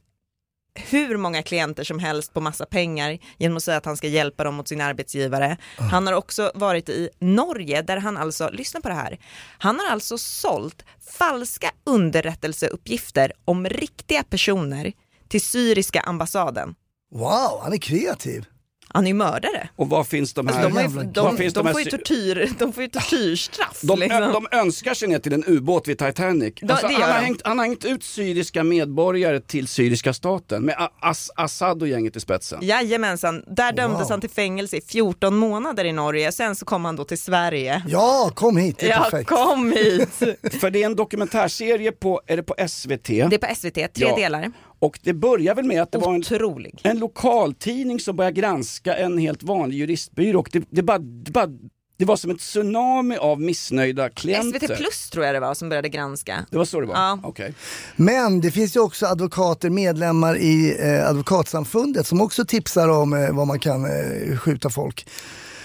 hur 0.74 1.16
många 1.16 1.42
klienter 1.42 1.84
som 1.84 1.98
helst 1.98 2.34
på 2.34 2.40
massa 2.40 2.66
pengar 2.66 3.18
genom 3.38 3.56
att 3.56 3.62
säga 3.62 3.76
att 3.76 3.84
han 3.84 3.96
ska 3.96 4.06
hjälpa 4.08 4.44
dem 4.44 4.54
mot 4.54 4.68
sin 4.68 4.80
arbetsgivare. 4.80 5.56
Han 5.76 6.06
har 6.06 6.14
också 6.14 6.52
varit 6.54 6.88
i 6.88 7.08
Norge 7.18 7.82
där 7.82 7.96
han 7.96 8.16
alltså, 8.16 8.50
lyssna 8.50 8.80
på 8.80 8.88
det 8.88 8.94
här, 8.94 9.18
han 9.58 9.80
har 9.80 9.86
alltså 9.86 10.18
sålt 10.18 10.84
falska 11.18 11.70
underrättelseuppgifter 11.84 13.32
om 13.44 13.68
riktiga 13.68 14.22
personer 14.22 14.92
till 15.28 15.40
syriska 15.40 16.00
ambassaden. 16.00 16.74
Wow, 17.14 17.60
han 17.62 17.72
är 17.72 17.78
kreativ. 17.78 18.46
Han 18.94 19.04
är 19.04 19.08
ju 19.08 19.14
mördare. 19.14 19.68
Och 19.76 19.88
var 19.88 20.04
finns 20.04 20.34
de 20.34 20.46
här? 20.48 20.64
Alltså, 20.64 20.80
de, 20.80 21.00
ju, 21.00 21.10
de, 21.12 21.36
finns 21.36 21.54
de, 21.54 21.64
de 21.66 21.72
får 21.72 21.80
ju 21.82 21.90
tortyr, 21.90 22.52
de 22.58 22.72
får 22.72 22.82
ju 22.82 22.88
tortyrstraff. 22.88 23.80
De, 23.82 23.98
liksom. 23.98 24.32
de 24.32 24.56
önskar 24.56 24.94
sig 24.94 25.08
ner 25.08 25.18
till 25.18 25.32
en 25.32 25.44
ubåt 25.46 25.88
vid 25.88 25.98
Titanic. 25.98 26.54
Alltså, 26.68 26.86
han, 26.86 26.94
har 27.02 27.08
de. 27.08 27.24
hängt, 27.24 27.40
han 27.44 27.58
har 27.58 27.66
hängt 27.66 27.84
ut 27.84 28.04
syriska 28.04 28.64
medborgare 28.64 29.40
till 29.40 29.68
syriska 29.68 30.12
staten 30.12 30.62
med 30.62 30.88
As 31.00 31.30
Assad 31.36 31.82
och 31.82 31.88
gänget 31.88 32.16
i 32.16 32.20
spetsen. 32.20 32.58
Jajamensan, 32.62 33.44
där 33.46 33.72
dömdes 33.72 34.00
Wow. 34.00 34.10
han 34.10 34.20
till 34.20 34.30
fängelse 34.30 34.76
i 34.76 34.80
14 34.80 35.36
månader 35.36 35.84
i 35.84 35.92
Norge, 35.92 36.32
sen 36.32 36.56
så 36.56 36.64
kom 36.64 36.84
han 36.84 36.96
då 36.96 37.04
till 37.04 37.18
Sverige. 37.18 37.82
Ja, 37.88 38.30
kom 38.34 38.56
hit, 38.56 38.76
det 38.78 38.86
är 38.86 38.90
Ja, 38.90 39.02
perfekt. 39.10 39.28
kom 39.30 39.72
hit! 39.72 40.08
För 40.60 40.70
det 40.70 40.82
är 40.82 40.86
en 40.86 40.96
dokumentärserie 40.96 41.92
på, 41.92 42.20
är 42.26 42.36
det 42.36 42.42
på 42.42 42.54
SVT? 42.68 43.06
Det 43.06 43.20
är 43.22 43.38
på 43.38 43.54
SVT, 43.54 43.74
tre 43.74 43.88
Ja. 43.94 44.16
delar. 44.16 44.52
Och 44.82 44.98
det 45.02 45.12
börjar 45.12 45.54
väl 45.54 45.64
med 45.64 45.82
att 45.82 45.92
det 45.92 45.98
var 45.98 46.14
en, 46.14 46.20
Otrolig. 46.20 46.80
en 46.82 46.98
lokaltidning 46.98 48.00
som 48.00 48.16
började 48.16 48.40
granska 48.40 48.96
en 48.96 49.18
helt 49.18 49.42
vanlig 49.42 49.76
juristbyrå 49.76 50.40
och 50.40 50.48
det, 50.52 50.64
det, 50.70 50.82
bara, 50.82 50.98
det, 50.98 51.30
bara, 51.30 51.48
det 51.96 52.04
var 52.04 52.16
som 52.16 52.30
ett 52.30 52.38
tsunami 52.38 53.16
av 53.16 53.40
missnöjda 53.40 54.10
klienter. 54.10 54.58
SVT 54.58 54.76
plus 54.76 55.10
tror 55.10 55.24
jag 55.24 55.34
det 55.34 55.40
var 55.40 55.54
som 55.54 55.68
började 55.68 55.88
granska. 55.88 56.46
Det 56.50 56.58
var 56.58 56.64
så 56.64 56.80
det 56.80 56.86
var? 56.86 56.94
Ja. 56.94 57.18
Okej. 57.22 57.54
Men 57.96 58.40
det 58.40 58.50
finns 58.50 58.76
ju 58.76 58.80
också 58.80 59.06
advokater, 59.06 59.70
medlemmar 59.70 60.36
i 60.36 60.76
eh, 60.80 61.08
advokatsamfundet 61.08 62.06
som 62.06 62.20
också 62.20 62.44
tipsar 62.44 62.88
om 62.88 63.12
eh, 63.12 63.30
vad 63.32 63.46
man 63.46 63.58
kan 63.58 63.84
eh, 63.84 64.36
skjuta 64.38 64.70
folk. 64.70 65.06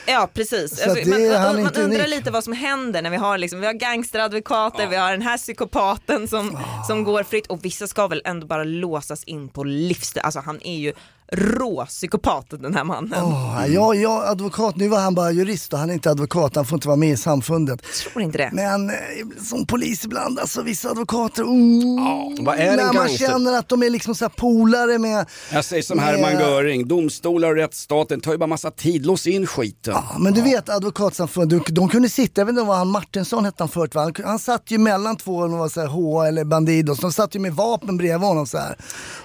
Ja 0.07 0.29
precis, 0.33 0.77
Så 0.83 0.89
alltså, 0.89 1.09
man, 1.09 1.21
det 1.21 1.29
man, 1.29 1.41
man 1.55 1.59
inte 1.59 1.81
undrar 1.81 1.99
unik. 1.99 2.09
lite 2.15 2.31
vad 2.31 2.43
som 2.43 2.53
händer 2.53 3.01
när 3.01 3.09
vi 3.09 3.17
har, 3.17 3.37
liksom, 3.37 3.59
vi 3.59 3.65
har 3.65 3.73
gangsteradvokater, 3.73 4.87
vi 4.87 4.95
har 4.95 5.11
den 5.11 5.21
här 5.21 5.37
psykopaten 5.37 6.27
som, 6.27 6.55
Ah. 6.55 6.83
som 6.83 7.03
går 7.03 7.23
fritt 7.23 7.47
och 7.47 7.65
vissa 7.65 7.87
ska 7.87 8.07
väl 8.07 8.21
ändå 8.25 8.47
bara 8.47 8.63
låsas 8.63 9.23
in 9.23 9.49
på 9.49 9.63
livstid. 9.63 10.21
Alltså 10.23 10.39
han 10.39 10.59
är 10.63 10.77
ju 10.77 10.93
råpsykopat 11.31 12.45
den 12.49 12.73
här 12.75 12.83
mannen. 12.83 13.23
Åh, 13.23 13.65
jag, 13.69 13.95
jag 13.95 14.23
advokat, 14.25 14.75
nu 14.75 14.87
var 14.87 14.99
han 14.99 15.15
bara 15.15 15.31
jurist 15.31 15.73
och 15.73 15.79
han 15.79 15.89
är 15.89 15.93
inte 15.93 16.11
advokat, 16.11 16.55
han 16.55 16.65
får 16.65 16.75
inte 16.75 16.87
vara 16.87 16.95
med 16.97 17.09
i 17.09 17.17
samfundet. 17.17 17.81
Tror 18.11 18.21
inte 18.23 18.37
det. 18.37 18.49
Men 18.53 18.89
eh, 18.89 18.95
som 19.43 19.65
polis 19.65 20.05
ibland, 20.05 20.39
alltså 20.39 20.61
vissa 20.61 20.89
advokater, 20.89 21.43
oh, 21.43 22.35
Vad 22.39 22.55
är 22.59 22.67
en 22.67 22.75
när 22.75 22.85
man 22.85 22.95
gangster? 22.95 23.27
känner 23.27 23.53
att 23.57 23.69
de 23.69 23.83
är 23.83 23.89
liksom 23.89 24.15
så 24.15 24.25
här 24.25 24.29
polare 24.29 24.97
med... 24.97 25.25
Jag 25.53 25.65
säger 25.65 25.83
som 25.83 25.97
med- 25.97 26.05
Hermann 26.05 26.39
Göring, 26.39 26.87
domstolar 26.87 27.49
och 27.49 27.55
rättsstaten 27.55 28.21
tar 28.21 28.31
ju 28.31 28.37
bara 28.37 28.47
massa 28.47 28.71
tid, 28.71 29.05
lås 29.05 29.27
in 29.27 29.47
skiten. 29.47 29.93
Ja, 29.93 30.15
men 30.19 30.33
du 30.33 30.41
vet 30.41 30.69
advokatsamfundet, 30.69 31.65
de, 31.65 31.73
de 31.73 31.89
kunde 31.89 32.09
sitta, 32.09 32.41
jag 32.41 32.45
vet 32.45 32.53
inte 32.53 32.63
vad 32.63 32.77
han 32.77 32.87
Martinsson 32.87 33.45
hette 33.45 33.63
han 33.63 33.69
förut 33.69 33.95
va? 33.95 34.01
Han, 34.01 34.13
han 34.25 34.39
satt 34.39 34.71
ju 34.71 34.77
mellan 34.77 35.15
två, 35.17 35.47
det 35.47 35.55
var 35.57 35.69
så 35.69 35.79
här, 35.81 35.87
HA 35.87 36.27
eller 36.27 36.43
Bandidos, 36.43 36.99
de 36.99 37.11
satt 37.11 37.35
ju 37.35 37.39
med 37.39 37.53
vapen 37.53 37.97
bredvid 37.97 38.27
honom 38.27 38.47
så 38.47 38.57
här. 38.57 38.77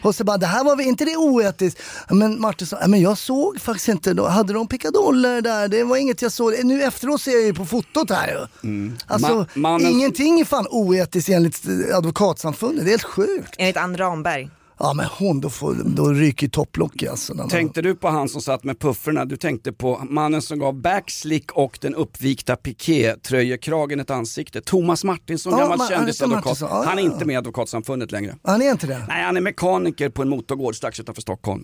Och 0.02 0.14
så 0.14 0.24
bara, 0.24 0.36
det 0.38 0.46
här 0.46 0.64
var 0.64 0.76
väl 0.76 0.86
inte 0.86 1.04
det 1.04 1.16
oetiskt? 1.16 1.80
Men 2.10 2.40
Martinsson, 2.40 2.78
ja, 2.82 2.88
men 2.88 3.00
jag 3.00 3.18
såg 3.18 3.60
faktiskt 3.60 3.88
inte, 3.88 4.14
då, 4.14 4.26
hade 4.28 4.52
de 4.52 4.68
pickadoller 4.68 5.40
där? 5.42 5.68
Det 5.68 5.84
var 5.84 5.96
inget 5.96 6.22
jag 6.22 6.32
såg. 6.32 6.64
Nu 6.64 6.82
efteråt 6.82 7.20
ser 7.22 7.32
jag 7.32 7.42
ju 7.42 7.54
på 7.54 7.64
fotot 7.64 8.10
här 8.10 8.28
ju. 8.28 8.38
Alltså, 9.06 9.32
Ma- 9.32 9.46
mannen- 9.54 9.90
ingenting 9.90 10.40
är 10.40 10.44
fan 10.44 10.66
oetiskt 10.70 11.28
enligt 11.28 11.62
advokatsamfundet, 11.94 12.84
det 12.84 12.88
är 12.90 12.92
helt 12.92 13.02
sjukt. 13.02 13.54
Enligt 13.58 13.76
Ann 13.76 13.96
Ramberg. 13.96 14.50
Ja 14.84 14.94
men 14.94 15.06
hon, 15.18 15.40
då, 15.40 15.50
får, 15.50 15.74
då 15.84 16.08
ryker 16.12 16.48
topplocket 16.48 17.10
alltså. 17.10 17.34
man- 17.34 17.48
Tänkte 17.48 17.82
du 17.82 17.94
på 17.94 18.08
han 18.08 18.28
som 18.28 18.40
satt 18.42 18.64
med 18.64 18.78
pufferna? 18.78 19.24
Du 19.24 19.36
tänkte 19.36 19.72
på 19.72 20.02
mannen 20.10 20.42
som 20.42 20.58
gav 20.58 20.74
backslick 20.80 21.52
och 21.52 21.78
den 21.80 21.94
uppvikta 21.94 22.56
piké-tröjekragen 22.56 24.00
ett 24.00 24.10
ansikte. 24.10 24.60
Thomas 24.60 25.04
Martinsson, 25.04 25.52
Ja, 25.52 25.58
gammal 25.58 25.78
Ma- 25.78 25.88
kändisadvokat. 25.88 26.58
Ja, 26.60 26.84
Han 26.86 26.98
är 26.98 27.02
ja. 27.02 27.12
inte 27.12 27.24
med 27.24 27.34
i 27.34 27.36
Advokatsamfundet 27.36 28.12
längre. 28.12 28.36
Han 28.42 28.62
är 28.62 28.70
inte 28.70 28.86
det? 28.86 29.04
Nej, 29.08 29.22
han 29.22 29.36
är 29.36 29.40
mekaniker 29.40 30.08
på 30.08 30.22
en 30.22 30.28
motorgård 30.28 30.76
strax 30.76 31.00
utanför 31.00 31.22
Stockholm. 31.22 31.62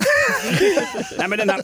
Nej, 1.18 1.28
men 1.28 1.38
den 1.38 1.50
här, 1.50 1.60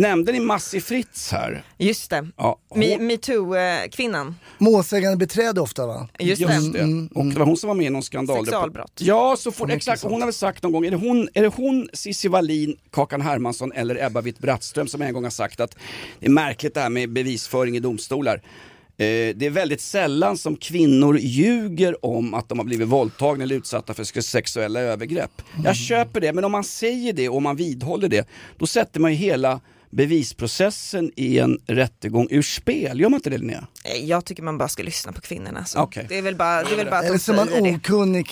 nämnde 0.00 0.32
ni 0.32 0.40
Massi 0.40 0.80
Fritz 0.80 1.32
här? 1.32 1.64
Just 1.78 2.10
det. 2.10 2.28
Ja, 2.36 2.58
hon- 2.68 2.82
Me- 2.82 3.00
Metoo-kvinnan. 3.00 4.34
Målsägande 4.58 5.16
beträde 5.16 5.60
ofta 5.60 5.86
va? 5.86 6.08
Just 6.18 6.46
det. 6.46 6.54
Just 6.54 6.72
det. 6.72 7.08
Och 7.14 7.24
det 7.26 7.38
var 7.38 7.46
hon 7.46 7.56
som 7.56 7.68
var 7.68 7.74
med 7.74 7.86
i 7.86 7.90
någon 7.90 8.02
skandal. 8.02 8.44
Sexualbrott. 8.44 8.92
Ja, 8.98 9.36
så 9.38 9.50
mycket 9.50 9.76
exakt. 9.76 10.02
Hon 10.02 10.12
har 10.20 10.26
väl 10.26 10.32
sagt 10.34 10.62
någon 10.62 10.72
gång, 10.72 10.84
är 10.90 10.98
det 10.98 11.08
hon, 11.08 11.28
är 11.34 11.42
det 11.42 11.48
hon 11.48 11.88
Cissi 11.92 12.28
Wallin, 12.28 12.76
Kakan 12.90 13.20
Hermansson 13.20 13.72
eller 13.72 14.06
Ebba 14.06 14.20
Witt-Brattström 14.20 14.86
som 14.86 15.02
en 15.02 15.12
gång 15.12 15.22
har 15.22 15.30
sagt 15.30 15.60
att 15.60 15.76
det 16.20 16.26
är 16.26 16.30
märkligt 16.30 16.74
det 16.74 16.80
här 16.80 16.88
med 16.90 17.12
bevisföring 17.12 17.76
i 17.76 17.80
domstolar. 17.80 18.34
Eh, 18.34 19.36
Det 19.36 19.42
är 19.42 19.50
väldigt 19.50 19.80
sällan 19.80 20.38
som 20.38 20.56
kvinnor 20.56 21.18
ljuger 21.18 22.04
om 22.06 22.34
att 22.34 22.48
de 22.48 22.58
har 22.58 22.64
blivit 22.64 22.88
våldtagna 22.88 23.44
eller 23.44 23.56
utsatta 23.56 23.94
för 23.94 24.20
sexuella 24.20 24.80
övergrepp. 24.80 25.42
Jag 25.64 25.76
köper 25.76 26.20
det, 26.20 26.32
men 26.32 26.44
om 26.44 26.52
man 26.52 26.64
säger 26.64 27.12
det 27.12 27.28
och 27.28 27.42
man 27.42 27.56
vidhåller 27.56 28.08
det, 28.08 28.28
då 28.58 28.66
sätter 28.66 29.00
man 29.00 29.10
ju 29.10 29.16
hela 29.16 29.60
bevisprocessen 29.90 31.10
i 31.16 31.38
en 31.38 31.58
rättegång 31.66 32.26
ur 32.30 32.42
spel. 32.42 33.00
Gör 33.00 33.08
man 33.08 33.18
inte 33.18 33.30
det 33.30 33.38
Linnea? 33.38 33.66
Eh, 33.84 34.04
Jag 34.04 34.24
tycker 34.24 34.42
man 34.42 34.58
bara 34.58 34.68
ska 34.68 34.82
lyssna 34.82 35.12
på 35.12 35.20
kvinnorna. 35.20 35.64
Så. 35.64 35.78
Okej. 35.80 36.06
Det 36.08 36.18
är 36.18 36.22
väl 36.22 36.36
bara, 36.36 36.62
det 36.62 36.72
är 36.72 36.76
väl 36.76 36.86
bara 36.90 36.98
att 36.98 37.04
Eller 37.04 37.18
så 37.18 37.32
är 37.32 37.36
man 37.36 37.46
det. 37.46 37.60
okunnig 37.60 38.26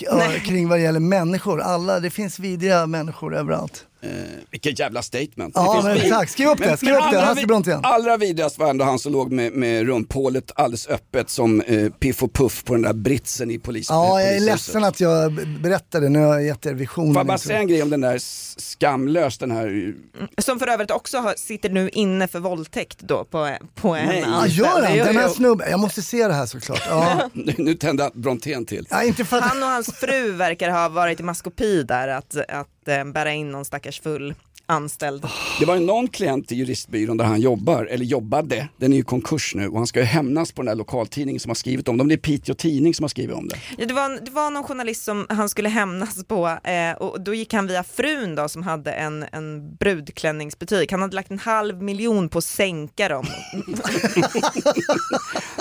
kring 0.45 0.67
vad 0.67 0.79
det 0.79 0.83
gäller 0.83 0.99
människor. 0.99 1.61
Alla, 1.61 1.99
det 1.99 2.09
finns 2.09 2.39
vidriga 2.39 2.87
människor 2.87 3.35
överallt. 3.35 3.85
Eh, 4.01 4.09
vilket 4.51 4.79
jävla 4.79 5.01
statement. 5.01 5.53
Ja, 5.55 5.81
men 5.83 5.97
exakt. 5.97 6.31
Skriv 6.31 6.47
upp 6.47 6.57
det, 6.57 6.77
skriv 6.77 6.93
upp 6.93 6.99
det. 6.99 7.05
allra 7.05 7.21
Hasse 7.21 7.45
Brontén. 7.45 7.79
Allra 7.83 8.17
vidrigast 8.17 8.57
var 8.57 8.69
ändå 8.69 8.85
han 8.85 8.99
som 8.99 9.11
låg 9.11 9.31
med, 9.31 9.53
med 9.53 9.87
rumphålet 9.87 10.51
alldeles 10.55 10.87
öppet 10.87 11.29
som 11.29 11.61
eh, 11.61 11.89
Piff 11.89 12.23
och 12.23 12.33
Puff 12.33 12.63
på 12.63 12.73
den 12.73 12.81
där 12.81 12.93
britsen 12.93 13.51
i 13.51 13.59
polisen. 13.59 13.95
Ja, 13.95 14.21
jag 14.21 14.35
är 14.35 14.39
ledsen 14.39 14.83
att 14.83 14.99
jag 14.99 15.33
berättade, 15.61 16.09
nu 16.09 16.19
har 16.19 16.33
jag 16.33 16.43
gett 16.43 16.65
er 16.65 16.73
visionen. 16.73 17.13
Får 17.13 17.19
jag 17.19 17.27
bara 17.27 17.33
liksom. 17.33 17.47
säga 17.47 17.59
en 17.59 17.67
grej 17.67 17.83
om 17.83 17.89
den 17.89 18.01
där 18.01 18.19
skamlös, 18.59 19.37
den 19.37 19.51
här... 19.51 19.93
Som 20.37 20.59
för 20.59 20.67
övrigt 20.67 20.91
också 20.91 21.17
har, 21.17 21.33
sitter 21.37 21.69
nu 21.69 21.89
inne 21.89 22.27
för 22.27 22.39
våldtäkt 22.39 22.99
då 22.99 23.25
på, 23.25 23.57
på 23.75 23.95
en 23.95 24.05
Nej. 24.05 24.23
Ja, 24.27 24.47
gör 24.47 24.83
han? 24.83 24.97
Den 24.97 25.17
här 25.17 25.29
snubben, 25.29 25.67
jag 25.71 25.79
måste 25.79 26.01
se 26.01 26.27
det 26.27 26.33
här 26.33 26.45
såklart. 26.45 26.83
Ja. 26.89 27.29
Nu, 27.39 27.53
nu 27.57 27.73
tände 27.73 28.11
Brontén 28.13 28.65
till. 28.65 28.87
Ja, 28.89 29.03
inte 29.03 29.25
för 29.25 29.37
att... 29.37 29.43
Han 29.43 29.63
och 29.63 29.69
hans 29.69 29.93
fru 29.93 30.31
verkar 30.31 30.69
ha 30.69 30.89
varit 30.89 31.19
i 31.19 31.23
maskopi 31.23 31.83
där, 31.83 32.07
att, 32.07 32.35
att 32.49 32.67
eh, 32.89 33.03
bära 33.03 33.33
in 33.33 33.51
någon 33.51 33.65
stackars 33.65 34.01
full 34.01 34.33
anställd. 34.69 35.25
Det 35.59 35.65
var 35.65 35.75
ju 35.75 35.85
någon 35.85 36.07
klient 36.07 36.51
i 36.51 36.55
juristbyrån 36.55 37.17
där 37.17 37.25
han 37.25 37.41
jobbar, 37.41 37.85
eller 37.85 38.05
jobbade, 38.05 38.67
den 38.77 38.93
är 38.93 38.97
ju 38.97 39.03
konkurs 39.03 39.55
nu 39.55 39.67
och 39.67 39.77
han 39.77 39.87
ska 39.87 39.99
ju 39.99 40.05
hämnas 40.05 40.51
på 40.51 40.61
den 40.61 40.65
där 40.65 40.75
lokaltidningen 40.75 41.39
som 41.39 41.49
har 41.49 41.55
skrivit 41.55 41.87
om 41.87 41.97
det. 41.97 42.03
Det 42.03 42.13
är 42.13 42.17
Piteå 42.17 42.55
Tidning 42.55 42.93
som 42.93 43.03
har 43.03 43.09
skrivit 43.09 43.35
om 43.35 43.47
det. 43.47 43.55
Ja, 43.77 43.85
det, 43.85 43.93
var, 43.93 44.25
det 44.25 44.31
var 44.31 44.51
någon 44.51 44.63
journalist 44.63 45.03
som 45.03 45.25
han 45.29 45.49
skulle 45.49 45.69
hämnas 45.69 46.25
på 46.27 46.57
eh, 46.63 46.91
och 46.91 47.21
då 47.21 47.33
gick 47.33 47.53
han 47.53 47.67
via 47.67 47.83
frun 47.83 48.35
då 48.35 48.49
som 48.49 48.63
hade 48.63 48.91
en, 48.91 49.25
en 49.31 49.75
brudklänningsbutik. 49.75 50.91
Han 50.91 51.01
hade 51.01 51.15
lagt 51.15 51.31
en 51.31 51.39
halv 51.39 51.81
miljon 51.81 52.29
på 52.29 52.37
att 52.37 52.43
sänka 52.43 53.09
dem. 53.09 53.25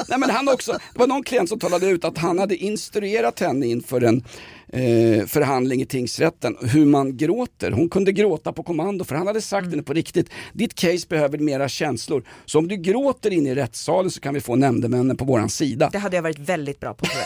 Nej, 0.09 0.19
men 0.19 0.31
han 0.31 0.49
också, 0.49 0.73
det 0.73 0.99
var 0.99 1.07
någon 1.07 1.23
klient 1.23 1.49
som 1.49 1.59
talade 1.59 1.87
ut 1.87 2.05
att 2.05 2.19
han 2.19 2.39
hade 2.39 2.57
instruerat 2.57 3.41
henne 3.41 3.67
inför 3.67 4.01
en 4.01 4.25
eh, 4.73 5.27
förhandling 5.27 5.83
i 5.83 5.87
tingsrätten 5.87 6.57
hur 6.63 6.87
man 6.87 7.17
gråter. 7.17 7.71
Hon 7.71 7.89
kunde 7.89 8.13
gråta 8.13 8.53
på 8.53 8.63
kommando 8.63 9.05
för 9.05 9.15
han 9.15 9.27
hade 9.27 9.41
sagt 9.43 9.59
Mm. 9.59 9.71
henne 9.71 9.83
på 9.83 9.93
riktigt. 9.93 10.31
Ditt 10.53 10.75
case 10.75 11.07
behöver 11.09 11.39
mera 11.39 11.69
känslor. 11.69 12.23
Så 12.47 12.59
om 12.59 12.69
du 12.69 12.77
gråter 12.77 13.31
in 13.33 13.47
i 13.47 13.55
rättssalen 13.55 14.11
så 14.11 14.21
kan 14.21 14.35
vi 14.35 14.41
få 14.41 14.57
nämndemännen 14.57 15.17
på 15.17 15.25
våran 15.25 15.49
sida. 15.51 15.89
Det 15.93 15.99
hade 15.99 16.17
jag 16.17 16.23
varit 16.23 16.39
väldigt 16.39 16.81
bra 16.81 16.95
på 16.95 17.07
tror 17.07 17.23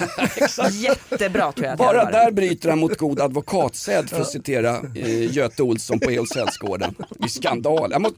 jag. 0.58 0.70
Jättebra 0.72 1.52
tror 1.52 1.64
jag 1.66 1.72
att 1.72 1.78
Bara 1.78 2.04
där 2.10 2.30
bryter 2.32 2.68
han 2.70 2.78
mot 2.78 2.98
god 2.98 3.20
advokatsed 3.20 4.08
för 4.10 4.20
att 4.20 4.30
citera 4.30 4.76
eh, 4.96 5.32
Göte 5.36 5.62
Olsson 5.62 6.00
på 6.00 6.10
Eolsälsgården. 6.10 6.94
Det 7.18 7.24
är 7.24 7.28
skandal. 7.28 7.90
Jag 7.92 8.02
måste, 8.02 8.16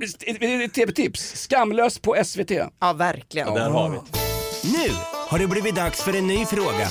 tv-tips? 0.74 1.32
Skamlös 1.36 1.98
på 1.98 2.16
SVT. 2.24 2.50
Ja 2.80 2.92
verkligen. 2.92 3.54
Där 3.54 3.70
har 3.70 3.90
vi. 3.90 3.96
Nu 4.70 4.92
har 5.28 5.38
det 5.38 5.46
blivit 5.46 5.74
dags 5.76 6.02
för 6.02 6.16
en 6.16 6.26
ny 6.26 6.44
fråga. 6.46 6.88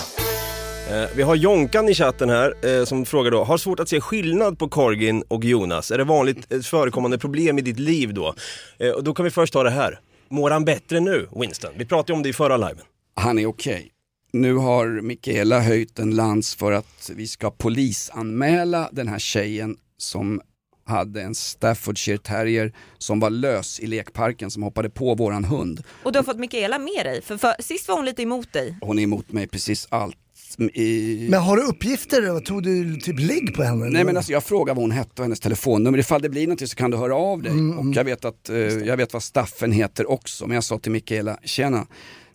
Eh, 0.90 1.10
vi 1.16 1.24
har 1.24 1.36
Jonkan 1.36 1.90
i 1.90 1.94
chatten 1.94 2.30
här 2.30 2.54
eh, 2.66 2.86
som 2.86 3.06
frågar 3.06 3.32
då, 3.32 3.44
har 3.44 3.58
svårt 3.58 3.80
att 3.80 3.90
se 3.90 4.02
skillnad 4.02 4.60
på 4.60 4.70
Corgin 4.70 5.24
och 5.28 5.46
Jonas. 5.46 5.92
Är 5.92 5.98
det 5.98 6.04
vanligt 6.04 6.52
ett 6.52 6.66
förekommande 6.66 7.18
problem 7.18 7.60
i 7.60 7.62
ditt 7.62 7.80
liv 7.80 8.14
då? 8.14 8.36
Eh, 8.78 8.90
och 8.90 9.04
då 9.04 9.14
kan 9.14 9.26
vi 9.26 9.32
först 9.32 9.54
ta 9.54 9.64
det 9.64 9.70
här. 9.70 10.00
Mår 10.30 10.50
han 10.52 10.66
bättre 10.66 11.00
nu, 11.00 11.28
Winston? 11.36 11.72
Vi 11.78 11.86
pratade 11.86 12.14
om 12.14 12.24
det 12.24 12.30
i 12.30 12.34
förra 12.34 12.58
liven. 12.58 12.86
Han 13.16 13.40
är 13.40 13.46
okej. 13.46 13.90
Nu 14.32 14.56
har 14.56 15.02
Mikaela 15.02 15.60
höjt 15.60 16.00
en 16.00 16.16
lans 16.16 16.56
för 16.56 16.72
att 16.72 17.12
vi 17.16 17.28
ska 17.28 17.52
polisanmäla 17.52 18.90
den 18.92 19.08
här 19.08 19.20
tjejen 19.20 19.78
som 19.98 20.42
hade 20.86 21.22
en 21.22 21.36
Staffordshire 21.36 22.18
terrier 22.18 22.74
som 22.98 23.20
var 23.20 23.30
lös 23.30 23.80
i 23.80 23.88
lekparken 23.88 24.52
som 24.52 24.64
hoppade 24.64 24.90
på 24.90 25.16
våran 25.16 25.46
hund. 25.46 25.84
Och 26.04 26.12
du 26.12 26.20
har 26.20 26.24
fått 26.24 26.40
Mikaela 26.40 26.80
med 26.80 27.06
dig, 27.06 27.22
för, 27.22 27.38
för 27.38 27.54
sist 27.60 27.88
var 27.88 27.96
hon 27.96 28.06
lite 28.06 28.22
emot 28.22 28.54
dig. 28.54 28.78
Hon 28.82 29.00
är 29.00 29.04
emot 29.04 29.32
mig 29.32 29.48
precis 29.48 29.88
allt. 29.90 30.18
I... 30.60 31.28
Men 31.30 31.40
har 31.40 31.58
du 31.58 31.64
uppgifter? 31.64 32.40
Tog 32.40 32.64
du 32.64 32.96
typ 32.96 33.20
ligg 33.20 33.56
på 33.56 33.64
henne? 33.64 33.90
Nej 33.90 34.04
men 34.04 34.18
alltså 34.18 34.32
jag 34.32 34.44
frågar 34.44 34.76
vad 34.76 34.84
hon 34.84 34.92
hette 34.92 35.12
och 35.22 35.24
hennes 35.26 35.40
telefonnummer. 35.40 35.98
Ifall 35.98 36.22
det 36.22 36.30
blir 36.30 36.48
någonting 36.48 36.68
så 36.68 36.76
kan 36.76 36.92
du 36.92 36.98
höra 36.98 37.16
av 37.16 37.42
dig. 37.42 37.52
Och 37.52 37.86
jag 37.96 38.04
vet, 38.04 38.26
att, 38.26 38.50
eh, 38.50 38.58
jag 38.58 38.98
vet 38.98 39.14
vad 39.14 39.24
Staffen 39.24 39.72
heter 39.72 40.12
också. 40.12 40.48
Men 40.48 40.56
jag 40.56 40.64
sa 40.64 40.80
till 40.80 40.92
Mikaela, 40.92 41.38
tjena. 41.44 41.88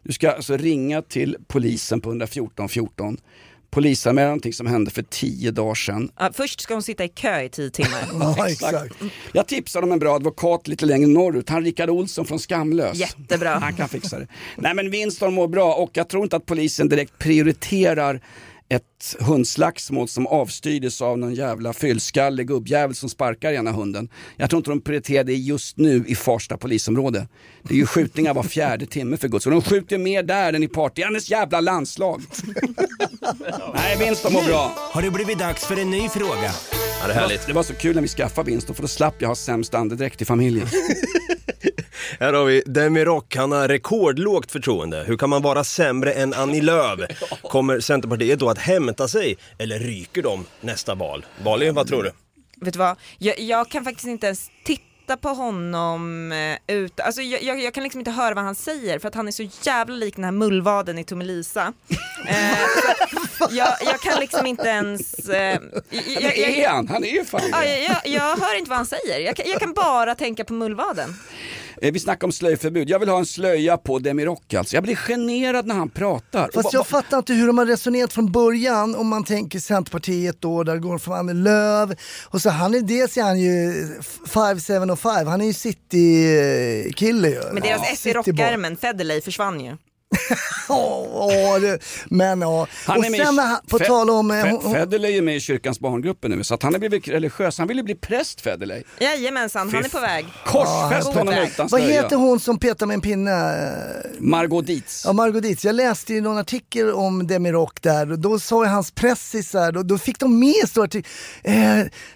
Du 0.02 0.12
ska 0.12 0.30
alltså 0.30 0.56
ringa 0.56 1.02
till 1.02 1.36
polisen 1.46 2.00
på 2.00 2.10
114 2.10 2.68
14. 2.68 3.16
Polisanmäla 3.70 4.26
någonting 4.26 4.52
som 4.52 4.66
hände 4.66 4.90
för 4.90 5.02
tio 5.02 5.50
dagar 5.50 5.74
sedan. 5.74 6.10
Ja, 6.18 6.30
först 6.34 6.60
ska 6.60 6.74
hon 6.74 6.82
sitta 6.82 7.04
i 7.04 7.08
kö 7.08 7.42
i 7.42 7.48
tio 7.48 7.70
timmar. 7.70 8.00
Ja, 8.38 8.48
exakt. 8.48 8.94
Jag 9.32 9.46
tipsar 9.46 9.82
om 9.82 9.92
en 9.92 9.98
bra 9.98 10.16
advokat 10.16 10.68
lite 10.68 10.86
längre 10.86 11.06
norrut. 11.06 11.48
Han 11.48 11.64
Rickard 11.64 11.90
Olsson 11.90 12.24
från 12.26 12.38
Skamlös. 12.38 12.96
Jättebra. 12.98 13.50
Han 13.58 13.74
kan 13.74 13.88
fixa 13.88 14.18
det. 14.18 14.26
Nej 14.56 14.74
men 14.74 14.90
Winston 14.90 15.34
mår 15.34 15.48
bra 15.48 15.74
och 15.74 15.90
jag 15.92 16.08
tror 16.08 16.22
inte 16.22 16.36
att 16.36 16.46
polisen 16.46 16.88
direkt 16.88 17.18
prioriterar 17.18 18.20
ett 18.70 19.16
hundslagsmål 19.20 20.08
som 20.08 20.26
avstyrdes 20.26 21.02
av 21.02 21.18
någon 21.18 21.34
jävla 21.34 21.72
fyllskallig 21.72 22.46
gubbjävel 22.46 22.94
som 22.94 23.08
sparkar 23.08 23.52
ena 23.52 23.72
hunden. 23.72 24.08
Jag 24.36 24.50
tror 24.50 24.58
inte 24.58 24.70
de 24.70 24.80
prioriterar 24.80 25.24
det 25.24 25.34
just 25.34 25.76
nu 25.76 26.04
i 26.06 26.14
Farsta 26.14 26.56
polisområde. 26.56 27.28
Det 27.62 27.74
är 27.74 27.78
ju 27.78 27.86
skjutningar 27.86 28.34
var 28.34 28.42
fjärde 28.42 28.86
timme 28.86 29.16
för 29.16 29.28
guds 29.28 29.42
skull. 29.42 29.52
De 29.52 29.62
skjuter 29.62 29.98
mer 29.98 30.22
där 30.22 30.52
än 30.52 30.62
i 30.62 30.68
Partyandes 30.68 31.30
jävla 31.30 31.60
landslag. 31.60 32.22
Nej, 33.74 33.96
Winston 33.98 34.32
mår 34.32 34.42
bra. 34.42 34.72
Har 34.92 35.02
det 35.02 35.10
blivit 35.10 35.38
dags 35.38 35.66
för 35.66 35.80
en 35.80 35.90
ny 35.90 36.08
fråga? 36.08 36.52
Ja, 37.00 37.06
det 37.06 37.12
är 37.12 37.20
härligt. 37.20 37.46
Det 37.46 37.52
var 37.52 37.62
så 37.62 37.74
kul 37.74 37.94
när 37.94 38.02
vi 38.02 38.08
skaffade 38.08 38.50
Winston 38.50 38.74
för 38.74 38.82
då 38.82 38.88
slapp 38.88 39.14
jag 39.18 39.28
ha 39.28 39.34
sämst 39.34 39.74
andedräkt 39.74 40.22
i 40.22 40.24
familjen. 40.24 40.66
Här 42.20 42.32
har 42.32 42.44
vi 42.44 42.62
Demi 42.66 43.04
Rock, 43.04 43.36
han 43.36 43.52
har 43.52 43.68
rekordlågt 43.68 44.52
förtroende. 44.52 45.04
Hur 45.06 45.16
kan 45.16 45.30
man 45.30 45.42
vara 45.42 45.64
sämre 45.64 46.12
än 46.12 46.34
Annie 46.34 46.60
Lööf? 46.60 47.00
Kommer 47.42 47.80
Centerpartiet 47.80 48.38
då 48.38 48.50
att 48.50 48.58
hämta 48.58 49.08
sig 49.08 49.36
eller 49.58 49.78
ryker 49.78 50.22
de 50.22 50.46
nästa 50.60 50.94
val? 50.94 51.26
Valin, 51.44 51.74
vad 51.74 51.88
tror 51.88 52.02
du? 52.02 52.12
Vet 52.60 52.72
du 52.74 52.78
vad, 52.78 52.96
jag, 53.18 53.40
jag 53.40 53.68
kan 53.68 53.84
faktiskt 53.84 54.08
inte 54.08 54.26
ens 54.26 54.50
titta 54.64 55.16
på 55.20 55.28
honom 55.28 56.32
eh, 56.32 56.74
ut, 56.76 57.00
alltså 57.00 57.22
jag, 57.22 57.42
jag, 57.42 57.60
jag 57.60 57.74
kan 57.74 57.82
liksom 57.82 58.00
inte 58.00 58.10
höra 58.10 58.34
vad 58.34 58.44
han 58.44 58.54
säger 58.54 58.98
för 58.98 59.08
att 59.08 59.14
han 59.14 59.28
är 59.28 59.32
så 59.32 59.48
jävla 59.62 59.94
lik 59.96 60.14
den 60.16 60.24
här 60.24 60.32
mullvaden 60.32 60.98
i 60.98 61.04
Tommelisa. 61.04 61.72
eh, 62.28 62.58
jag, 63.50 63.68
jag 63.84 64.00
kan 64.00 64.20
liksom 64.20 64.46
inte 64.46 64.68
ens... 64.68 65.28
Eh, 65.28 65.58
jag, 66.20 66.38
är 66.38 66.68
han, 66.68 66.88
han 66.88 67.04
är 67.04 67.08
ju 67.08 67.24
fan 67.24 67.40
Ja, 67.52 67.64
jag, 67.64 67.82
jag, 67.82 67.96
jag 68.04 68.36
hör 68.36 68.58
inte 68.58 68.70
vad 68.70 68.76
han 68.76 68.86
säger. 68.86 69.18
Jag 69.20 69.36
kan, 69.36 69.46
jag 69.48 69.60
kan 69.60 69.72
bara 69.72 70.14
tänka 70.14 70.44
på 70.44 70.52
mullvaden. 70.52 71.14
Eh, 71.82 71.92
Vi 71.92 71.98
snackar 71.98 72.26
om 72.26 72.32
slöjförbud. 72.32 72.90
Jag 72.90 72.98
vill 72.98 73.08
ha 73.08 73.18
en 73.18 73.26
slöja 73.26 73.76
på 73.76 73.98
Demirock 73.98 74.54
alltså. 74.54 74.76
Jag 74.76 74.82
blir 74.84 74.96
generad 74.96 75.66
när 75.66 75.74
han 75.74 75.88
pratar. 75.90 76.46
Och 76.48 76.54
Fast 76.54 76.72
jag 76.72 76.86
fattar 76.86 77.18
inte 77.18 77.32
hur 77.32 77.46
de 77.46 77.58
har 77.58 77.66
resonerat 77.66 78.12
från 78.12 78.32
början 78.32 78.94
om 78.94 79.08
man 79.08 79.24
tänker 79.24 79.58
Centerpartiet 79.58 80.40
då, 80.40 80.62
där 80.62 80.76
går 80.76 80.98
från 80.98 81.14
Annie 81.14 81.34
Lööf 81.34 81.90
och 82.24 82.42
så 82.42 82.50
han 82.50 82.74
är 82.74 82.80
dels 82.80 83.16
är 83.16 83.22
han 83.22 83.40
ju 83.40 83.72
5705, 84.34 85.26
han 85.26 85.40
är 85.40 85.46
ju 85.46 85.52
city-kille 85.52 87.28
ju. 87.28 87.40
Men 87.52 87.62
deras 87.62 87.80
Ja, 87.84 87.88
S 87.92 88.06
i 88.06 88.12
rockärmen, 88.12 88.76
Federley, 88.76 89.20
försvann 89.20 89.60
ju. 89.60 89.76
Åh, 90.68 91.60
det- 91.60 91.78
men 92.10 92.40
ja. 92.40 92.66
Han 92.86 92.98
och 92.98 93.04
är 93.04 93.10
med 93.10 93.20
sen 93.26 93.34
i- 93.34 93.36
när 93.36 93.46
han, 93.46 93.58
på 93.68 93.78
Fe- 93.78 93.86
tal 93.86 94.10
om... 94.10 94.30
eh, 94.30 94.34
Fe- 94.34 94.60
hon- 94.62 94.74
Federley 94.74 95.16
är 95.18 95.22
med 95.22 95.36
i 95.36 95.40
kyrkans 95.40 95.80
barngrupper 95.80 96.28
nu 96.28 96.44
så 96.44 96.54
att 96.54 96.62
han 96.62 96.74
har 96.74 96.78
blivit 96.78 97.08
religiös. 97.08 97.58
Han 97.58 97.68
vill 97.68 97.76
ju 97.76 97.82
bli 97.82 97.94
präst 97.94 98.40
Federley. 98.40 98.82
Jajamensan, 99.00 99.70
han 99.72 99.84
är 99.84 99.88
på 99.88 100.00
väg. 100.00 100.26
Korsfäst 100.46 101.08
honom 101.08 101.34
väg. 101.34 101.48
utan 101.48 101.68
Vad 101.70 101.80
heter 101.80 102.16
hon 102.16 102.40
som 102.40 102.58
petar 102.58 102.86
med 102.86 102.94
en 102.94 103.00
pinne? 103.00 103.72
Margot 104.18 104.66
Dietz. 104.66 105.02
Ja, 105.06 105.12
Margot 105.12 105.42
Dietz. 105.42 105.64
Jag 105.64 105.74
läste 105.74 106.14
ju 106.14 106.20
någon 106.20 106.38
artikel 106.38 106.90
om 106.90 107.26
Demirock 107.26 107.82
där 107.82 108.12
och 108.12 108.18
då 108.18 108.38
sa 108.38 108.64
ju 108.64 108.70
hans 108.70 108.90
pressisar, 108.90 109.72
då, 109.72 109.82
då 109.82 109.98
fick 109.98 110.18
de 110.18 110.38
med 110.40 110.68
stor 110.68 110.84
artikel. 110.84 111.10
Eh, 111.42 111.54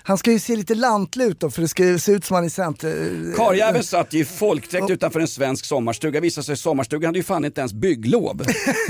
han 0.02 0.18
ska 0.18 0.30
ju 0.32 0.38
se 0.38 0.56
lite 0.56 0.74
lantlig 0.74 1.24
ut 1.24 1.40
då 1.40 1.50
för 1.50 1.62
det 1.62 1.68
ska 1.68 1.84
ju 1.84 1.98
se 1.98 2.12
ut 2.12 2.24
som 2.24 2.34
han 2.34 2.44
är 2.44 2.48
center. 2.48 3.32
Karljäveln 3.36 3.84
satt 3.84 4.12
ju 4.12 4.18
i 4.20 4.24
folkdräkt 4.24 4.90
utanför 4.90 5.20
en 5.20 5.28
svensk 5.28 5.64
sommarstuga. 5.64 6.20
Visade 6.20 6.44
sig 6.44 6.56
sommarstugan 6.56 7.08
hade 7.08 7.18
ju 7.18 7.22
fan 7.24 7.44
inte 7.44 7.60
ens 7.60 7.72
bygglov. 7.82 8.42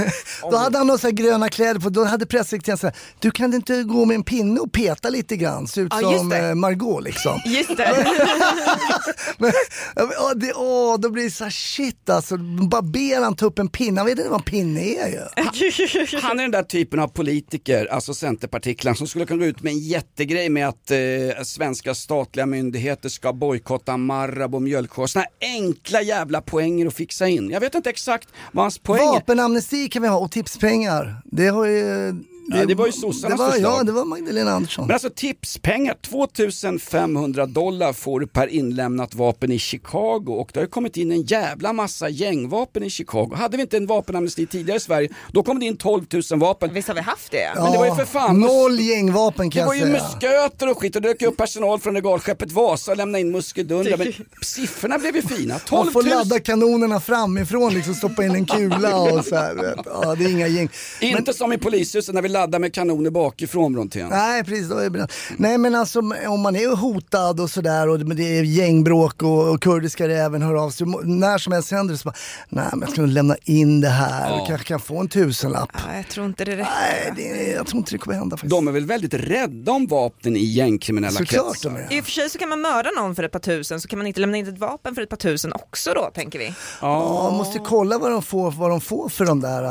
Då 0.50 0.56
hade 0.56 0.78
han 0.78 0.86
några 0.86 1.10
gröna 1.10 1.48
kläder 1.48 1.80
på, 1.80 1.88
då 1.88 2.04
hade 2.04 2.26
presssekreteraren 2.26 2.78
sagt 2.78 2.98
du 3.18 3.30
kan 3.30 3.54
inte 3.54 3.82
gå 3.82 4.04
med 4.04 4.14
en 4.14 4.22
pinne 4.24 4.60
och 4.60 4.72
peta 4.72 5.10
lite 5.10 5.36
grann, 5.36 5.66
se 5.68 5.80
ut 5.80 5.92
Ja, 6.02 6.18
som 6.18 6.28
det. 6.28 6.38
eh, 6.48 6.54
Margot 6.54 7.04
liksom. 7.04 7.40
Just 7.46 7.76
det. 7.76 8.06
Men, 9.38 9.52
åh, 9.96 10.32
det, 10.36 10.52
åh, 10.54 10.98
då 11.00 11.10
blir 11.10 11.24
det 11.24 11.30
så 11.30 11.44
här 11.44 11.50
shit 11.50 12.10
alltså, 12.10 12.36
bara 12.70 12.82
ber 12.82 13.22
han 13.22 13.36
ta 13.36 13.46
upp 13.46 13.58
en 13.58 13.68
pinne, 13.68 14.00
han 14.00 14.06
vet 14.06 14.18
inte 14.18 14.30
vad 14.30 14.40
en 14.40 14.44
pinne 14.44 14.80
är 14.80 15.08
ju. 15.08 15.20
Han 16.22 16.38
är 16.38 16.42
den 16.42 16.50
där 16.50 16.62
typen 16.62 17.00
av 17.00 17.08
politiker, 17.08 17.86
alltså 17.92 18.14
centerpartiklar, 18.14 18.94
som 18.94 19.06
skulle 19.06 19.26
kunna 19.26 19.38
gå 19.40 19.46
ut 19.46 19.62
med 19.62 19.72
en 19.72 19.78
jättegrej 19.78 20.48
med 20.48 20.68
att 20.68 20.90
eh, 20.90 20.98
svenska 21.44 21.94
statliga 21.94 22.46
myndigheter 22.46 23.08
ska 23.08 23.32
bojkotta 23.32 23.96
Marabou 23.96 24.60
mjölkkor. 24.60 25.06
Såna 25.06 25.24
här 25.40 25.48
enkla 25.56 26.02
jävla 26.02 26.40
poänger 26.40 26.86
att 26.86 26.94
fixa 26.94 27.28
in. 27.28 27.50
Jag 27.50 27.60
vet 27.60 27.74
inte 27.74 27.90
exakt 27.90 28.28
vad 28.52 28.64
hans 28.64 28.78
poäng. 28.82 29.08
Vapenamnesti 29.08 29.88
kan 29.88 30.02
vi 30.02 30.08
ha 30.08 30.18
och 30.18 30.30
tipspengar. 30.30 31.22
Det 31.24 31.48
har 31.48 31.66
ju... 31.66 32.14
Ja, 32.48 32.64
det 32.66 32.74
var 32.74 32.86
ju 32.86 32.92
sossarnas 32.92 33.38
det 33.38 33.44
var, 33.44 33.50
förslag. 33.52 33.78
Ja, 33.80 33.82
det 33.82 33.92
var 33.92 34.04
Magdalena 34.04 34.50
Andersson. 34.52 34.86
Men 34.86 34.94
alltså 34.94 35.10
tipspengar, 35.16 35.94
2500 36.02 37.46
dollar 37.46 37.92
får 37.92 38.20
du 38.20 38.26
per 38.26 38.46
inlämnat 38.46 39.14
vapen 39.14 39.52
i 39.52 39.58
Chicago 39.58 40.24
och 40.28 40.50
det 40.52 40.60
har 40.60 40.64
ju 40.64 40.70
kommit 40.70 40.96
in 40.96 41.12
en 41.12 41.22
jävla 41.22 41.72
massa 41.72 42.08
gängvapen 42.08 42.82
i 42.82 42.90
Chicago. 42.90 43.34
Hade 43.34 43.56
vi 43.56 43.62
inte 43.62 43.76
en 43.76 43.86
vapenamnesti 43.86 44.46
tidigare 44.46 44.76
i 44.76 44.80
Sverige, 44.80 45.08
då 45.32 45.42
kom 45.42 45.60
det 45.60 45.66
in 45.66 45.76
12 45.76 46.04
000 46.30 46.40
vapen. 46.40 46.74
Visst 46.74 46.88
har 46.88 46.94
vi 46.94 47.00
haft 47.00 47.30
det? 47.32 47.52
Men 47.56 47.72
det 47.72 47.78
var 47.78 47.86
ju 47.86 47.94
för 47.94 48.04
fan 48.04 48.40
Noll 48.40 48.80
gängvapen 48.80 49.50
kan 49.50 49.60
Det 49.60 49.66
var 49.66 49.74
jag 49.74 49.88
ju 49.88 49.94
säga. 49.98 50.04
musköter 50.14 50.70
och 50.70 50.78
skit 50.78 50.96
och 50.96 51.02
det 51.02 51.08
dök 51.08 51.22
upp 51.22 51.36
personal 51.36 51.80
från 51.80 51.94
regalskeppet 51.94 52.52
Vasa 52.52 52.90
och 52.90 52.96
lämnade 52.96 53.20
in 53.20 53.30
muskedundrar. 53.30 53.96
Men 53.96 54.12
siffrorna 54.42 54.98
blev 54.98 55.16
ju 55.16 55.22
fina. 55.22 55.58
12 55.58 55.84
Man 55.84 55.92
får 55.92 56.02
000. 56.02 56.10
ladda 56.10 56.40
kanonerna 56.40 57.00
framifrån, 57.00 57.74
liksom 57.74 57.94
stoppa 57.94 58.24
in 58.24 58.30
en 58.30 58.46
kula 58.46 58.96
och 58.96 59.24
så 59.24 59.36
här. 59.36 59.74
Ja, 59.84 60.14
det 60.14 60.24
är 60.24 60.28
inga 60.30 60.46
gäng. 60.48 60.68
Inte 61.00 61.32
som 61.34 61.52
i 61.52 61.58
polishuset 61.58 62.14
när 62.14 62.22
vi 62.22 62.28
laddar 62.32 62.58
med 62.58 62.74
kanoner 62.74 63.10
bakifrån 63.10 63.72
Brontén. 63.72 64.08
Nej 64.08 64.44
precis. 64.44 64.70
Nej 65.36 65.58
men 65.58 65.74
alltså 65.74 65.98
om 66.28 66.40
man 66.40 66.56
är 66.56 66.76
hotad 66.76 67.40
och 67.40 67.50
sådär 67.50 67.88
och 67.88 67.98
det 67.98 68.38
är 68.38 68.42
gängbråk 68.42 69.22
och, 69.22 69.48
och 69.50 69.62
kurdiska 69.62 70.08
räven 70.08 70.42
hör 70.42 70.54
av 70.54 70.70
sig, 70.70 70.86
när 71.04 71.38
som 71.38 71.52
helst 71.52 71.70
händer 71.70 71.92
det 71.94 71.98
så 71.98 72.08
bara, 72.08 72.14
nej 72.48 72.64
men 72.72 72.80
jag 72.80 72.90
ska 72.90 73.00
nog 73.00 73.10
lämna 73.10 73.36
in 73.44 73.80
det 73.80 73.88
här 73.88 74.30
Ja. 74.30 74.40
och 74.40 74.46
kanske 74.48 74.66
kan 74.66 74.80
få 74.80 74.98
en 75.00 75.08
tusenlapp. 75.08 75.70
Ja, 75.74 75.96
jag 75.96 76.08
tror 76.08 76.26
inte 76.26 76.44
det 76.44 76.52
räcker. 76.56 76.70
Nej, 76.80 77.12
det, 77.16 77.52
jag 77.52 77.66
tror 77.66 77.78
inte 77.78 77.92
det 77.92 77.98
kommer 77.98 78.16
hända 78.16 78.36
faktiskt. 78.36 78.50
De 78.50 78.68
är 78.68 78.72
väl 78.72 78.86
väldigt 78.86 79.14
rädda 79.14 79.72
om 79.72 79.86
vapnen 79.86 80.36
i 80.36 80.44
gängkriminella 80.44 81.12
Såklart 81.18 81.46
kretsar. 81.52 81.70
de 81.70 81.76
är. 81.94 81.98
I 81.98 82.00
och 82.00 82.04
för 82.04 82.10
sig 82.12 82.30
så 82.30 82.38
kan 82.38 82.48
man 82.48 82.60
mörda 82.60 82.90
någon 82.98 83.14
för 83.14 83.22
ett 83.22 83.32
par 83.32 83.38
tusen 83.38 83.80
så 83.80 83.88
kan 83.88 83.98
man 83.98 84.06
inte 84.06 84.20
lämna 84.20 84.36
in 84.36 84.48
ett 84.48 84.58
vapen 84.58 84.94
för 84.94 85.02
ett 85.02 85.08
par 85.08 85.16
tusen 85.16 85.52
också 85.52 85.92
då 85.94 86.10
tänker 86.14 86.38
vi. 86.38 86.54
Ja, 86.80 87.22
man 87.30 87.34
måste 87.34 87.58
kolla 87.58 87.98
vad 87.98 88.10
de 88.10 88.22
får, 88.22 88.50
vad 88.50 88.70
de 88.70 88.80
får 88.80 89.08
för 89.08 89.24
de 89.24 89.40
där 89.40 89.62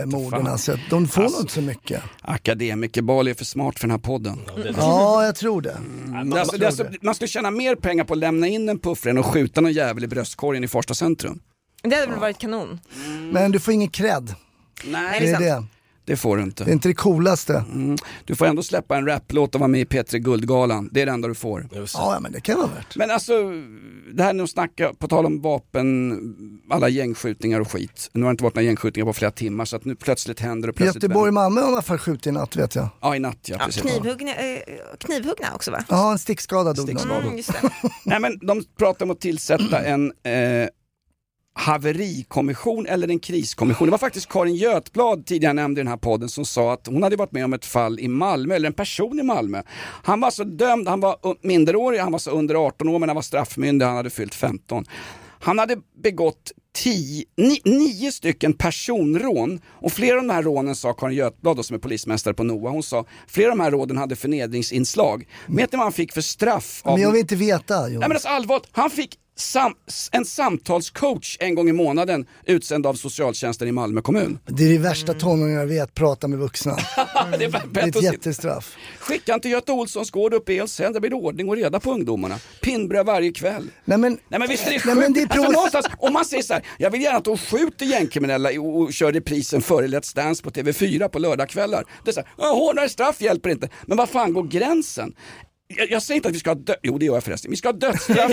äh, 0.00 0.06
morden. 0.06 0.46
Alltså, 0.46 0.78
de 0.90 1.08
får 1.08 1.22
Alltså, 1.22 1.36
nog 1.38 1.44
inte 1.44 1.54
så 1.54 1.60
mycket. 1.60 2.02
Akademiker 2.20 3.02
Bali 3.02 3.30
är 3.30 3.34
för 3.34 3.44
smart 3.44 3.78
för 3.78 3.86
den 3.86 3.90
här 3.90 3.98
podden. 3.98 4.40
Ja, 4.76 5.24
jag 5.24 5.34
tror 5.36 5.62
det. 5.62 5.70
Mm, 5.72 6.30
det 6.30 6.36
är 6.36 6.40
alltså, 6.40 6.56
det 6.56 6.64
är 6.64 6.66
alltså, 6.66 6.86
man 7.00 7.14
skulle 7.14 7.28
tjäna 7.28 7.50
mer 7.50 7.74
pengar 7.74 8.04
på 8.04 8.12
att 8.12 8.18
lämna 8.18 8.46
in 8.46 8.68
en 8.68 8.78
puffra 8.78 9.10
än 9.10 9.18
att 9.18 9.26
skjuta 9.26 9.60
någon 9.60 9.72
jävel 9.72 10.04
i 10.04 10.06
bröstkorgen 10.06 10.64
i 10.64 10.68
Farsta 10.68 10.94
centrum. 10.94 11.40
Det 11.82 11.94
hade 11.94 12.06
väl 12.06 12.20
varit 12.20 12.38
kanon. 12.38 12.80
Men 13.32 13.52
du 13.52 13.60
får 13.60 13.74
ingen 13.74 13.88
cred. 13.90 14.34
Nej, 14.84 15.20
Det 15.20 15.26
är 15.26 15.32
sant. 15.32 15.44
det. 15.44 15.64
Det 16.04 16.16
får 16.16 16.36
du 16.36 16.42
inte. 16.42 16.64
Det 16.64 16.70
är 16.70 16.72
inte 16.72 16.88
det 16.88 16.94
coolaste. 16.94 17.64
Mm. 17.72 17.96
Du 18.24 18.34
får 18.34 18.46
ändå 18.46 18.62
släppa 18.62 18.96
en 18.96 19.06
raplåt 19.06 19.54
och 19.54 19.60
vara 19.60 19.68
med 19.68 19.80
i 19.80 19.84
P3 19.84 20.18
Guldgalan. 20.18 20.88
Det 20.92 21.02
är 21.02 21.06
det 21.06 21.12
enda 21.12 21.28
du 21.28 21.34
får. 21.34 21.68
Ja, 21.94 22.18
men 22.20 22.32
det 22.32 22.40
kan 22.40 22.58
vara 22.58 22.66
värt. 22.66 22.96
Men 22.96 23.10
alltså, 23.10 23.32
det 24.14 24.22
här 24.22 24.32
nu 24.32 24.42
att 24.42 24.50
snacka, 24.50 24.92
på 24.98 25.08
tal 25.08 25.26
om 25.26 25.40
vapen, 25.40 26.20
alla 26.70 26.88
gängskjutningar 26.88 27.60
och 27.60 27.70
skit. 27.70 28.10
Nu 28.12 28.22
har 28.22 28.28
det 28.28 28.30
inte 28.30 28.44
varit 28.44 28.54
några 28.54 28.64
gängskjutningar 28.64 29.06
på 29.06 29.12
flera 29.12 29.30
timmar 29.30 29.64
så 29.64 29.76
att 29.76 29.84
nu 29.84 29.94
plötsligt 29.94 30.40
händer 30.40 30.66
det 30.66 30.72
plötsligt 30.72 31.02
Göteborg 31.02 31.28
och. 31.28 31.34
Malmö 31.34 31.60
har 31.60 31.68
i 31.68 31.72
alla 31.72 31.82
fall 31.82 31.98
skjutit 31.98 32.26
i 32.26 32.32
natt 32.32 32.56
vet 32.56 32.74
jag. 32.74 32.88
Ja, 33.00 33.16
i 33.16 33.18
natt 33.18 33.38
ja. 33.42 33.56
Ja, 33.60 33.66
precis. 33.66 33.82
knivhuggna, 33.82 34.30
eh, 34.30 34.58
knivhuggna 34.98 35.54
också 35.54 35.70
va? 35.70 35.84
Ja, 35.88 36.12
en 36.12 36.18
stickskada 36.18 36.72
dog 36.72 36.88
Stickskada. 36.88 37.20
Mm. 37.20 37.42
Nej 38.04 38.20
men 38.20 38.38
de 38.38 38.64
pratar 38.78 39.04
om 39.04 39.10
att 39.10 39.20
tillsätta 39.20 39.80
en 39.84 40.12
eh, 40.22 40.68
haverikommission 41.54 42.86
eller 42.86 43.08
en 43.08 43.18
kriskommission. 43.18 43.86
Det 43.86 43.90
var 43.90 43.98
faktiskt 43.98 44.28
Karin 44.28 44.54
Götblad 44.56 45.26
tidigare 45.26 45.52
nämnde 45.52 45.80
i 45.80 45.82
den 45.84 45.90
här 45.90 45.96
podden 45.96 46.28
som 46.28 46.44
sa 46.44 46.72
att 46.72 46.86
hon 46.86 47.02
hade 47.02 47.16
varit 47.16 47.32
med 47.32 47.44
om 47.44 47.52
ett 47.52 47.64
fall 47.66 48.00
i 48.00 48.08
Malmö, 48.08 48.54
eller 48.54 48.66
en 48.66 48.72
person 48.72 49.20
i 49.20 49.22
Malmö. 49.22 49.62
Han 50.02 50.20
var 50.20 50.30
så 50.30 50.44
dömd, 50.44 50.88
han 50.88 51.00
var 51.00 51.16
minderårig, 51.46 51.98
han 51.98 52.12
var 52.12 52.18
så 52.18 52.30
under 52.30 52.54
18 52.54 52.88
år 52.88 52.98
men 52.98 53.08
han 53.08 53.14
var 53.16 53.22
straffmyndig, 53.22 53.86
han 53.86 53.96
hade 53.96 54.10
fyllt 54.10 54.34
15. 54.34 54.84
Han 55.40 55.58
hade 55.58 55.76
begått 56.02 56.52
tio, 56.76 57.24
ni, 57.36 57.60
nio 57.64 58.12
stycken 58.12 58.52
personrån 58.52 59.60
och 59.68 59.92
flera 59.92 60.16
av 60.18 60.22
de 60.26 60.32
här 60.32 60.42
rånen 60.42 60.74
sa 60.74 60.92
Karin 60.92 61.16
Götblad 61.16 61.56
då, 61.56 61.62
som 61.62 61.74
är 61.74 61.80
polismästare 61.80 62.34
på 62.34 62.44
NOA, 62.44 62.70
hon 62.70 62.82
sa 62.82 63.04
flera 63.26 63.50
av 63.52 63.56
de 63.58 63.62
här 63.64 63.70
rånen 63.70 63.96
hade 63.98 64.16
förnedringsinslag. 64.16 65.26
Vet 65.46 65.72
ni 65.72 65.76
vad 65.76 65.84
han 65.86 65.92
fick 65.92 66.12
för 66.12 66.20
straff? 66.20 66.80
av- 66.84 66.92
Men 66.92 67.02
jag 67.02 67.12
vill 67.12 67.20
inte 67.20 67.36
veta 67.36 67.74
Jonas. 67.74 67.90
Nej 67.90 68.08
men 68.08 68.12
alltså 68.12 68.28
allvarligt, 68.28 68.68
han 68.72 68.90
fick 68.90 69.18
sam 69.36 69.74
en 70.12 70.24
samtalscoach 70.24 71.36
en 71.40 71.54
gång 71.54 71.68
i 71.68 71.72
månaden 71.72 72.26
utsänd 72.46 72.86
av 72.86 72.94
socialtjänsten 72.94 73.68
i 73.68 73.72
Malmö 73.72 74.00
kommun. 74.00 74.38
Det 74.46 74.64
är 74.64 74.68
det 74.68 74.78
värsta 74.78 75.14
tonåringar 75.14 75.66
vet, 75.66 75.94
prata 75.94 76.28
med 76.28 76.38
vuxna. 76.38 76.76
det 77.38 77.44
är 77.44 77.62
Det 77.72 77.80
är 77.80 77.88
ett 77.88 78.02
jättestraff. 78.02 78.76
Skicka 78.98 79.38
till 79.38 79.50
Göte 79.50 79.72
Olssons 79.72 80.10
gård 80.10 80.34
uppe 80.34 80.52
i 80.52 80.58
Elfshem, 80.58 80.92
där 80.92 81.00
blir 81.00 81.10
det 81.10 81.16
ordning 81.16 81.48
och 81.48 81.56
reda 81.56 81.80
på 81.80 81.92
ungdomarna. 81.92 82.38
Pinnbröd 82.62 83.06
varje 83.06 83.32
kväll. 83.32 83.70
Nej 83.84 83.98
men, 83.98 84.18
Nej 84.28 84.40
men 84.40 84.48
visst 84.48 84.66
är 84.66 84.70
det 84.70 84.84
Nej, 84.84 84.94
sjukt? 84.94 84.96
men 84.96 85.12
det 85.12 85.20
är 85.20 85.74
alltså, 85.76 85.80
om 85.98 86.12
man 86.12 86.24
säger 86.24 86.42
så 86.42 86.54
här, 86.54 86.62
jag 86.78 86.90
vill 86.90 87.02
gärna 87.02 87.18
att 87.18 87.24
de 87.24 87.38
skjuter 87.38 87.86
gängkriminella 87.86 88.48
och, 88.60 88.80
och 88.80 88.92
kör 88.92 89.12
reprisen 89.12 89.62
före 89.62 89.86
Let's 89.86 90.16
Dance 90.16 90.42
på 90.42 90.50
TV4 90.50 91.08
på 91.08 91.18
lördagskvällar. 91.18 91.84
Det 92.04 92.10
är 92.10 92.12
så 92.12 92.20
här, 92.20 92.28
"Ja, 92.38 92.54
hårdare 92.54 92.88
straff 92.88 93.20
hjälper 93.20 93.50
inte. 93.50 93.68
Men 93.86 93.96
var 93.98 94.06
fan 94.06 94.32
går 94.32 94.42
gränsen? 94.42 95.14
Jag, 95.68 95.90
jag 95.90 96.02
säger 96.02 96.16
inte 96.16 96.28
att 96.28 96.34
vi 96.34 96.38
ska 96.38 96.50
ha 96.50 96.54
dö- 96.54 96.74
jo 96.82 96.98
det 96.98 97.04
gör 97.06 97.14
jag 97.14 97.24
förresten, 97.24 97.50
vi 97.50 97.56
ska 97.56 97.68
ha 97.68 97.72
dödsstraff, 97.72 98.32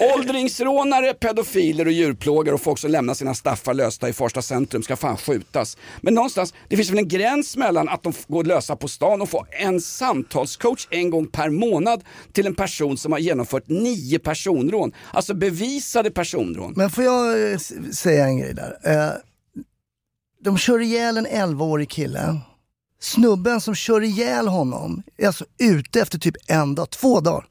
åldringsrånare, 0.16 1.14
pedofiler 1.14 1.86
och 1.86 1.92
djurplågare 1.92 2.54
och 2.54 2.60
folk 2.60 2.78
som 2.78 2.90
lämnar 2.90 3.14
sina 3.14 3.34
staffar 3.34 3.74
lösta 3.74 4.08
i 4.08 4.12
Farsta 4.12 4.42
centrum 4.42 4.82
ska 4.82 4.96
fan 4.96 5.16
skjutas. 5.16 5.76
Men 6.00 6.14
någonstans, 6.14 6.54
det 6.68 6.76
finns 6.76 6.90
väl 6.90 6.98
en 6.98 7.08
gräns 7.08 7.56
mellan 7.56 7.88
att 7.88 8.02
de 8.02 8.12
går 8.28 8.44
lösa 8.44 8.76
på 8.76 8.88
stan 8.88 9.22
och 9.22 9.28
får 9.28 9.46
en 9.50 9.80
samtalscoach 9.80 10.88
en 10.90 11.10
gång 11.10 11.26
per 11.26 11.50
månad 11.50 12.04
till 12.32 12.46
en 12.46 12.54
person 12.54 12.96
som 12.98 13.12
har 13.12 13.18
genomfört 13.18 13.68
nio 13.68 14.18
personrån. 14.18 14.92
Alltså 15.12 15.34
bevisade 15.34 16.10
personrån. 16.10 16.72
men 16.76 16.90
får 16.90 17.04
jag 17.04 17.52
eh, 17.52 17.58
säga 17.92 18.24
en 18.24 18.38
grej 18.38 18.54
där? 18.54 18.78
Eh, 18.84 19.10
de 20.44 20.58
kör 20.58 20.78
ihjäl 20.80 21.16
en 21.16 21.26
11-årig 21.26 21.90
kille. 21.90 22.36
Snubben 23.02 23.60
som 23.60 23.74
kör 23.74 24.00
ihjäl 24.00 24.48
honom 24.48 25.02
är 25.16 25.26
alltså 25.26 25.44
ute 25.58 26.00
efter 26.00 26.18
typ 26.18 26.34
en 26.46 26.74
dag, 26.74 26.90
två 26.90 27.20
dagar. 27.20 27.44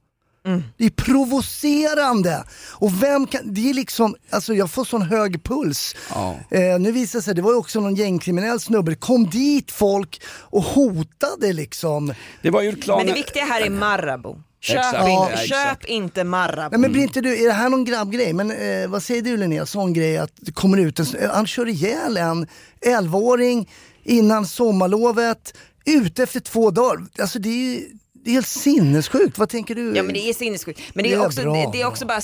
Det 0.78 0.86
är 0.86 0.90
provocerande! 0.90 2.44
Och 2.72 3.04
vem 3.04 3.28
kan, 3.28 3.54
det 3.54 3.70
är 3.70 3.74
liksom, 3.74 4.16
alltså 4.30 4.54
jag 4.54 4.72
får 4.72 4.86
sån 4.86 5.02
hög 5.02 5.44
puls. 5.44 5.96
Ja. 6.10 6.36
Eh, 6.52 6.80
nu 6.80 6.92
visar 6.92 7.20
det 7.20 7.24
sig, 7.24 7.36
det 7.36 7.42
var 7.42 7.52
ju 7.52 7.58
också 7.58 7.80
någon 7.80 7.96
gängkriminell 7.96 8.60
snubbe, 8.60 8.92
det 8.92 8.96
kom 8.96 9.30
dit 9.30 9.72
folk 9.72 10.22
och 10.28 10.64
hotade 10.64 11.54
liksom. 11.54 12.14
Det 12.42 12.50
var 12.50 12.62
ju 12.62 12.76
Men 12.88 13.06
det 13.06 13.14
viktiga 13.14 13.46
här 13.46 13.62
är 13.62 13.70
Marabou. 13.70 14.36
Köp, 14.62 14.78
Exakt. 14.78 14.98
inte, 14.98 15.12
Ja, 15.12 15.30
köp 15.30 15.42
exakt. 15.44 15.86
inte 15.86 16.24
Marabou. 16.24 16.70
Nej 16.72 16.80
men 16.80 16.92
blir 16.92 17.04
inte 17.04 17.22
du, 17.22 17.44
är 17.44 17.48
det 17.48 17.54
här 17.54 17.70
någon 17.70 17.86
grabbgrej? 17.86 18.34
Men 18.34 18.52
eh, 18.52 18.88
vad 18.90 19.04
säger 19.04 19.22
du 19.22 19.38
Linnea, 19.38 19.66
sån 19.66 19.94
grej 19.94 20.18
att 20.18 20.32
det 20.36 20.52
kommer 20.52 20.78
ut 20.78 21.00
en, 21.00 21.06
han 21.34 21.48
kör 21.48 21.68
ihjäl 21.68 22.18
en 22.18 22.48
11-åring 22.86 23.70
innan 24.04 24.46
sommarlovet, 24.46 25.58
ute 25.86 26.24
efter 26.24 26.40
två 26.40 26.72
dagar. 26.72 27.06
Alltså 27.20 27.40
det 27.40 27.50
är 27.50 27.54
ju 27.74 27.86
det 28.24 28.30
är 28.30 28.34
helt 28.34 28.48
sinnessjukt, 28.48 29.38
vad 29.38 29.50
tänker 29.50 29.76
du? 29.76 29.96
Ja 29.96 30.04
men 30.04 30.14
det 30.14 30.30
är 30.30 30.34
sinnessjukt. 30.34 30.82
Men 30.94 31.04
det 31.04 31.10
Det 31.10 31.16
är, 31.16 31.20
är 31.20 31.26
också, 31.26 31.42
bra. 31.42 31.54
det, 31.54 31.70
det 31.74 31.82
är 31.82 31.88
också 31.88 32.06
bara, 32.06 32.22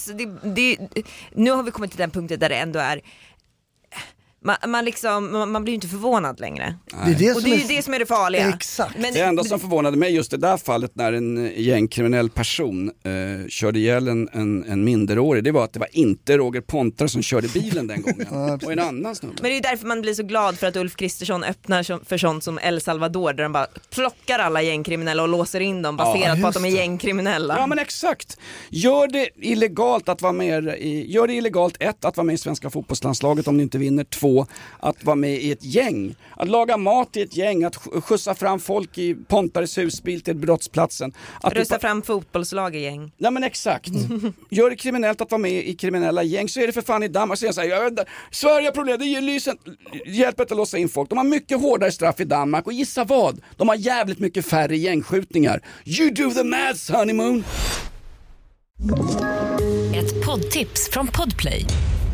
det, 0.55 0.77
nu 1.35 1.51
har 1.51 1.63
vi 1.63 1.71
kommit 1.71 1.91
till 1.91 1.97
den 1.99 2.11
punkten 2.11 2.39
där 2.39 2.49
det 2.49 2.55
ändå 2.55 2.79
är 2.79 3.01
man, 4.47 4.71
man, 4.71 4.85
liksom, 4.85 5.31
man, 5.31 5.51
man 5.51 5.63
blir 5.63 5.71
ju 5.71 5.75
inte 5.75 5.87
förvånad 5.87 6.39
längre. 6.39 6.75
Det 7.05 7.11
är 7.11 7.15
det 7.15 7.31
och 7.31 7.41
som 7.41 7.49
det 7.49 7.55
är 7.55 7.59
ju 7.59 7.75
det 7.75 7.81
som 7.81 7.93
är 7.93 7.99
det 7.99 8.05
farliga. 8.05 8.49
Exakt. 8.49 8.97
Men, 8.97 9.13
Det 9.13 9.19
enda 9.21 9.43
som 9.43 9.59
förvånade 9.59 9.97
mig 9.97 10.15
just 10.15 10.31
det 10.31 10.37
där 10.37 10.57
fallet 10.57 10.91
när 10.95 11.13
en 11.13 11.51
gängkriminell 11.55 12.29
person 12.29 12.91
eh, 13.03 13.47
körde 13.49 13.79
ihjäl 13.79 14.07
en, 14.07 14.29
en, 14.33 14.63
en 14.63 14.83
minderårig, 14.83 15.43
det 15.43 15.51
var 15.51 15.63
att 15.63 15.73
det 15.73 15.79
var 15.79 15.89
inte 15.91 16.37
Roger 16.37 16.61
Pontare 16.61 17.09
som 17.09 17.21
körde 17.21 17.47
bilen 17.47 17.87
den 17.87 18.01
gången. 18.01 18.27
och 18.65 18.71
en 18.71 18.79
annan 18.79 19.15
snubbe. 19.15 19.35
Men 19.41 19.43
det 19.43 19.53
är 19.53 19.55
ju 19.55 19.59
därför 19.61 19.87
man 19.87 20.01
blir 20.01 20.13
så 20.13 20.23
glad 20.23 20.59
för 20.59 20.67
att 20.67 20.75
Ulf 20.75 20.95
Kristersson 20.95 21.43
öppnar 21.43 21.83
som- 21.83 22.05
för 22.05 22.17
sånt 22.17 22.43
som 22.43 22.59
El 22.63 22.81
Salvador 22.81 23.33
där 23.33 23.43
de 23.43 23.51
bara 23.51 23.67
plockar 23.95 24.39
alla 24.39 24.61
gängkriminella 24.61 25.23
och 25.23 25.29
låser 25.29 25.59
in 25.59 25.81
dem 25.81 25.97
baserat 25.97 26.41
på 26.41 26.47
att 26.47 26.53
de 26.53 26.65
är 26.65 26.69
gängkriminella. 26.69 27.55
Ja 27.57 27.67
men 27.67 27.79
exakt. 27.79 28.37
Gör 28.69 29.07
det 29.07 29.29
illegalt 29.35 30.09
att 30.09 30.21
vara 30.21 30.33
med 30.33 30.63
i, 30.77 31.11
gör 31.11 31.27
det 31.27 31.33
illegalt 31.33 31.77
ett, 31.79 32.05
att 32.05 32.17
vara 32.17 32.25
med 32.25 32.33
i 32.33 32.37
svenska 32.37 32.69
fotbollslandslaget 32.69 33.47
om 33.47 33.57
ni 33.57 33.63
inte 33.63 33.77
vinner. 33.77 34.03
Två, 34.03 34.36
att 34.79 35.03
vara 35.03 35.15
med 35.15 35.33
i 35.41 35.51
ett 35.51 35.63
gäng. 35.63 36.15
Att 36.35 36.47
laga 36.49 36.77
mat 36.77 37.17
i 37.17 37.21
ett 37.21 37.37
gäng, 37.37 37.63
att 37.63 37.75
sk- 37.75 38.01
skjutsa 38.01 38.35
fram 38.35 38.59
folk 38.59 38.97
i 38.97 39.15
Pontares 39.15 39.77
husbil 39.77 40.21
till 40.21 40.35
brottsplatsen. 40.35 41.13
Att 41.41 41.53
Rösta 41.53 41.79
fram 41.79 42.01
fotbollslag 42.01 42.75
i 42.75 42.79
gäng. 42.79 43.11
Ja 43.17 43.31
men 43.31 43.43
exakt. 43.43 43.89
Gör 44.49 44.69
det 44.69 44.75
kriminellt 44.75 45.21
att 45.21 45.31
vara 45.31 45.39
med 45.41 45.67
i 45.67 45.75
kriminella 45.75 46.23
gäng 46.23 46.49
så 46.49 46.59
är 46.59 46.67
det 46.67 46.73
för 46.73 46.81
fan 46.81 47.03
i 47.03 47.07
Danmark. 47.07 47.39
Så 47.39 47.61
här, 47.61 47.63
jag 47.63 47.99
Sverige 48.31 48.67
har 48.67 48.71
problem, 48.71 48.99
det 48.99 49.05
ger 49.05 49.21
lysen, 49.21 49.57
hjälper 50.05 50.43
inte 50.43 50.53
att 50.53 50.57
låsa 50.57 50.77
in 50.77 50.89
folk. 50.89 51.09
De 51.09 51.17
har 51.17 51.25
mycket 51.25 51.61
hårdare 51.61 51.91
straff 51.91 52.19
i 52.19 52.23
Danmark 52.23 52.67
och 52.67 52.73
gissa 52.73 53.03
vad? 53.03 53.41
De 53.57 53.69
har 53.69 53.75
jävligt 53.75 54.19
mycket 54.19 54.45
färre 54.45 54.77
gängskjutningar. 54.77 55.61
You 55.85 56.11
do 56.11 56.31
the 56.31 56.43
maths 56.43 56.89
honeymoon. 56.89 57.43
Ett 59.95 60.25
poddtips 60.25 60.89
från 60.91 61.07
Podplay. 61.07 61.65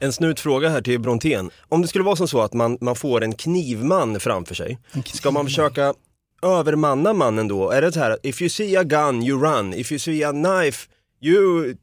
En 0.00 0.12
snutfråga 0.12 0.68
här 0.68 0.80
till 0.82 1.00
Brontén. 1.00 1.50
Om 1.68 1.82
det 1.82 1.88
skulle 1.88 2.04
vara 2.04 2.16
som 2.16 2.28
så 2.28 2.40
att 2.40 2.52
man, 2.52 2.78
man 2.80 2.96
får 2.96 3.24
en 3.24 3.32
knivman 3.32 4.20
framför 4.20 4.54
sig, 4.54 4.78
ska 5.04 5.30
man 5.30 5.44
försöka 5.44 5.94
övermanna 6.42 7.12
mannen 7.12 7.48
då? 7.48 7.70
Är 7.70 7.82
det 7.82 7.92
så 7.92 8.00
här, 8.00 8.18
if 8.22 8.42
you 8.42 8.48
see 8.48 8.76
a 8.76 8.82
gun 8.84 9.22
you 9.22 9.42
run, 9.42 9.74
if 9.74 9.92
you 9.92 9.98
see 9.98 10.24
a 10.24 10.32
knife 10.32 10.88
you 11.20 11.74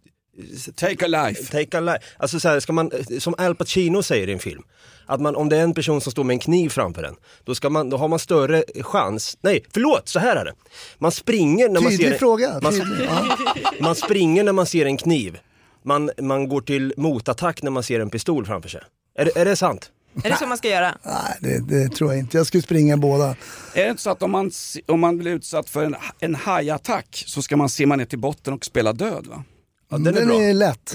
take 0.75 1.05
a 1.05 1.07
life. 1.07 1.51
Take 1.51 1.77
a 1.77 1.81
life. 1.81 1.99
Alltså 2.17 2.39
så 2.39 2.49
här, 2.49 2.59
ska 2.59 2.73
man, 2.73 2.91
som 3.19 3.35
Al 3.37 3.55
Pacino 3.55 4.03
säger 4.03 4.29
i 4.29 4.33
en 4.33 4.39
film, 4.39 4.63
att 5.05 5.21
man, 5.21 5.35
om 5.35 5.49
det 5.49 5.57
är 5.57 5.63
en 5.63 5.73
person 5.73 6.01
som 6.01 6.11
står 6.11 6.23
med 6.23 6.33
en 6.33 6.39
kniv 6.39 6.69
framför 6.69 7.03
en, 7.03 7.15
då, 7.43 7.55
ska 7.55 7.69
man, 7.69 7.89
då 7.89 7.97
har 7.97 8.07
man 8.07 8.19
större 8.19 8.63
chans, 8.81 9.37
nej 9.41 9.63
förlåt, 9.73 10.07
så 10.07 10.19
här 10.19 10.35
är 10.35 10.45
det. 10.45 10.53
Man 10.97 11.11
springer 11.11 11.69
när 11.69 11.81
man 11.81 11.91
Tydlig 11.91 12.11
ser 12.11 12.17
fråga, 12.17 12.59
Man, 12.61 12.73
tydlig, 12.73 13.05
ja. 13.05 13.37
man 13.79 13.95
springer 13.95 14.43
när 14.43 14.53
man 14.53 14.65
ser 14.65 14.85
en 14.85 14.97
kniv. 14.97 15.39
Man, 15.83 16.09
man 16.21 16.47
går 16.49 16.61
till 16.61 16.93
motattack 16.97 17.61
när 17.63 17.71
man 17.71 17.83
ser 17.83 17.99
en 17.99 18.09
pistol 18.09 18.45
framför 18.45 18.69
sig. 18.69 18.81
Är 19.17 19.25
det, 19.25 19.37
är 19.37 19.45
det 19.45 19.55
sant? 19.55 19.91
Är 20.23 20.29
det 20.29 20.37
så 20.37 20.45
man 20.47 20.57
ska 20.57 20.69
göra? 20.69 20.97
Nej, 21.03 21.37
det, 21.39 21.59
det 21.59 21.89
tror 21.89 22.09
jag 22.11 22.19
inte. 22.19 22.37
Jag 22.37 22.47
skulle 22.47 22.63
springa 22.63 22.97
båda. 22.97 23.35
Är 23.73 23.83
det 23.83 23.89
inte 23.89 24.01
så 24.03 24.09
att 24.09 24.23
om 24.23 24.31
man, 24.31 24.47
s- 24.47 24.77
om 24.87 24.99
man 24.99 25.17
blir 25.17 25.31
utsatt 25.31 25.69
för 25.69 25.83
en, 25.85 25.95
en 26.19 26.35
hajattack 26.35 27.23
så 27.27 27.41
ska 27.41 27.57
man 27.57 27.69
simma 27.69 27.95
ner 27.95 28.05
till 28.05 28.19
botten 28.19 28.53
och 28.53 28.65
spela 28.65 28.93
död 28.93 29.27
va? 29.27 29.43
Ja, 29.89 29.97
den 29.97 30.07
är 30.07 30.11
Den 30.19 30.27
bra. 30.27 30.41
är 30.41 30.53
lätt. 30.53 30.93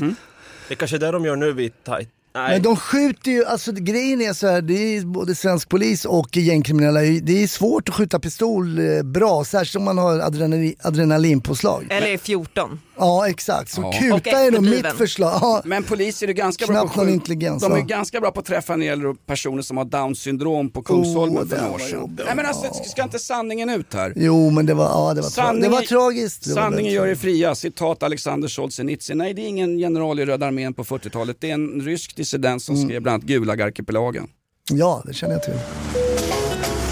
Det 0.68 0.74
är 0.74 0.76
kanske 0.76 0.96
är 0.96 1.00
det 1.00 1.10
de 1.10 1.24
gör 1.24 1.36
nu 1.36 1.52
vid 1.52 1.84
tight. 1.84 2.08
Nej. 2.34 2.50
Men 2.52 2.62
de 2.62 2.76
skjuter 2.76 3.30
ju, 3.30 3.44
alltså 3.44 3.72
grejen 3.72 4.20
är 4.20 4.32
så 4.32 4.46
här, 4.46 4.62
det 4.62 4.74
är 4.96 5.00
både 5.04 5.34
svensk 5.34 5.68
polis 5.68 6.04
och 6.04 6.36
gängkriminella, 6.36 7.00
det 7.00 7.42
är 7.42 7.46
svårt 7.46 7.88
att 7.88 7.94
skjuta 7.94 8.18
pistol 8.18 8.78
eh, 8.78 9.02
bra, 9.02 9.44
särskilt 9.44 9.76
om 9.76 9.84
man 9.84 9.98
har 9.98 10.18
adrenalin, 10.18 10.74
adrenalinpåslag. 10.82 11.86
Eller 11.90 12.06
är 12.06 12.18
14. 12.18 12.80
Ja 12.98 13.28
exakt, 13.28 13.70
så 13.70 13.80
Ja. 13.80 13.92
Kuta 14.00 14.30
är 14.40 14.50
nog 14.50 14.62
mitt 14.62 14.86
förslag. 14.86 15.38
Ja. 15.40 15.62
Men 15.64 15.82
poliser 15.84 16.28
är 16.28 16.32
ganska 16.32 16.66
bra 16.66 16.88
på 16.88 17.00
att 17.00 17.08
intelligens, 17.08 17.62
De 17.62 17.72
är 17.72 17.76
ja. 17.76 17.84
ganska 17.84 18.20
bra 18.20 18.30
på 18.30 18.40
att 18.40 18.46
träffa 18.46 18.72
när 18.72 18.78
det 18.78 18.84
gäller 18.84 19.14
personer 19.26 19.62
som 19.62 19.76
har 19.76 19.84
down 19.84 20.14
syndrom 20.16 20.70
på 20.70 20.82
Kungsholmen 20.82 21.42
Oh, 21.42 21.48
för 21.48 21.56
några 21.56 21.68
år 21.68 21.72
var 21.72 21.78
sedan. 21.78 22.18
Nej 22.26 22.36
men 22.36 22.46
alltså, 22.46 22.66
ska 22.84 23.02
inte 23.02 23.18
sanningen 23.18 23.70
ut 23.70 23.94
här? 23.94 24.12
Jo 24.16 24.50
men 24.50 24.66
det 24.66 24.74
var, 24.74 24.84
ja, 24.84 25.14
det 25.14 25.20
var, 25.20 25.28
tra- 25.28 25.60
det 25.60 25.68
var 25.68 25.80
tragiskt. 25.80 26.44
Det 26.44 26.50
var 26.54 26.62
sanningen 26.62 26.76
väldigt 26.84 26.92
gör 26.94 27.06
er 27.06 27.14
fria. 27.14 27.54
Citat 27.54 28.02
Alexander 28.02 28.48
Solzhenitsyn. 28.48 29.18
Nej 29.18 29.34
det 29.34 29.42
är 29.42 29.46
ingen 29.48 29.78
general 29.78 30.20
i 30.20 30.24
Röda 30.26 30.46
armén 30.46 30.74
på 30.74 30.84
40-talet. 30.84 31.36
Det 31.40 31.50
är 31.50 31.54
en 31.54 31.80
rysk 31.80 32.16
dissident 32.28 32.62
som 32.62 32.74
Mm. 32.74 32.88
skrev 32.88 33.02
bland 33.02 33.14
annat 33.14 33.26
Gulagarkipelagen. 33.26 34.28
Ja, 34.70 35.02
det 35.06 35.14
känner 35.14 35.34
jag 35.34 35.42
till. 35.42 35.54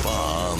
Fan, 0.04 0.58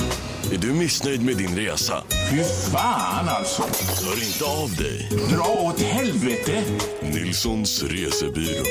är 0.52 0.58
du 0.58 0.72
missnöjd 0.72 1.22
med 1.22 1.36
din 1.36 1.56
resa? 1.56 2.02
Fy 2.30 2.42
fan 2.72 3.28
alltså. 3.28 3.62
Hör 4.06 4.24
inte 4.28 4.44
av 4.44 4.76
dig. 4.76 5.10
Dra 5.30 5.68
åt 5.68 5.80
helvete. 5.80 6.62
Nilssons 7.02 7.82
resebyrå. 7.82 8.64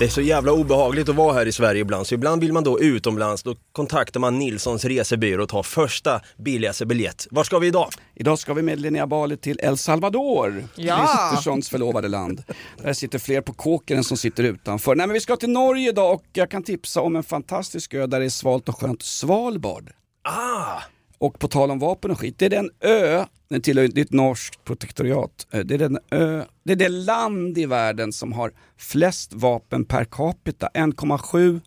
Det 0.00 0.06
är 0.06 0.08
så 0.08 0.20
jävla 0.20 0.52
obehagligt 0.52 1.08
att 1.08 1.14
vara 1.14 1.32
här 1.32 1.46
i 1.46 1.52
Sverige 1.52 1.80
ibland, 1.80 2.06
så 2.06 2.14
ibland 2.14 2.40
vill 2.42 2.52
man 2.52 2.64
då 2.64 2.80
utomlands, 2.80 3.42
då 3.42 3.56
kontaktar 3.72 4.20
man 4.20 4.38
Nilssons 4.38 4.84
resebyrå 4.84 5.42
och 5.42 5.48
tar 5.48 5.62
första 5.62 6.20
billigaste 6.36 6.86
biljett. 6.86 7.26
Var 7.30 7.44
ska 7.44 7.58
vi 7.58 7.66
idag? 7.66 7.88
Idag 8.14 8.38
ska 8.38 8.54
vi 8.54 8.62
med 8.62 8.80
Linnea 8.80 9.06
Bali 9.06 9.36
till 9.36 9.60
El 9.62 9.78
Salvador, 9.78 10.64
Ja! 10.74 11.30
Kristerssons 11.30 11.68
förlovade 11.70 12.08
land. 12.08 12.42
Där 12.82 12.92
sitter 12.92 13.18
fler 13.18 13.40
på 13.40 13.52
kåken 13.52 13.96
än 13.98 14.04
som 14.04 14.16
sitter 14.16 14.42
utanför. 14.44 14.94
Nej 14.94 15.06
men 15.06 15.14
vi 15.14 15.20
ska 15.20 15.36
till 15.36 15.50
Norge 15.50 15.88
idag 15.88 16.14
och 16.14 16.24
jag 16.32 16.50
kan 16.50 16.62
tipsa 16.62 17.00
om 17.00 17.16
en 17.16 17.22
fantastisk 17.22 17.94
ö 17.94 18.06
där 18.06 18.20
det 18.20 18.26
är 18.26 18.30
svalt 18.30 18.68
och 18.68 18.80
skönt, 18.80 19.02
Svalbard. 19.02 19.90
Ah! 20.28 20.82
Och 21.20 21.38
på 21.38 21.48
tal 21.48 21.70
om 21.70 21.78
vapen 21.78 22.10
och 22.10 22.20
skit, 22.20 22.38
det 22.38 22.44
är 22.44 22.50
den 22.50 22.70
ö, 22.80 23.24
den 23.48 23.62
tillhör 23.62 23.88
det 23.88 24.00
är 24.00 24.04
ett 24.04 24.12
norskt 24.12 24.64
protektoriat, 24.64 25.46
eh, 25.50 25.60
det 25.60 25.74
är 25.74 25.78
den 25.78 25.98
ö, 26.10 26.44
det 26.64 26.72
är 26.72 26.76
det 26.76 26.88
land 26.88 27.58
i 27.58 27.66
världen 27.66 28.12
som 28.12 28.32
har 28.32 28.52
flest 28.76 29.32
vapen 29.32 29.84
per 29.84 30.04
capita, 30.04 30.68
1,7 30.74 31.60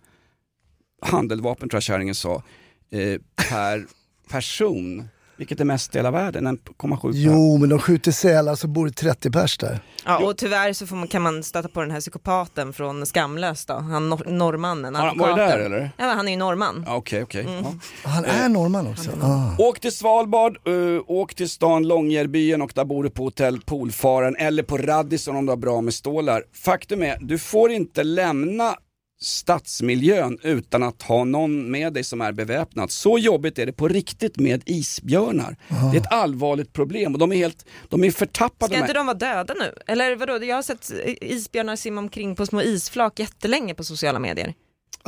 handeldvapen 1.01 1.69
tror 1.69 1.75
jag 1.75 1.83
kärringen 1.83 2.15
sa, 2.15 2.43
eh, 2.91 3.21
per 3.49 3.87
person. 4.29 5.07
Vilket 5.37 5.59
är 5.59 5.65
mest 5.65 5.95
i 5.95 5.97
hela 5.97 6.11
världen, 6.11 6.47
1,7 6.47 7.01
per. 7.01 7.09
Jo 7.13 7.57
men 7.57 7.69
de 7.69 7.79
skjuter 7.79 8.11
sälar 8.11 8.55
så 8.55 8.67
bor 8.67 8.85
det 8.85 8.91
30 8.91 9.31
pers 9.31 9.57
där. 9.57 9.79
Ja, 10.05 10.17
och 10.17 10.37
tyvärr 10.37 10.73
så 10.73 10.87
får 10.87 10.95
man, 10.95 11.07
kan 11.07 11.21
man 11.21 11.43
stöta 11.43 11.67
på 11.67 11.81
den 11.81 11.91
här 11.91 11.99
psykopaten 12.01 12.73
från 12.73 13.05
Skamlös 13.05 13.65
då, 13.65 13.73
han 13.73 14.09
nor- 14.13 14.29
norrmannen, 14.31 14.95
Har 14.95 15.07
han 15.07 15.17
varit 15.17 15.35
där, 15.35 15.43
advokaten. 15.43 15.65
eller? 15.73 15.91
Ja, 15.97 16.05
han 16.05 16.27
är 16.27 16.31
ju 16.31 16.37
norrman. 16.37 16.83
Ja, 16.87 16.95
Okej, 16.95 17.23
okej. 17.23 17.41
Mm. 17.45 17.63
Ja. 17.63 18.09
Han 18.09 18.25
är 18.25 18.49
norrman 18.49 18.87
också. 18.87 19.11
Ah. 19.21 19.55
Åk 19.59 19.79
till 19.79 19.91
Svalbard, 19.91 20.67
uh, 20.67 21.01
åk 21.07 21.35
till 21.35 21.49
stan 21.49 21.87
Långjärbyen 21.87 22.61
och 22.61 22.71
där 22.75 22.85
bor 22.85 23.03
du 23.03 23.09
på 23.09 23.23
hotell 23.23 23.61
Polfaren 23.61 24.35
eller 24.35 24.63
på 24.63 24.77
Radisson 24.77 25.35
om 25.35 25.45
du 25.45 25.51
har 25.51 25.57
bra 25.57 25.81
med 25.81 25.93
stålar. 25.93 26.43
Faktum 26.53 27.03
är, 27.03 27.17
du 27.21 27.39
får 27.39 27.71
inte 27.71 28.03
lämna 28.03 28.75
stadsmiljön 29.21 30.39
utan 30.41 30.83
att 30.83 31.01
ha 31.01 31.23
någon 31.23 31.71
med 31.71 31.93
dig 31.93 32.03
som 32.03 32.21
är 32.21 32.31
beväpnad. 32.31 32.91
Så 32.91 33.19
jobbigt 33.19 33.59
är 33.59 33.65
det 33.65 33.73
på 33.73 33.87
riktigt 33.87 34.37
med 34.37 34.63
isbjörnar. 34.65 35.57
Det 35.91 35.97
är 35.97 36.01
ett 36.01 36.11
allvarligt 36.11 36.73
problem 36.73 37.13
och 37.13 37.19
de 37.19 37.31
är 37.31 37.35
helt, 37.35 37.65
de 37.89 38.03
är 38.03 38.11
förtappade 38.11 38.73
Ska 38.73 38.81
inte 38.81 38.93
de 38.93 39.05
vara 39.05 39.17
döda 39.17 39.53
nu? 39.53 39.73
Eller 39.87 40.15
vadå, 40.15 40.45
jag 40.45 40.55
har 40.55 40.61
sett 40.63 40.91
isbjörnar 41.21 41.75
simma 41.75 42.01
omkring 42.01 42.35
på 42.35 42.45
små 42.45 42.61
isflak 42.61 43.19
jättelänge 43.19 43.73
på 43.73 43.83
sociala 43.83 44.19
medier. 44.19 44.53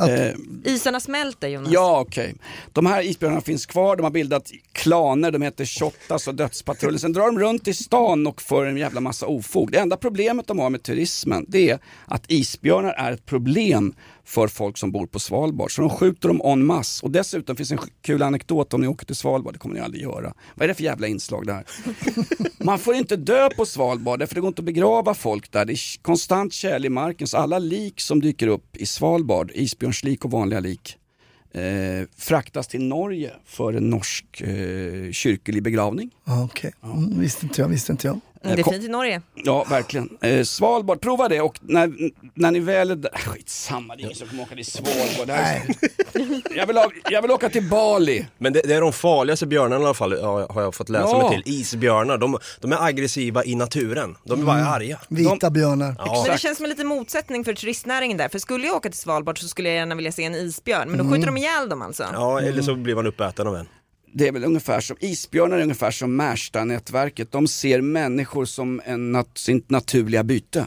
Eh, 0.00 0.34
Isarna 0.64 1.00
smälter 1.00 1.48
Jonas. 1.48 1.72
Ja, 1.72 2.00
okej. 2.00 2.34
De 2.72 2.86
här 2.86 3.02
isbjörnarna 3.02 3.40
finns 3.40 3.66
kvar, 3.66 3.96
de 3.96 4.02
har 4.02 4.10
bildat 4.10 4.50
klaner, 4.72 5.30
de 5.30 5.42
heter 5.42 5.64
Shottaz 5.64 6.28
och 6.28 6.34
Dödspatrullen. 6.34 6.98
Sen 6.98 7.12
drar 7.12 7.26
de 7.26 7.38
runt 7.38 7.68
i 7.68 7.74
stan 7.74 8.26
och 8.26 8.42
för 8.42 8.66
en 8.66 8.76
jävla 8.76 9.00
massa 9.00 9.26
ofog. 9.26 9.72
Det 9.72 9.78
enda 9.78 9.96
problemet 9.96 10.46
de 10.46 10.58
har 10.58 10.70
med 10.70 10.82
turismen, 10.82 11.44
det 11.48 11.70
är 11.70 11.78
att 12.06 12.30
isbjörnar 12.30 12.92
är 12.92 13.12
ett 13.12 13.26
problem 13.26 13.94
för 14.26 14.48
folk 14.48 14.78
som 14.78 14.92
bor 14.92 15.06
på 15.06 15.18
Svalbard. 15.18 15.74
Så 15.74 15.82
de 15.82 15.90
skjuter 15.90 16.28
dem 16.28 16.40
en 16.44 16.66
masse. 16.66 17.06
Och 17.06 17.10
dessutom 17.10 17.56
finns 17.56 17.72
en 17.72 17.78
kul 18.02 18.22
anekdot 18.22 18.74
om 18.74 18.80
ni 18.80 18.86
åker 18.86 19.06
till 19.06 19.16
Svalbard, 19.16 19.54
det 19.54 19.58
kommer 19.58 19.74
ni 19.74 19.80
aldrig 19.80 20.02
göra. 20.02 20.34
Vad 20.54 20.64
är 20.64 20.68
det 20.68 20.74
för 20.74 20.82
jävla 20.82 21.06
inslag 21.06 21.46
där? 21.46 21.64
Man 22.64 22.78
får 22.78 22.94
inte 22.94 23.16
dö 23.16 23.50
på 23.50 23.66
Svalbard, 23.66 24.28
för 24.28 24.34
det 24.34 24.40
går 24.40 24.48
inte 24.48 24.60
att 24.60 24.66
begrava 24.66 25.14
folk 25.14 25.52
där. 25.52 25.64
Det 25.64 25.72
är 25.72 26.02
konstant 26.02 26.52
tjäle 26.52 26.86
i 26.86 26.90
marken, 26.90 27.26
så 27.26 27.36
alla 27.36 27.58
lik 27.58 28.00
som 28.00 28.20
dyker 28.20 28.46
upp 28.46 28.76
i 28.76 28.86
Svalbard, 28.86 29.50
isbjörnslik 29.54 30.24
och 30.24 30.30
vanliga 30.30 30.60
lik, 30.60 30.96
eh, 31.52 31.62
fraktas 32.16 32.68
till 32.68 32.82
Norge 32.82 33.32
för 33.44 33.72
en 33.72 33.90
norsk 33.90 34.40
eh, 34.40 35.12
kyrklig 35.12 35.62
begravning. 35.62 36.10
Ja, 36.24 36.44
Okej, 36.44 36.72
mm, 36.82 37.20
visste 37.20 37.46
inte 37.46 37.60
jag, 37.60 37.68
visste 37.68 37.92
inte 37.92 38.06
jag. 38.06 38.20
Mm, 38.44 38.56
Det 38.56 38.62
är 38.62 38.72
fint 38.72 38.84
i 38.84 38.88
Norge. 38.88 39.22
Ja, 39.34 39.64
verkligen. 39.70 40.18
Eh, 40.22 40.42
Svalbard, 40.42 41.00
prova 41.00 41.28
det 41.28 41.40
och 41.40 41.58
när, 41.62 41.92
när 42.34 42.50
ni 42.50 42.58
väl 42.60 42.90
är 42.90 42.96
där, 42.96 43.10
äh, 43.14 43.18
skitsamma 43.20 43.96
det 43.96 44.02
är 44.02 44.04
ingen 44.04 44.16
som 44.16 44.28
kommer 44.28 44.42
åka 44.42 44.54
till 44.54 44.66
Svalbard. 44.66 45.26
Det 45.26 45.32
här 45.32 45.56
är, 45.56 46.56
jag, 46.56 46.66
vill 46.66 46.76
ha, 46.76 46.90
jag 47.10 47.22
vill 47.22 47.30
åka 47.30 47.48
till 47.48 47.62
Bali. 47.68 48.26
Men 48.38 48.52
det, 48.52 48.60
det 48.64 48.74
är 48.74 48.80
de 48.80 48.92
farligaste 48.92 49.46
björnarna 49.46 49.82
i 49.82 49.84
alla 49.84 49.94
fall, 49.94 50.22
har 50.50 50.62
jag 50.62 50.74
fått 50.74 50.88
läsa 50.88 51.08
Ja. 51.08 51.28
mig 51.30 51.42
till. 51.42 51.52
Isbjörnar, 51.54 52.18
de, 52.18 52.38
de 52.60 52.72
är 52.72 52.82
aggressiva 52.84 53.44
i 53.44 53.54
naturen. 53.54 54.16
De 54.24 54.40
är 54.40 54.44
bara 54.44 54.56
Mm. 54.58 54.72
arga. 54.72 54.98
Vita 55.08 55.50
björnar. 55.50 55.94
Ja. 55.98 56.22
Men 56.26 56.32
det 56.32 56.38
känns 56.40 56.56
som 56.56 56.64
en 56.64 56.70
liten 56.70 56.86
motsättning 56.86 57.44
för 57.44 57.54
turistnäringen 57.54 58.16
där. 58.18 58.28
För 58.28 58.38
skulle 58.38 58.66
jag 58.66 58.76
åka 58.76 58.88
till 58.90 58.98
Svalbard 59.00 59.38
så 59.40 59.48
skulle 59.48 59.68
jag 59.68 59.76
gärna 59.76 59.94
vilja 59.94 60.12
se 60.12 60.24
en 60.24 60.34
isbjörn. 60.34 60.88
Men 60.88 60.98
då 60.98 61.04
Mm. 61.04 61.12
skjuter 61.14 61.26
de 61.26 61.36
ihjäl 61.36 61.68
dem 61.68 61.82
alltså. 61.82 62.04
Ja, 62.12 62.40
eller 62.40 62.62
så 62.62 62.74
blir 62.74 62.94
man 62.94 63.06
uppäten 63.06 63.46
av 63.46 63.56
en. 63.56 63.68
Det 64.12 64.28
är 64.28 64.32
väl 64.32 64.44
ungefär 64.44 64.80
som, 64.80 64.96
isbjörnar 65.00 65.58
är 65.58 65.62
ungefär 65.62 65.90
som 65.90 66.16
Märsta-nätverket. 66.16 67.32
De 67.32 67.48
ser 67.48 67.80
människor 67.80 68.44
som 68.44 68.80
en 68.84 69.12
nat, 69.12 69.38
sitt 69.38 69.70
naturliga 69.70 70.24
byte. 70.24 70.66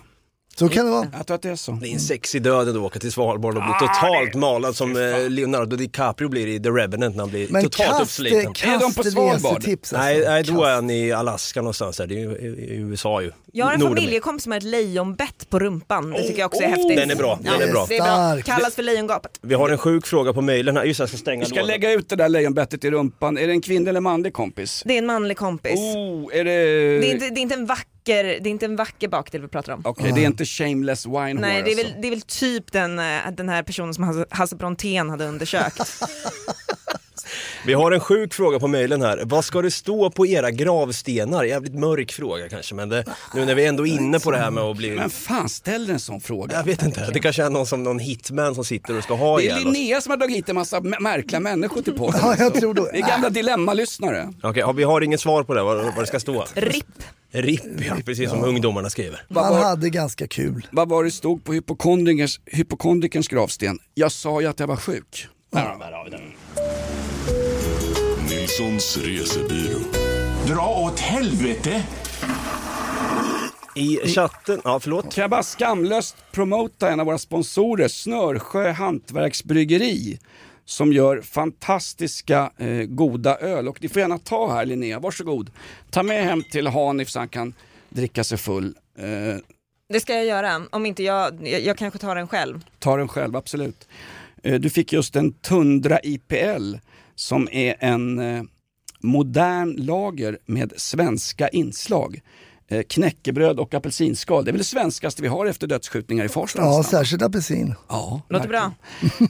Så 0.59 0.69
kan 0.69 0.85
det 0.85 0.91
vara. 0.91 1.07
Jag 1.17 1.27
tror 1.27 1.35
att 1.35 1.41
det 1.41 1.49
är 1.49 1.55
så. 1.55 1.71
Det 1.71 1.87
är 1.87 1.93
en 1.93 1.99
sexig 1.99 2.41
död 2.43 2.69
att 2.69 2.75
åka 2.75 2.99
till 2.99 3.11
Svalbard 3.11 3.57
och 3.57 3.63
bli 3.63 3.71
Ah, 3.75 3.79
totalt 3.79 4.35
malad 4.35 4.75
som 4.75 4.97
eh, 4.97 5.29
Leonardo 5.29 5.75
DiCaprio 5.75 6.29
blir 6.29 6.47
i 6.47 6.59
The 6.59 6.69
Revenant 6.69 7.15
när 7.15 7.23
han 7.23 7.29
blir 7.29 7.47
Men 7.49 7.63
totalt 7.63 7.89
kast- 7.89 8.01
uppsliten. 8.01 8.53
kast 8.53 8.65
Är 8.75 8.79
de 8.79 8.93
på 8.93 9.03
Svalbard? 9.03 9.63
alltså. 9.69 9.97
Nej, 9.97 10.23
nej, 10.27 10.43
då 10.43 10.63
är 10.63 10.75
han 10.75 10.89
i 10.89 11.11
Alaska 11.11 11.61
någonstans 11.61 11.97
där. 11.97 12.07
Det 12.07 12.15
är 12.21 12.41
i, 12.45 12.75
USA 12.75 13.21
ju. 13.21 13.31
Jag 13.53 13.65
har 13.65 13.73
en 13.73 13.79
familjekompis 13.81 14.43
som 14.43 14.51
har 14.51 14.57
ett 14.57 14.63
lejonbett 14.63 15.49
på 15.49 15.59
rumpan. 15.59 16.11
Det 16.11 16.23
tycker 16.23 16.39
jag 16.39 16.47
också 16.47 16.61
är 16.63 16.67
häftigt. 16.67 16.95
Den 16.97 17.11
är 17.11 17.15
bra, 17.15 17.39
den 17.41 17.61
är 17.61 17.71
bra. 17.71 17.85
Det 17.89 17.97
är 17.97 18.33
bra. 18.35 18.41
Kallas 18.55 18.75
för 18.75 18.83
lejongapet. 18.83 19.31
Vi 19.41 19.55
har 19.55 19.69
en 19.69 19.77
sjuk 19.77 20.07
fråga 20.07 20.33
på 20.33 20.41
mejlen 20.41 20.77
här. 20.77 20.83
Just 20.83 20.97
det, 20.97 21.01
jag 21.01 21.09
ska 21.09 21.17
stänga 21.17 21.39
Vi 21.39 21.45
ska 21.45 21.55
lådan. 21.55 21.67
lägga 21.67 21.91
ut 21.91 22.09
det 22.09 22.15
där 22.15 22.29
lejonbettet 22.29 22.83
i 22.83 22.91
rumpan. 22.91 23.37
Är 23.37 23.47
det 23.47 23.53
en 23.53 23.61
kvinnlig 23.61 23.89
eller 23.89 24.01
manlig 24.01 24.33
kompis? 24.33 24.83
Det 24.85 24.93
är 24.93 24.97
en 24.97 25.05
manlig 25.05 25.37
kompis. 25.37 25.79
Oh, 25.79 26.35
är 26.37 26.43
det... 26.43 26.51
Det, 26.51 27.09
är 27.09 27.13
inte, 27.13 27.29
det, 27.29 27.39
är 27.39 27.41
inte 27.41 27.55
en 27.55 27.65
vacker, 27.65 27.85
det 28.15 28.49
är 28.49 28.51
inte 28.51 28.65
en 28.65 28.75
vacker 28.75 29.07
bakdel 29.07 29.41
vi 29.41 29.47
pratar 29.47 29.73
om. 29.73 29.81
Okej, 29.85 30.11
det 30.15 30.21
är 30.23 30.25
inte 30.25 30.45
shameless 30.45 31.05
wine 31.05 31.33
Nej, 31.33 31.63
det 31.63 31.71
är, 31.71 31.75
väl, 31.75 31.85
alltså. 31.85 32.01
det 32.01 32.07
är 32.07 32.11
väl 32.11 32.21
typ 32.21 32.71
den, 32.71 32.99
eh, 32.99 33.31
den 33.31 33.49
här 33.49 33.63
personen 33.63 33.93
som 33.93 34.25
Hasse 34.29 34.55
Brontén 34.55 35.09
hade 35.09 35.25
undersökt. 35.25 35.79
Vi 37.65 37.73
har 37.73 37.91
en 37.91 37.99
sjuk 37.99 38.33
fråga 38.33 38.59
på 38.59 38.67
mejlen 38.67 39.01
här. 39.01 39.21
Vad 39.25 39.45
ska 39.45 39.61
det 39.61 39.71
stå 39.71 40.09
på 40.11 40.27
era 40.27 40.51
gravstenar? 40.51 41.43
Jävligt 41.43 41.73
mörk 41.73 42.11
fråga 42.11 42.49
kanske, 42.49 42.75
men 42.75 42.89
det, 42.89 43.03
nu 43.35 43.45
när 43.45 43.55
vi 43.55 43.65
är 43.65 43.69
ändå 43.69 43.85
inne 43.85 44.19
på 44.19 44.31
det 44.31 44.37
här 44.37 44.51
med 44.51 44.63
att 44.63 44.77
bli... 44.77 44.91
Men 44.91 45.09
fan, 45.09 45.49
ställ 45.49 45.89
en 45.89 45.99
sån 45.99 46.21
fråga. 46.21 46.55
Jag 46.55 46.63
vet 46.63 46.81
inte, 46.83 47.11
det 47.13 47.19
kanske 47.19 47.43
är 47.43 47.49
någon 47.49 47.65
som 47.65 47.83
någon 47.83 47.99
hitman 47.99 48.55
som 48.55 48.65
sitter 48.65 48.97
och 48.97 49.03
ska 49.03 49.13
ha 49.13 49.37
Det 49.37 49.47
är 49.49 49.55
oss. 49.57 49.63
Linnea 49.63 50.01
som 50.01 50.09
har 50.09 50.17
dragit 50.17 50.37
hit 50.37 50.49
en 50.49 50.55
massa 50.55 50.81
märkliga 50.81 51.39
människor 51.39 51.81
till 51.81 51.93
podden. 51.93 52.19
Ja, 52.23 52.35
jag 52.39 52.53
tror 52.53 52.73
då- 52.73 52.89
Det 52.93 52.97
är 52.99 53.07
gamla 53.07 53.29
dilemmalyssnare. 53.29 54.33
Okej, 54.43 54.59
ja, 54.59 54.71
vi 54.71 54.83
har 54.83 55.01
inget 55.01 55.19
svar 55.21 55.43
på 55.43 55.53
det, 55.53 55.63
vad, 55.63 55.77
vad 55.85 55.95
det 55.95 56.05
ska 56.07 56.19
stå. 56.19 56.45
RIP. 56.55 56.85
RIP, 57.31 57.61
ja, 57.87 57.95
precis 58.05 58.29
som 58.29 58.43
ungdomarna 58.43 58.89
skriver. 58.89 59.25
Han 59.35 59.53
hade 59.53 59.89
ganska 59.89 60.27
kul. 60.27 60.67
Vad 60.71 60.89
var 60.89 61.03
det 61.03 61.11
stod 61.11 61.43
på 61.43 61.53
hypokondrikerns, 61.53 62.39
hypokondrikerns 62.45 63.27
gravsten? 63.27 63.79
Jag 63.93 64.11
sa 64.11 64.41
ju 64.41 64.47
att 64.47 64.59
jag 64.59 64.67
var 64.67 64.75
sjuk. 64.75 65.27
Där 65.51 65.59
har 65.61 66.05
vi 66.05 66.11
den. 68.59 68.73
Nilssons 68.73 68.97
resebyrå. 68.97 69.79
Dra 70.47 70.85
åt 70.85 70.99
helvete! 70.99 71.83
I 73.75 73.97
chatten, 73.97 74.61
ja 74.63 74.79
förlåt. 74.79 75.13
Kan 75.13 75.21
jag 75.21 75.29
bara 75.29 75.43
skamlöst 75.43 76.15
promota 76.31 76.91
en 76.91 76.99
av 76.99 77.05
våra 77.05 77.17
sponsorer, 77.17 77.87
Snörsjö 77.87 78.71
Hantverksbryggeri, 78.71 80.19
som 80.65 80.93
gör 80.93 81.21
fantastiska 81.21 82.51
eh, 82.57 82.83
goda 82.83 83.37
öl. 83.37 83.67
Och 83.67 83.81
ni 83.81 83.89
får 83.89 83.99
gärna 83.99 84.17
ta 84.17 84.53
här 84.53 84.65
Linnea, 84.65 84.99
varsågod. 84.99 85.51
Ta 85.89 86.03
med 86.03 86.23
hem 86.23 86.43
till 86.51 86.67
Hanif 86.67 87.09
så 87.09 87.19
han 87.19 87.29
kan 87.29 87.53
dricka 87.89 88.23
sig 88.23 88.37
full. 88.37 88.75
Eh, 88.97 89.05
Det 89.89 89.99
ska 89.99 90.13
jag 90.13 90.25
göra. 90.25 90.61
Om 90.69 90.85
inte 90.85 91.03
jag, 91.03 91.47
jag, 91.47 91.61
jag 91.61 91.77
kanske 91.77 91.99
tar 91.99 92.15
den 92.15 92.27
själv. 92.27 92.65
ta 92.79 92.97
den 92.97 93.07
själv, 93.07 93.35
absolut. 93.35 93.87
Eh, 94.43 94.59
du 94.59 94.69
fick 94.69 94.93
just 94.93 95.15
en 95.15 95.33
Tundra 95.33 95.99
IPL 96.03 96.75
som 97.19 97.47
är 97.51 97.75
en 97.79 98.19
eh, 98.19 98.43
modern 98.99 99.75
lager 99.77 100.37
med 100.45 100.73
svenska 100.77 101.47
inslag. 101.47 102.21
Eh, 102.67 102.81
knäckebröd 102.81 103.59
och 103.59 103.73
apelsinskal, 103.73 104.45
det 104.45 104.49
är 104.49 104.51
väl 104.51 104.57
det 104.57 104.63
svenskaste 104.63 105.21
vi 105.21 105.27
har 105.27 105.45
efter 105.45 105.67
dödsskjutningar 105.67 106.25
i 106.25 106.29
Farsta? 106.29 106.61
Ja, 106.61 106.83
särskilt 106.83 107.21
apelsin. 107.21 107.75
Ja, 107.89 108.21
Låter 108.29 108.47
bra. 108.47 108.71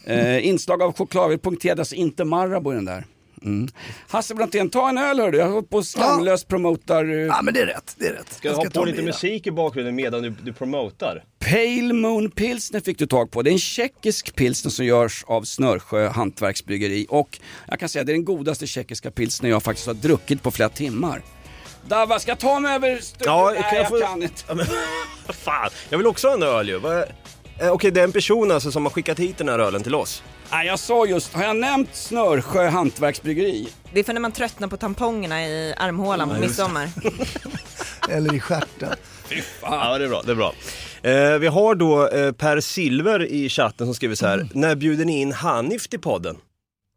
Eh, 0.06 0.48
inslag 0.48 0.82
av 0.82 0.94
choklad, 0.94 1.42
punkterad, 1.42 1.80
alltså 1.80 1.96
inte 1.96 2.26
Marabou 2.26 2.74
i 2.74 2.76
den 2.76 2.86
där. 2.86 3.06
Mm. 3.44 3.68
Hasse 4.08 4.36
Brontén, 4.36 4.70
ta 4.70 4.90
en 4.90 4.98
öl 4.98 5.20
hördu. 5.20 5.38
Jag 5.38 5.46
har 5.46 5.52
hållit 5.54 5.70
på 5.70 5.78
och 5.78 5.86
skamlöst 5.86 6.48
promotar 6.48 7.06
eh, 7.10 7.18
Ja, 7.26 7.42
men 7.42 7.54
det 7.54 7.62
är 7.62 7.66
rätt. 7.66 7.96
Det 7.98 8.08
är 8.08 8.14
rätt. 8.14 8.34
Ska 8.34 8.48
Jag 8.48 8.56
ha 8.56 8.62
ska 8.62 8.70
på 8.70 8.74
ta 8.74 8.86
lite 8.86 9.02
musik 9.02 9.48
i 9.48 9.52
bakgrunden 9.52 9.96
medan 9.96 10.22
du, 10.22 10.30
du 10.30 10.54
promotar? 10.54 11.24
Pale 11.40 11.94
Moon 11.94 12.32
Pilsner 12.32 12.80
fick 12.80 12.98
du 13.00 13.06
tag 13.08 13.32
på. 13.32 13.42
Det 13.42 13.50
är 13.50 13.52
en 13.52 13.60
tjeckisk 13.60 14.36
pilsner 14.36 14.72
som 14.72 14.86
görs 14.86 15.24
av 15.28 15.44
Snörsjö 15.44 16.08
Hantverksbryggeri 16.08 17.06
och 17.10 17.40
jag 17.68 17.80
kan 17.80 17.90
säga 17.90 18.04
det 18.04 18.12
är 18.12 18.14
den 18.14 18.26
godaste 18.26 18.68
tjeckiska 18.68 19.12
pilsner 19.12 19.50
jag 19.50 19.64
faktiskt 19.64 19.88
har 19.88 19.94
druckit 19.94 20.44
på 20.44 20.52
flera 20.52 20.70
timmar. 20.70 21.22
Dava, 21.88 22.20
ska 22.20 22.32
jag 22.32 22.40
ta 22.40 22.60
mig 22.60 22.76
över 22.76 22.98
studion? 23.02 23.34
Ja, 23.34 23.52
Nej, 23.56 23.64
jag 23.72 23.82
jag 23.82 23.88
få- 23.90 24.00
kan 24.00 24.24
inte. 24.24 24.44
Ja, 24.48 24.56
men, 24.56 24.66
fan, 25.34 25.70
jag 25.90 25.98
vill 25.98 26.08
också 26.08 26.28
ha 26.28 26.34
en 26.36 26.44
öl 26.44 26.70
ju. 26.70 26.78
Vad- 26.80 27.06
Okej, 27.62 27.92
det 27.92 28.00
är 28.00 28.04
en 28.04 28.12
person 28.12 28.52
alltså 28.52 28.72
som 28.72 28.86
har 28.86 28.92
skickat 28.92 29.20
hit 29.20 29.38
den 29.38 29.50
här 29.50 29.60
ölen 29.60 29.84
till 29.84 29.96
oss. 29.96 30.24
Nej, 30.52 30.68
jag 30.68 30.80
sa 30.80 31.06
just, 31.06 31.34
har 31.34 31.44
jag 31.44 31.56
nämnt 31.56 31.96
Snörsjö 31.96 32.68
Hantverksbryggeri? 32.70 33.68
Det 33.94 34.00
är 34.00 34.04
för 34.04 34.14
när 34.14 34.22
man 34.22 34.32
tröttnar 34.32 34.68
på 34.68 34.78
tampongerna 34.78 35.46
i 35.46 35.74
armhålan 35.78 36.30
på 36.30 36.36
midsommar. 36.36 36.90
Eller 38.10 38.34
i 38.34 38.40
stjärten. 38.40 38.90
Ja, 39.62 39.98
det 39.98 40.06
är 40.06 40.10
bra. 40.10 40.22
Det 40.26 40.32
är 40.32 40.36
bra. 40.36 40.54
Eh, 41.02 41.40
vi 41.40 41.48
har 41.48 41.76
då 41.76 42.08
eh, 42.08 42.32
Per 42.32 42.60
Silver 42.60 43.26
i 43.26 43.50
chatten 43.50 43.88
som 43.88 43.94
skriver 43.96 44.16
så 44.16 44.28
här. 44.28 44.48
När 44.54 44.76
bjuder 44.76 45.06
ni 45.06 45.22
in 45.22 45.32
Hanif 45.32 45.88
till 45.88 46.00
podden? 46.00 46.38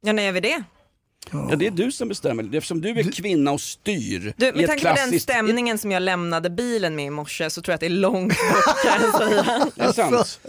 Ja, 0.06 0.12
när 0.12 0.22
gör 0.22 0.32
vi 0.32 0.40
det? 0.40 0.62
Ja, 1.30 1.56
det 1.56 1.66
är 1.66 1.70
du 1.70 1.92
som 1.92 2.08
bestämmer. 2.08 2.56
Eftersom 2.56 2.80
du 2.80 2.88
är 2.90 3.12
kvinna 3.12 3.52
och 3.52 3.60
styr 3.60 4.34
Du, 4.36 4.52
med 4.52 4.54
tanke 4.54 4.66
på 4.66 4.88
den 4.88 4.96
klassiskt... 4.96 5.22
stämningen 5.22 5.78
som 5.78 5.90
jag 5.90 6.02
lämnade 6.02 6.50
bilen 6.50 6.96
med 6.96 7.06
i 7.06 7.10
morse 7.10 7.50
så 7.50 7.62
tror 7.62 7.72
jag 7.72 7.74
att 7.74 7.80
det 7.80 7.86
är 7.86 7.90
långt 7.90 8.28
bort 8.28 8.82
kan 8.84 9.02
jag 9.02 9.16
säga. 9.28 9.66
Det 9.74 9.82
är 9.82 9.92
sant. 9.92 10.40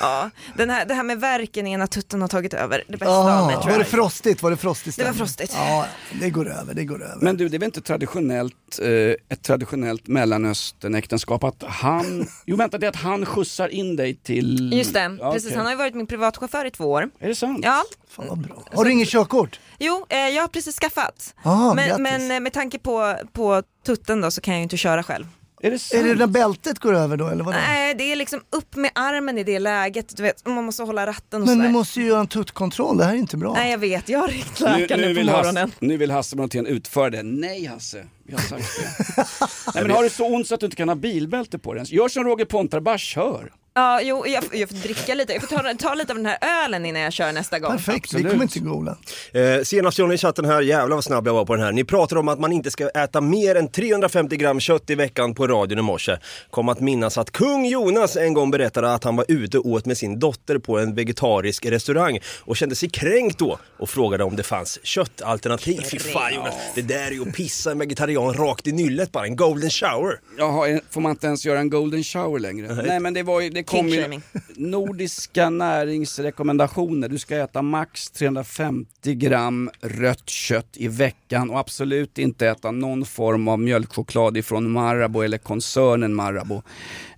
Ja, 0.00 0.30
den 0.56 0.70
här, 0.70 0.84
det 0.86 0.94
här 0.94 1.02
med 1.02 1.20
verken 1.20 1.66
i 1.66 1.72
ena 1.72 1.86
tutten 1.86 2.20
har 2.20 2.28
tagit 2.28 2.54
över 2.54 2.84
det 2.88 2.96
bästa 2.96 3.12
Ah, 3.12 3.40
av 3.40 3.46
mig 3.46 3.54
tror 3.56 3.64
var 3.64 3.70
det 3.72 3.78
jag. 3.78 3.86
frostigt? 3.88 4.42
Var 4.42 4.50
det 4.50 4.56
frostigt? 4.56 4.96
Det 4.96 5.04
var 5.04 5.12
frostigt. 5.12 5.52
Ja, 5.56 5.86
det 6.20 6.30
går 6.30 6.50
över, 6.52 6.74
det 6.74 6.84
går 6.84 7.02
över. 7.04 7.18
Men 7.20 7.36
du, 7.36 7.48
det 7.48 7.56
är 7.56 7.58
väl 7.58 7.66
inte 7.66 7.80
traditionellt, 7.80 8.78
eh, 8.82 8.88
ett 8.88 9.42
traditionellt 9.42 10.08
Mellanöstern-äktenskap 10.08 11.44
att 11.44 11.62
han, 11.66 12.26
jo 12.46 12.56
vänta 12.56 12.78
det 12.78 12.86
är 12.86 12.90
att 12.90 12.96
han 12.96 13.26
skjutsar 13.26 13.68
in 13.68 13.96
dig 13.96 14.14
till... 14.14 14.70
Just 14.72 14.94
det, 14.94 15.16
Ja, 15.20 15.32
precis. 15.32 15.46
okej. 15.48 15.56
Han 15.56 15.66
har 15.66 15.72
ju 15.72 15.78
varit 15.78 15.94
min 15.94 16.06
privatchaufför 16.06 16.64
i 16.64 16.70
två 16.70 16.84
år. 16.84 17.10
Är 17.20 17.28
det 17.28 17.34
sant? 17.34 17.60
Ja, 17.62 17.82
Fan 18.10 18.26
vad 18.28 18.38
bra. 18.38 18.62
Har 18.72 18.84
du 18.84 18.92
inget 18.92 19.08
körkort? 19.08 19.60
jo, 19.78 20.06
eh, 20.08 20.18
jag 20.18 20.42
har 20.42 20.48
precis 20.48 20.76
skaffat. 20.78 21.34
Ah, 21.42 21.74
men, 21.74 21.88
grattis. 21.88 22.02
men 22.02 22.30
eh, 22.30 22.40
med 22.40 22.52
tanke 22.52 22.78
på, 22.78 23.16
på 23.32 23.62
tutten 23.86 24.20
då 24.20 24.30
så 24.30 24.40
kan 24.40 24.54
jag 24.54 24.58
ju 24.58 24.62
inte 24.62 24.76
köra 24.76 25.02
själv. 25.02 25.26
Är 25.62 25.70
det 25.70 25.78
sant? 25.78 26.04
Är 26.04 26.08
det 26.08 26.14
när 26.14 26.26
bältet 26.26 26.78
går 26.78 26.94
över 26.94 27.16
då 27.16 27.28
eller 27.28 27.44
vadå? 27.44 27.58
Nej, 27.58 27.94
det 27.94 28.12
är 28.12 28.16
liksom 28.16 28.40
upp 28.50 28.76
med 28.76 28.90
armen 28.94 29.38
i 29.38 29.44
det 29.44 29.58
läget. 29.58 30.16
Du 30.16 30.22
vet, 30.22 30.46
man 30.46 30.64
måste 30.64 30.82
hålla 30.82 31.06
ratten 31.06 31.42
och 31.42 31.48
Men 31.48 31.58
du 31.58 31.64
sådär. 31.64 31.72
måste 31.72 32.00
ju 32.00 32.06
göra 32.06 32.20
en 32.20 32.26
tuttkontroll, 32.26 32.98
det 32.98 33.04
här 33.04 33.12
är 33.12 33.16
inte 33.16 33.36
bra. 33.36 33.52
Nej, 33.54 33.70
jag 33.70 33.78
vet. 33.78 34.08
Jag 34.08 34.18
har 34.18 34.28
ringt 34.28 34.60
läkaren 34.60 35.00
nu, 35.00 35.06
nu, 35.06 35.14
på 35.14 35.18
vill 35.18 35.26
morgonen. 35.26 35.56
Hasse, 35.56 35.72
nu 35.80 35.96
vill 35.96 36.10
Hasse 36.10 36.36
Brontén 36.36 36.66
utföra 36.66 37.10
det. 37.10 37.22
Nej 37.22 37.64
Hasse, 37.66 38.04
vi 38.26 38.32
har 38.32 38.40
sagt 38.40 38.64
det. 38.78 39.06
Nej, 39.74 39.82
men 39.84 39.90
har 39.96 40.02
du 40.02 40.10
så 40.10 40.26
ont 40.26 40.46
så 40.46 40.54
att 40.54 40.60
du 40.60 40.66
inte 40.66 40.76
kan 40.76 40.88
ha 40.88 40.96
bilbälte 40.96 41.58
på 41.58 41.72
dig 41.72 41.78
ens? 41.78 41.90
Gör 41.92 42.08
som 42.08 42.24
Roger 42.24 42.44
Pontare, 42.44 42.80
bara 42.80 42.98
kör. 42.98 43.52
Ja, 43.74 44.00
jo, 44.02 44.26
jag, 44.26 44.44
jag 44.52 44.68
får 44.68 44.76
dricka 44.76 45.14
lite. 45.14 45.32
Jag 45.32 45.42
får 45.42 45.56
ta, 45.56 45.74
ta 45.88 45.94
lite 45.94 46.12
av 46.12 46.16
den 46.16 46.26
här 46.26 46.64
ölen 46.64 46.86
innan 46.86 47.02
jag 47.02 47.12
kör 47.12 47.32
nästa 47.32 47.58
gång. 47.58 47.70
Perfekt, 47.70 48.14
vi 48.14 48.22
kommer 48.22 48.42
inte 48.42 48.58
gå 48.58 48.70
Ola. 48.70 48.96
Eh, 49.32 49.62
senast 49.62 49.98
Johnny 49.98 50.14
i 50.14 50.18
chatten 50.18 50.44
här, 50.44 50.62
jävlar 50.62 50.96
vad 50.96 51.04
snabb 51.04 51.26
jag 51.26 51.34
var 51.34 51.44
på 51.44 51.54
den 51.54 51.64
här. 51.64 51.72
Ni 51.72 51.84
pratar 51.84 52.16
om 52.16 52.28
att 52.28 52.40
man 52.40 52.52
inte 52.52 52.70
ska 52.70 52.88
äta 52.88 53.20
mer 53.20 53.54
än 53.54 53.68
350 53.68 54.36
gram 54.36 54.60
kött 54.60 54.90
i 54.90 54.94
veckan 54.94 55.34
på 55.34 55.46
radion 55.46 55.78
i 55.78 55.82
morse. 55.82 56.16
Kom 56.50 56.68
att 56.68 56.80
minnas 56.80 57.18
att 57.18 57.30
kung 57.30 57.66
Jonas 57.66 58.16
en 58.16 58.34
gång 58.34 58.50
berättade 58.50 58.94
att 58.94 59.04
han 59.04 59.16
var 59.16 59.24
ute 59.28 59.58
och 59.58 59.66
åt 59.66 59.86
med 59.86 59.98
sin 59.98 60.18
dotter 60.18 60.58
på 60.58 60.78
en 60.78 60.94
vegetarisk 60.94 61.66
restaurang 61.66 62.18
och 62.40 62.56
kände 62.56 62.74
sig 62.74 62.90
kränkt 62.90 63.38
då 63.38 63.58
och 63.78 63.90
frågade 63.90 64.24
om 64.24 64.36
det 64.36 64.42
fanns 64.42 64.78
köttalternativ. 64.82 65.80
Fy 65.90 65.98
fan 65.98 66.34
Jonas, 66.34 66.54
det 66.74 66.82
där 66.82 67.06
är 67.06 67.10
ju 67.10 67.22
att 67.22 67.34
pissa 67.34 67.70
en 67.70 67.78
vegetarian 67.78 68.34
rakt 68.34 68.66
i 68.66 68.72
nyllet 68.72 69.12
bara, 69.12 69.24
en 69.24 69.36
golden 69.36 69.70
shower. 69.70 70.20
Jaha, 70.38 70.80
får 70.90 71.00
man 71.00 71.10
inte 71.10 71.26
ens 71.26 71.46
göra 71.46 71.58
en 71.60 71.70
golden 71.70 72.04
shower 72.04 72.38
längre? 72.38 72.82
Nej, 72.86 73.00
men 73.00 73.14
det 73.14 73.22
var 73.22 73.40
ju, 73.40 73.50
det 73.50 73.59
kom 73.62 73.88
ju 73.88 73.94
King-shaming. 73.94 74.22
nordiska 74.56 75.50
näringsrekommendationer. 75.50 77.08
Du 77.08 77.18
ska 77.18 77.36
äta 77.36 77.62
max 77.62 78.10
350 78.10 79.14
gram 79.14 79.70
rött 79.80 80.28
kött 80.28 80.76
i 80.76 80.88
veckan 80.88 81.50
och 81.50 81.58
absolut 81.58 82.18
inte 82.18 82.48
äta 82.48 82.70
någon 82.70 83.04
form 83.04 83.48
av 83.48 83.60
mjölkchoklad 83.60 84.36
ifrån 84.36 84.70
Marabou 84.70 85.22
eller 85.22 85.38
koncernen 85.38 86.14
Marabou. 86.14 86.62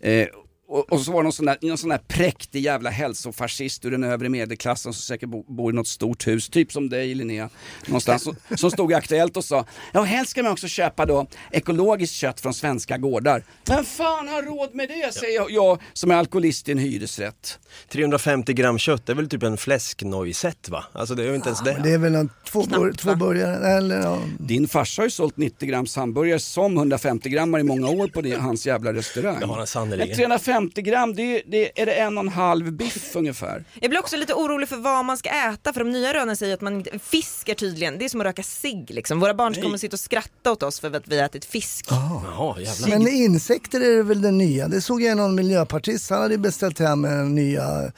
Eh, 0.00 0.26
och, 0.72 0.92
och 0.92 1.00
så 1.00 1.12
var 1.12 1.18
det 1.18 1.22
någon 1.22 1.32
sån, 1.32 1.46
där, 1.46 1.58
någon 1.60 1.78
sån 1.78 1.90
där 1.90 2.00
präktig 2.08 2.60
jävla 2.62 2.90
hälsofascist 2.90 3.84
ur 3.84 3.90
den 3.90 4.04
övre 4.04 4.28
medelklassen 4.28 4.92
som 4.92 5.02
säkert 5.02 5.28
bo, 5.28 5.42
bor 5.42 5.72
i 5.72 5.76
något 5.76 5.88
stort 5.88 6.26
hus, 6.26 6.48
typ 6.48 6.72
som 6.72 6.88
dig 6.88 7.14
Linnea, 7.14 7.50
någonstans, 7.86 8.22
som, 8.22 8.36
som 8.56 8.70
stod 8.70 8.92
i 8.92 8.94
Aktuellt 8.94 9.36
och 9.36 9.44
sa 9.44 9.66
Ja 9.92 10.02
helst 10.02 10.30
ska 10.30 10.42
man 10.42 10.52
också 10.52 10.68
köpa 10.68 11.06
då 11.06 11.26
ekologiskt 11.50 12.14
kött 12.14 12.40
från 12.40 12.54
svenska 12.54 12.98
gårdar. 12.98 13.44
Vem 13.68 13.84
fan 13.84 14.28
har 14.28 14.42
råd 14.42 14.74
med 14.74 14.88
det 14.88 15.14
säger 15.14 15.34
jag, 15.34 15.50
jag 15.50 15.78
som 15.92 16.10
är 16.10 16.14
alkoholist 16.14 16.68
i 16.68 16.72
en 16.72 16.78
hyresrätt. 16.78 17.58
350 17.88 18.52
gram 18.52 18.78
kött, 18.78 19.06
det 19.06 19.12
är 19.12 19.16
väl 19.16 19.28
typ 19.28 19.42
en 19.42 19.56
fläsknoisette 19.56 20.70
va? 20.70 20.84
Alltså 20.92 21.14
det 21.14 21.22
är 21.22 21.28
ju 21.28 21.34
inte 21.34 21.48
ens 21.48 21.60
det. 21.60 21.80
Det 21.84 21.90
är 21.90 21.98
väl 21.98 22.14
en 22.14 22.30
två, 22.52 22.62
bur, 22.62 22.92
två 22.92 23.14
burgare, 23.14 23.76
eller 23.76 24.00
ja. 24.00 24.18
Din 24.38 24.68
farsa 24.68 25.02
har 25.02 25.06
ju 25.06 25.10
sålt 25.10 25.36
90 25.36 25.68
grams 25.68 25.96
hamburgare 25.96 26.38
som 26.38 26.76
150 26.76 27.28
grammar 27.28 27.58
i 27.58 27.62
många 27.62 27.88
år 27.88 28.08
på 28.08 28.20
det, 28.20 28.34
hans 28.34 28.66
jävla 28.66 28.92
restaurang. 28.92 29.40
Det 29.40 29.46
har 29.46 29.56
han 29.56 29.66
sannerligen. 29.66 30.16
350 30.16 30.61
gram, 30.70 31.14
det 31.14 31.22
är, 31.22 31.42
det 31.46 31.82
är 31.82 31.86
det 31.86 31.92
en 31.92 32.18
och 32.18 32.24
en 32.24 32.28
halv 32.28 32.72
biff 32.72 33.16
ungefär. 33.16 33.64
Jag 33.80 33.90
blir 33.90 34.00
också 34.00 34.16
lite 34.16 34.34
orolig 34.34 34.68
för 34.68 34.76
vad 34.76 35.04
man 35.04 35.16
ska 35.16 35.28
äta 35.30 35.72
för 35.72 35.80
de 35.80 35.90
nya 35.90 36.14
rönen 36.14 36.36
säger 36.36 36.54
att 36.54 36.60
man 36.60 36.74
inte, 36.74 36.98
fisk 36.98 37.48
är 37.48 37.54
tydligen, 37.54 37.98
det 37.98 38.04
är 38.04 38.08
som 38.08 38.20
att 38.20 38.26
röka 38.26 38.42
cigg 38.42 38.90
liksom. 38.90 39.20
Våra 39.20 39.34
barn 39.34 39.54
kommer 39.54 39.78
sitta 39.78 39.94
och 39.94 40.00
skratta 40.00 40.52
åt 40.52 40.62
oss 40.62 40.80
för 40.80 40.96
att 40.96 41.08
vi 41.08 41.18
har 41.18 41.24
ätit 41.26 41.44
fisk. 41.44 41.86
Jaha, 41.90 42.60
jävlar. 42.60 42.88
Men 42.88 43.08
insekter 43.08 43.80
är 43.80 44.02
väl 44.02 44.22
det 44.22 44.30
nya. 44.30 44.68
Det 44.68 44.80
såg 44.80 45.02
jag 45.02 45.16
någon 45.16 45.34
miljöpartist, 45.34 46.10
han 46.10 46.22
hade 46.22 46.38
beställt 46.38 46.78
hem 46.78 47.04
en 47.04 47.34
nya 47.34 47.92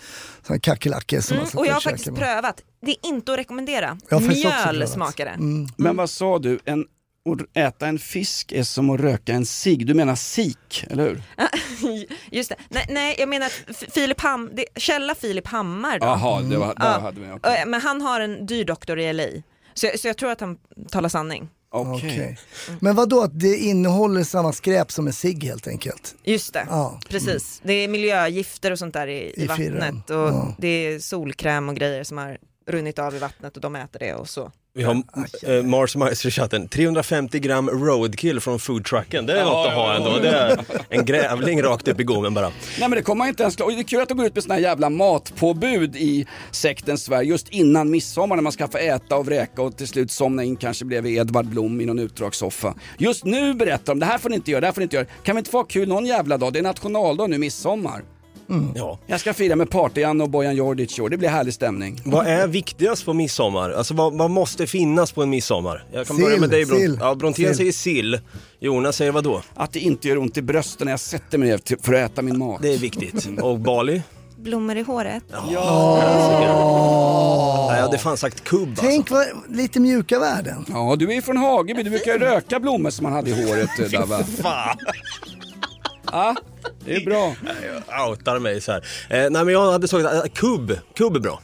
kackerlackor 0.61 1.21
som 1.21 1.37
Mm, 1.37 1.49
man 1.53 1.61
och 1.61 1.67
jag 1.67 1.73
har 1.73 1.81
faktiskt 1.81 2.07
med. 2.07 2.17
prövat, 2.19 2.61
det 2.83 2.91
är 2.91 3.09
inte 3.09 3.33
att 3.33 3.39
rekommendera. 3.39 3.99
Jag 4.09 4.17
har 4.17 4.21
faktiskt 4.27 4.47
också 4.47 4.73
Mjöl 4.73 4.89
smakar 4.89 5.25
det. 5.25 5.31
Mm. 5.31 5.69
Men 5.77 5.97
vad 5.97 6.11
sa 6.11 6.39
du? 6.39 6.59
En, 6.65 6.85
att 7.33 7.57
äta 7.57 7.87
en 7.87 7.99
fisk 7.99 8.53
är 8.53 8.63
som 8.63 8.91
att 8.91 9.01
röka 9.01 9.33
en 9.33 9.47
cigg. 9.47 9.87
Du 9.87 9.95
menar 9.95 10.15
sik, 10.15 10.85
eller 10.91 11.05
hur? 11.05 11.23
Just 12.31 12.49
det. 12.49 12.57
Nej, 12.69 12.87
nej, 12.89 13.17
jag 13.19 13.29
menar 13.29 13.49
Filip 13.95 14.21
Ham, 14.21 14.51
det, 14.55 14.65
källa 14.77 15.15
Filip 15.15 15.47
Hammar 15.47 15.99
då. 15.99 16.07
Jaha, 16.07 16.43
det 16.43 16.57
var, 16.57 16.67
där 16.67 16.75
Ja. 16.79 16.99
hade 17.01 17.21
vi 17.21 17.27
okej. 17.33 17.61
Eh, 17.63 17.67
Men 17.67 17.81
han 17.81 18.01
har 18.01 18.21
en 18.21 18.47
dyr 18.47 18.65
doktor 18.65 18.99
i 18.99 19.13
LA. 19.13 19.27
Så, 19.75 19.87
jag- 19.87 20.01
så 20.01 20.07
jag 20.09 20.17
tror 20.17 20.31
att 20.31 20.41
han 20.41 20.57
talar 20.91 21.09
sanning. 21.09 21.49
Okej. 21.71 22.39
Men 22.81 22.95
vad 22.97 23.09
då 23.09 23.23
att 23.23 23.41
det 23.41 23.57
innehåller 23.57 24.25
samma 24.25 24.53
skräp 24.53 24.93
som 24.93 25.07
en 25.07 25.13
cigg 25.13 25.45
helt 25.45 25.69
enkelt? 25.69 26.15
Just 26.25 26.53
det, 26.53 26.67
Ja. 26.71 27.01
precis. 27.09 27.61
Det 27.65 27.73
är 27.73 27.89
miljögifter 27.89 28.71
och 28.71 28.79
sånt 28.79 28.95
där 28.95 29.07
i, 29.07 29.13
i, 29.37 29.45
I 29.45 29.49
firren. 29.49 29.81
vattnet 29.81 30.11
och 30.11 30.17
Ja. 30.17 30.55
det 30.59 30.69
är 30.69 30.99
solkräm 30.99 31.69
och 31.69 31.77
grejer 31.77 32.05
som 32.05 32.19
har 32.19 32.39
runnit 32.67 32.99
av 32.99 33.15
i 33.17 33.19
vattnet 33.19 33.57
och 33.57 33.61
de 33.63 33.77
äter 33.77 33.99
det 33.99 34.15
och 34.15 34.29
så. 34.29 34.53
Vi 34.77 34.83
har 34.83 35.03
eh, 35.43 35.63
Mars 35.63 35.97
Meister 35.97 36.29
i 36.29 36.31
chatten. 36.33 36.69
350 36.69 37.39
gram 37.39 37.71
roadkill 37.71 38.41
från 38.41 38.59
foodtrucken. 38.59 39.27
Det 39.27 39.33
är 39.33 39.37
Ja, 39.37 39.45
något 39.45 39.67
att 39.67 39.75
ha 39.75 39.95
ändå. 39.95 40.11
ja. 40.11 40.19
Det 40.19 40.29
är 40.29 40.65
en 40.89 41.05
grävling 41.05 41.63
rakt 41.63 41.89
upp 41.89 42.01
i 42.01 42.05
gommen 42.05 42.35
bara. 42.35 42.49
Nej 42.49 42.55
men 42.79 42.91
det 42.91 43.03
kommer 43.03 43.19
man 43.19 43.29
inte 43.29 43.43
ens 43.43 43.57
och 43.57 43.71
Det 43.73 43.79
är 43.79 43.83
kul 43.83 44.01
att 44.01 44.09
de 44.09 44.17
går 44.19 44.27
ut 44.27 44.35
med 44.35 44.43
såna 44.43 44.55
här 44.55 44.61
jävla 44.63 44.91
matpåbud 44.91 45.97
i 45.97 46.27
sekten 46.51 46.99
Sverige 46.99 47.29
just 47.29 47.49
innan 47.49 47.91
midsommar 47.91 48.37
när 48.37 48.43
man 48.43 48.53
ska 48.53 48.69
få 48.69 48.79
äta 48.79 49.17
och 49.17 49.27
vräka 49.27 49.63
och 49.63 49.77
till 49.77 49.89
slut 49.89 50.11
somna 50.11 50.45
in 50.45 50.57
kanske 50.57 50.85
bredvid 50.85 51.19
Edvard 51.19 51.47
Blom 51.47 51.81
i 51.81 51.87
någon 51.87 51.99
utdragssoffa. 51.99 52.75
Just 52.99 53.25
nu 53.25 53.55
berättar 53.55 53.85
de, 53.95 53.99
det 53.99 54.07
här 54.07 54.19
får 54.19 54.29
ni 54.31 54.37
inte 54.37 54.51
göra, 54.51 54.61
det 54.61 54.67
här 54.67 54.73
får 54.73 54.81
ni 54.81 54.85
inte 54.85 54.97
göra. 54.97 55.07
Kan 55.23 55.37
vi 55.37 55.39
inte 55.39 55.51
få 55.51 55.57
ha 55.59 55.65
kul 55.65 55.89
någon 55.89 56.07
jävla 56.07 56.39
dag? 56.39 56.53
Det 56.53 56.59
är 56.59 56.63
nationaldag 56.63 57.27
nu, 57.27 57.39
midsommar. 57.39 58.03
Ja. 58.75 58.99
Jag 59.07 59.21
ska 59.21 59.35
fira 59.35 59.57
med 59.57 59.71
Party-Janne 59.71 60.23
och 60.25 60.31
Bojan 60.31 60.57
Djordjic 60.57 60.99
i 60.99 61.03
år, 61.03 61.09
det 61.09 61.17
blir 61.17 61.29
härlig 61.29 61.55
stämning. 61.55 62.01
Vad 62.05 62.27
är 62.27 62.47
viktigast 62.47 63.05
på 63.05 63.13
midsommar? 63.13 63.71
Alltså 63.71 63.95
vad, 63.95 64.19
vad 64.19 64.31
måste 64.31 64.67
finnas 64.67 65.13
på 65.13 65.23
en 65.23 65.31
midsommar? 65.31 65.85
Jag 65.93 66.07
kan 66.07 66.17
börja 66.17 66.31
Sill, 66.31 66.41
med 66.41 66.51
dig 66.51 66.65
Bron- 66.65 66.79
sill. 66.79 66.99
Ja, 67.01 67.15
Brontén 67.15 67.47
Sill. 67.47 67.57
säger 67.57 67.73
sill. 67.73 68.21
Jonas 68.61 68.97
säger 68.97 69.13
vad 69.13 69.25
då? 69.25 69.43
Att 69.55 69.73
det 69.73 69.81
inte 69.81 70.09
gör 70.09 70.19
ont 70.19 70.37
i 70.37 70.43
brösten 70.43 70.85
när 70.85 70.93
jag 70.93 71.01
sätter 71.01 71.39
mig 71.39 71.49
ner 71.49 71.83
för 71.83 71.95
att 71.95 72.11
äta 72.13 72.23
min 72.23 72.39
mat. 72.39 72.63
Det 72.63 72.75
är 72.75 72.79
viktigt. 72.79 73.29
Och 73.43 73.59
Bali? 73.61 74.03
Blommor 74.39 74.77
i 74.77 74.83
håret. 74.83 75.23
Nej, 75.31 75.53
jag 77.77 77.83
hade 77.83 77.99
fan 77.99 78.17
sagt 78.17 78.45
kubb 78.45 78.69
alltså. 78.69 78.85
Tänk 78.85 79.11
vad, 79.11 79.27
lite 79.51 79.81
mjuka 79.81 80.19
värden. 80.19 80.65
Ja, 80.69 80.97
du 80.99 81.11
är 81.11 81.15
ju 81.15 81.23
från 81.23 81.37
Hageby, 81.37 81.83
du 81.83 81.91
brukar 81.91 82.19
röka 82.19 82.61
blommor 82.61 82.91
som 82.91 83.03
man 83.05 83.13
hade 83.13 83.31
i 83.31 83.47
håret 83.47 83.71
där 83.91 84.07
va? 84.07 84.25
Fan. 84.43 84.77
Ja, 86.13 86.35
det 86.85 86.95
är 86.95 87.05
bra. 87.05 87.35
Jag 87.89 88.11
outar 88.11 88.39
mig 88.39 88.61
så 88.61 88.73
här. 88.73 88.85
Eh, 89.11 89.31
nej 89.31 89.45
men 89.45 89.49
jag 89.49 89.73
hade 89.73 89.89
sagt 89.89 90.07
att 90.07 90.25
eh, 90.25 90.33
kubb, 90.33 90.79
kubb 90.95 91.17
är 91.17 91.21
bra. 91.21 91.41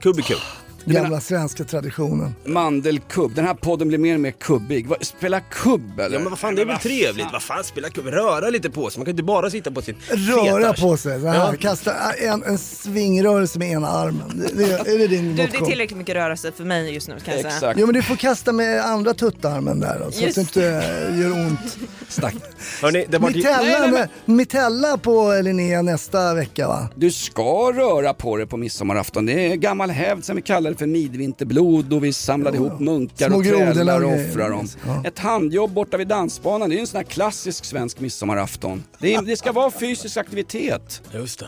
Kubb 0.00 0.18
är 0.18 0.22
kul. 0.22 0.36
Gamla 0.84 1.20
svenska 1.20 1.64
traditionen. 1.64 2.34
Mandelkubb, 2.44 3.34
den 3.34 3.44
här 3.46 3.54
podden 3.54 3.88
blir 3.88 3.98
mer 3.98 4.14
och 4.14 4.20
mer 4.20 4.30
kubbig. 4.30 4.86
Spela 5.00 5.40
kubb 5.40 6.00
eller? 6.00 6.16
Ja 6.16 6.20
men 6.20 6.30
vad 6.30 6.38
fan 6.38 6.54
det 6.54 6.62
är 6.62 6.66
väl 6.66 6.78
trevligt, 6.78 7.26
vad 7.32 7.42
fan 7.42 7.64
spela 7.64 7.88
kubb, 7.90 8.06
röra 8.06 8.50
lite 8.50 8.70
på 8.70 8.90
sig, 8.90 8.98
man 9.00 9.04
kan 9.04 9.10
inte 9.12 9.22
bara 9.22 9.50
sitta 9.50 9.70
på 9.70 9.82
sitt 9.82 9.96
Röra 10.10 10.72
på 10.72 10.96
sig, 10.96 11.20
så 11.20 11.26
här, 11.26 11.34
Ja. 11.34 11.54
kasta 11.60 11.94
en, 12.12 12.42
en 12.42 12.58
svingrörelse 12.58 13.58
med 13.58 13.70
ena 13.70 13.88
armen. 13.88 14.42
Det, 14.54 14.66
det, 14.84 14.90
är 14.94 14.98
det 14.98 15.06
din 15.06 15.28
Du, 15.36 15.46
det 15.46 15.56
är 15.56 15.64
tillräckligt 15.66 15.98
mycket 15.98 16.14
rörelse 16.14 16.52
för 16.56 16.64
mig 16.64 16.94
just 16.94 17.08
nu 17.08 17.14
kan 17.24 17.34
jag 17.40 17.52
säga. 17.52 17.74
Jo 17.76 17.86
men 17.86 17.94
du 17.94 18.02
får 18.02 18.16
kasta 18.16 18.52
med 18.52 18.84
andra 18.84 19.14
tuttarmen 19.14 19.80
där 19.80 20.00
då, 20.04 20.12
så 20.12 20.22
Just 20.22 20.38
att 20.38 20.52
det 20.54 20.60
inte 20.60 21.22
gör 21.22 21.32
ont. 21.32 21.78
Stack. 22.08 22.34
Hörrni, 22.82 23.06
det 23.08 23.18
var 23.18 23.30
Mitella, 23.30 24.08
Mitella 24.24 24.96
på 24.98 25.40
Linnea 25.42 25.82
nästa 25.82 26.34
vecka 26.34 26.68
va? 26.68 26.88
Du 26.94 27.10
ska 27.10 27.72
röra 27.72 28.14
på 28.14 28.36
dig 28.36 28.46
på 28.46 28.56
midsommarafton. 28.56 29.26
Det 29.26 29.32
är 29.52 29.56
gammal 29.56 29.90
hävd 29.90 30.24
som 30.24 30.36
vi 30.36 30.42
kallar 30.42 30.71
det 30.72 30.78
för 30.78 30.86
midvinterblod 30.86 31.92
och 31.92 32.04
vi 32.04 32.12
samlade 32.12 32.56
ihop 32.56 32.80
munkar 32.80 33.28
Små 33.28 33.38
och 33.38 33.44
trälar 33.44 34.04
och 34.04 34.12
offrar 34.12 34.50
dem. 34.50 34.68
Ja. 34.86 35.02
Ett 35.04 35.18
handjobb 35.18 35.72
borta 35.72 35.96
vid 35.96 36.08
dansbanan, 36.08 36.70
det 36.70 36.76
är 36.76 36.80
en 36.80 36.86
sån 36.86 36.96
här 36.96 37.04
klassisk 37.04 37.64
svensk 37.64 38.00
midsommarafton. 38.00 38.84
Det, 38.98 39.14
är, 39.14 39.22
det 39.22 39.36
ska 39.36 39.52
vara 39.52 39.70
fysisk 39.70 40.16
aktivitet. 40.16 41.02
Just 41.12 41.38
det. 41.38 41.46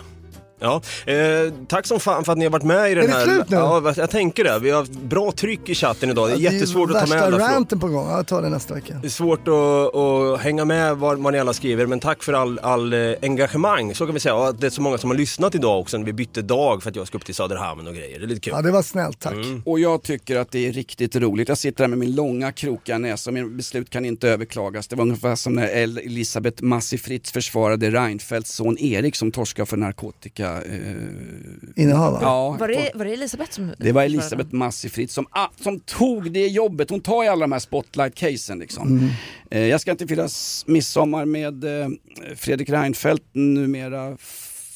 Ja, 0.64 0.80
eh, 1.12 1.52
tack 1.68 1.86
som 1.86 2.00
fan 2.00 2.24
för 2.24 2.32
att 2.32 2.38
ni 2.38 2.44
har 2.44 2.52
varit 2.52 2.62
med 2.64 2.90
i 2.90 2.94
den 2.94 3.04
Är 3.04 3.08
det 3.08 3.14
här... 3.14 3.24
slut 3.24 3.48
nu? 3.50 3.56
Ja, 3.56 3.92
jag 3.96 4.10
tänker 4.10 4.44
det. 4.44 4.58
Vi 4.58 4.70
har 4.70 4.78
haft 4.78 4.92
bra 4.92 5.32
tryck 5.32 5.68
i 5.68 5.74
chatten 5.74 6.10
idag. 6.10 6.28
Det 6.28 6.34
är 6.34 6.52
jättesvårt 6.52 6.90
att 6.90 6.94
ta 6.94 7.00
med 7.00 7.08
värsta 7.08 7.26
alla 7.26 7.38
frågor. 7.38 7.52
ranten 7.52 7.80
på 7.80 7.88
gång, 7.88 8.10
jag 8.10 8.26
tar 8.26 8.42
det 8.42 8.48
nästa 8.48 8.74
vecka. 8.74 8.94
Det 9.02 9.08
är 9.08 9.10
svårt 9.10 9.48
att, 9.48 9.94
att 9.96 10.40
hänga 10.40 10.64
med 10.64 10.96
vad, 10.96 11.18
vad 11.18 11.32
ni 11.32 11.38
alla 11.38 11.52
skriver, 11.52 11.86
men 11.86 12.00
tack 12.00 12.22
för 12.22 12.32
all, 12.32 12.58
all 12.58 12.92
eh, 12.92 13.14
engagemang, 13.22 13.94
så 13.94 14.04
kan 14.06 14.14
vi 14.14 14.20
säga. 14.20 14.34
Och 14.34 14.48
att 14.48 14.60
det 14.60 14.66
är 14.66 14.70
så 14.70 14.82
många 14.82 14.98
som 14.98 15.10
har 15.10 15.16
lyssnat 15.16 15.54
idag 15.54 15.80
också 15.80 15.98
när 15.98 16.04
vi 16.04 16.12
bytte 16.12 16.42
dag 16.42 16.82
för 16.82 16.90
att 16.90 16.96
jag 16.96 17.06
ska 17.06 17.18
upp 17.18 17.24
till 17.24 17.34
Söderhamn 17.34 17.86
och 17.86 17.94
grejer. 17.94 18.18
Det 18.18 18.24
är 18.24 18.28
lite 18.28 18.40
kul. 18.40 18.52
Ja 18.56 18.62
det 18.62 18.70
var 18.70 18.82
snällt, 18.82 19.20
tack. 19.20 19.32
Mm. 19.32 19.62
Och 19.66 19.80
jag 19.80 20.02
tycker 20.02 20.36
att 20.36 20.50
det 20.50 20.66
är 20.68 20.72
riktigt 20.72 21.16
roligt. 21.16 21.48
Jag 21.48 21.58
sitter 21.58 21.84
här 21.84 21.88
med 21.88 21.98
min 21.98 22.14
långa 22.14 22.52
krokiga 22.52 22.98
näsa 22.98 23.30
och 23.30 23.34
min 23.34 23.56
beslut 23.56 23.90
kan 23.90 24.04
inte 24.04 24.28
överklagas. 24.28 24.88
Det 24.88 24.96
var 24.96 25.02
ungefär 25.02 25.36
som 25.36 25.52
när 25.54 25.68
El- 25.68 25.98
Elisabeth 25.98 26.62
Massi 26.62 26.98
Fritz 26.98 27.32
försvarade 27.32 27.90
Reinfeldts 27.90 28.54
son 28.54 28.78
Erik 28.78 29.16
som 29.16 29.32
torskade 29.32 29.66
för 29.66 29.76
narkotika. 29.76 30.53
Eh... 30.62 31.82
Innehav 31.82 32.12
va? 32.12 32.18
Ja, 32.22 32.56
Var 32.60 32.68
det, 32.68 32.90
var 32.94 33.04
det 33.04 33.12
Elisabeth 33.12 33.52
som 33.52 33.74
Det 33.78 33.92
var 33.92 34.02
Elisabeth 34.02 34.54
Massi 34.54 34.88
Fritz 34.88 35.14
som, 35.14 35.26
ah, 35.30 35.48
som 35.60 35.80
tog 35.80 36.32
det 36.32 36.46
jobbet. 36.48 36.90
Hon 36.90 37.00
tar 37.00 37.22
ju 37.22 37.28
alla 37.28 37.40
de 37.40 37.52
här 37.52 37.58
spotlight-casen 37.58 38.58
liksom. 38.58 38.88
Mm. 38.88 39.08
Eh, 39.50 39.66
jag 39.66 39.80
ska 39.80 39.90
inte 39.90 40.06
fira 40.06 40.28
midsommar 40.66 41.24
med 41.24 41.64
eh, 41.64 41.88
Fredrik 42.36 42.70
Reinfeldt, 42.70 43.24
numera 43.32 44.16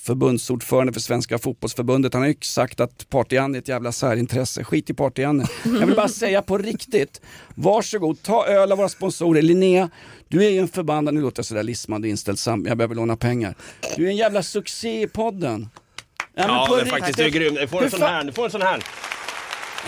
förbundsordförande 0.09 0.93
för 0.93 1.01
Svenska 1.01 1.39
fotbollsförbundet. 1.39 2.15
Han 2.15 2.23
har 2.23 2.29
ju 2.29 2.37
sagt 2.41 2.81
att 2.81 3.07
Party-Janne 3.11 3.57
är 3.57 3.59
ett 3.59 3.69
jävla 3.69 3.93
särintresse. 3.93 4.65
Skit 4.65 4.91
i 4.91 4.95
Party-Janne. 4.95 5.47
Jag 5.65 5.87
vill 5.87 5.97
bara 5.97 6.09
säga 6.09 6.43
på 6.43 6.59
riktigt, 6.59 7.21
varsågod, 7.55 8.23
ta 8.23 8.47
öl 8.47 8.73
av 8.73 8.79
våra 8.79 8.89
sponsorer. 8.89 9.43
Linnea, 9.43 9.91
du 10.29 10.45
är 10.47 10.51
ju 10.51 10.59
en 10.59 10.69
förbannad, 10.69 11.15
nu 11.15 11.21
låter 11.21 11.39
jag 11.39 11.47
sådär 11.47 11.63
lismande 11.63 12.09
inställsam, 12.09 12.67
jag 12.67 12.77
behöver 12.77 12.95
låna 12.95 13.17
pengar. 13.17 13.55
Du 13.97 14.05
är 14.07 14.09
en 14.11 14.17
jävla 14.17 14.43
succé 14.43 15.03
i 15.03 15.09
podden. 15.09 15.69
men 16.35 16.49
Ja, 16.49 16.67
på 16.69 16.77
det 16.77 16.83
är 16.83 16.87
faktiskt 16.87 17.19
du 17.19 17.25
är 17.25 17.29
grym. 17.31 17.55
Du 17.55 17.67
får 17.67 17.85
en 17.85 17.91
sån 17.91 18.03
här. 18.03 18.25
Du 18.25 18.33
får 18.33 18.45
en 18.45 18.51
sån 18.51 18.63
här. 18.63 18.83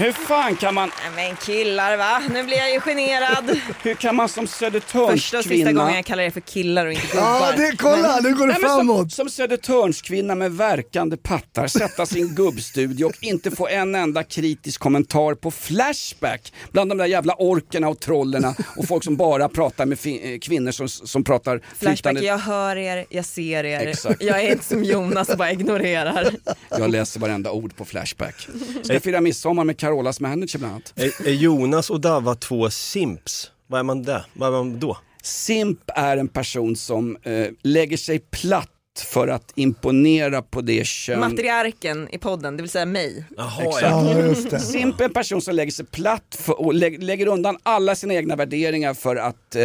Hur 0.01 0.12
fan 0.12 0.57
kan 0.57 0.74
man, 0.74 0.90
Nej 1.03 1.28
men 1.28 1.36
killar 1.36 1.96
va, 1.96 2.22
nu 2.30 2.44
blir 2.44 2.57
jag 2.57 2.72
ju 2.72 2.80
generad. 2.80 3.61
hur 3.82 3.94
kan 3.94 4.16
man 4.16 4.28
som 4.28 4.46
Första 4.46 4.66
och 4.66 4.80
sista 4.80 4.88
Södertörnskvinna 4.88 5.72
gången 5.72 5.94
jag 5.94 6.05
kallar 6.05 6.22
er 6.22 6.30
för 6.30 6.40
killar 6.40 6.86
och 6.86 6.92
inte 6.92 7.07
gubbar. 7.07 7.22
Ja, 7.22 7.53
det, 7.57 7.76
kolla, 7.78 8.20
nu 8.22 8.34
går 8.34 8.46
det 8.46 8.53
Nej, 8.53 8.62
men 8.62 8.70
som, 8.70 8.78
framåt. 8.78 9.12
som 9.12 9.30
Södertörnskvinna 9.30 10.34
med 10.34 10.53
verkande 10.53 11.16
pattar 11.16 11.66
sätta 11.66 12.07
sin 12.07 12.28
gubbstudio 12.34 13.05
och 13.05 13.12
inte 13.20 13.51
få 13.51 13.68
en 13.68 13.94
enda 13.94 14.22
kritisk 14.22 14.80
kommentar 14.80 15.34
på 15.34 15.51
Flashback 15.51 16.53
bland 16.72 16.90
de 16.90 16.98
där 16.98 17.07
jävla 17.07 17.34
orkerna 17.38 17.88
och 17.88 18.01
trollerna 18.01 18.55
och 18.76 18.88
folk 18.88 19.05
som 19.05 19.16
bara 19.16 19.48
pratar 19.48 19.86
med 19.86 19.98
eh, 20.05 20.38
kvinnor 20.38 20.70
som, 20.70 20.88
som 20.88 21.24
pratar 21.24 21.59
Flashback, 21.59 21.96
flytande... 21.96 22.24
jag 22.24 22.38
hör 22.38 22.76
er, 22.76 23.07
jag 23.11 23.24
ser 23.24 23.64
er. 23.64 23.86
Exakt. 23.86 24.22
Jag 24.22 24.40
är 24.40 24.53
inte 24.53 24.64
som 24.64 24.84
Jonas 24.84 25.28
och 25.28 25.38
bara 25.38 25.53
ignorerar. 25.53 26.30
Jag 26.70 26.90
läser 26.90 27.20
varenda 27.20 27.51
ord 27.51 27.76
på 27.76 27.84
Flashback. 27.84 28.48
Ska 28.82 29.01
fira 29.01 29.20
midsommar 29.20 29.64
med 29.64 29.78
Carolas 29.91 30.20
manager 30.20 30.59
bland 30.59 30.74
annat. 30.74 30.93
Är, 30.97 31.28
är 31.28 31.32
Jonas 31.32 31.91
och 31.91 32.01
Dava 32.01 32.34
två 32.34 32.70
simps? 32.70 33.51
Vad 33.66 33.78
är 33.78 33.84
man 33.84 34.03
där? 34.03 34.24
Vad 34.32 34.49
är 34.49 34.53
man 34.53 34.80
då? 34.80 34.99
Simp 35.22 35.80
är 35.86 36.16
en 36.16 36.28
person 36.28 36.76
som 36.76 37.16
eh, 37.22 37.47
lägger 37.62 37.97
sig 37.97 38.18
platt 38.18 38.68
för 39.12 39.28
att 39.28 39.53
imponera 39.55 40.43
på 40.43 40.61
det 40.61 40.86
kön... 40.86 41.20
Matriarken 41.20 42.09
i 42.12 42.18
podden, 42.18 42.57
det 42.57 42.62
vill 42.62 42.70
säga 42.70 42.86
mig. 42.86 43.24
Exakt. 43.61 43.82
Ja, 43.82 44.18
just 44.18 44.51
det. 44.51 44.61
Simp 44.61 45.01
är 45.01 45.05
en 45.05 45.12
person 45.12 45.43
som 45.43 45.55
lägger 45.55 45.72
sig 45.72 45.86
platt 45.86 46.36
för, 46.41 46.61
och 46.61 46.74
lä 46.74 46.91
lägger 46.91 47.26
undan 47.26 47.59
alla 47.62 47.95
sina 47.95 48.14
egna 48.14 48.36
värderingar 48.36 48.95
för 48.95 49.16
att 49.16 49.57
eh, 49.57 49.62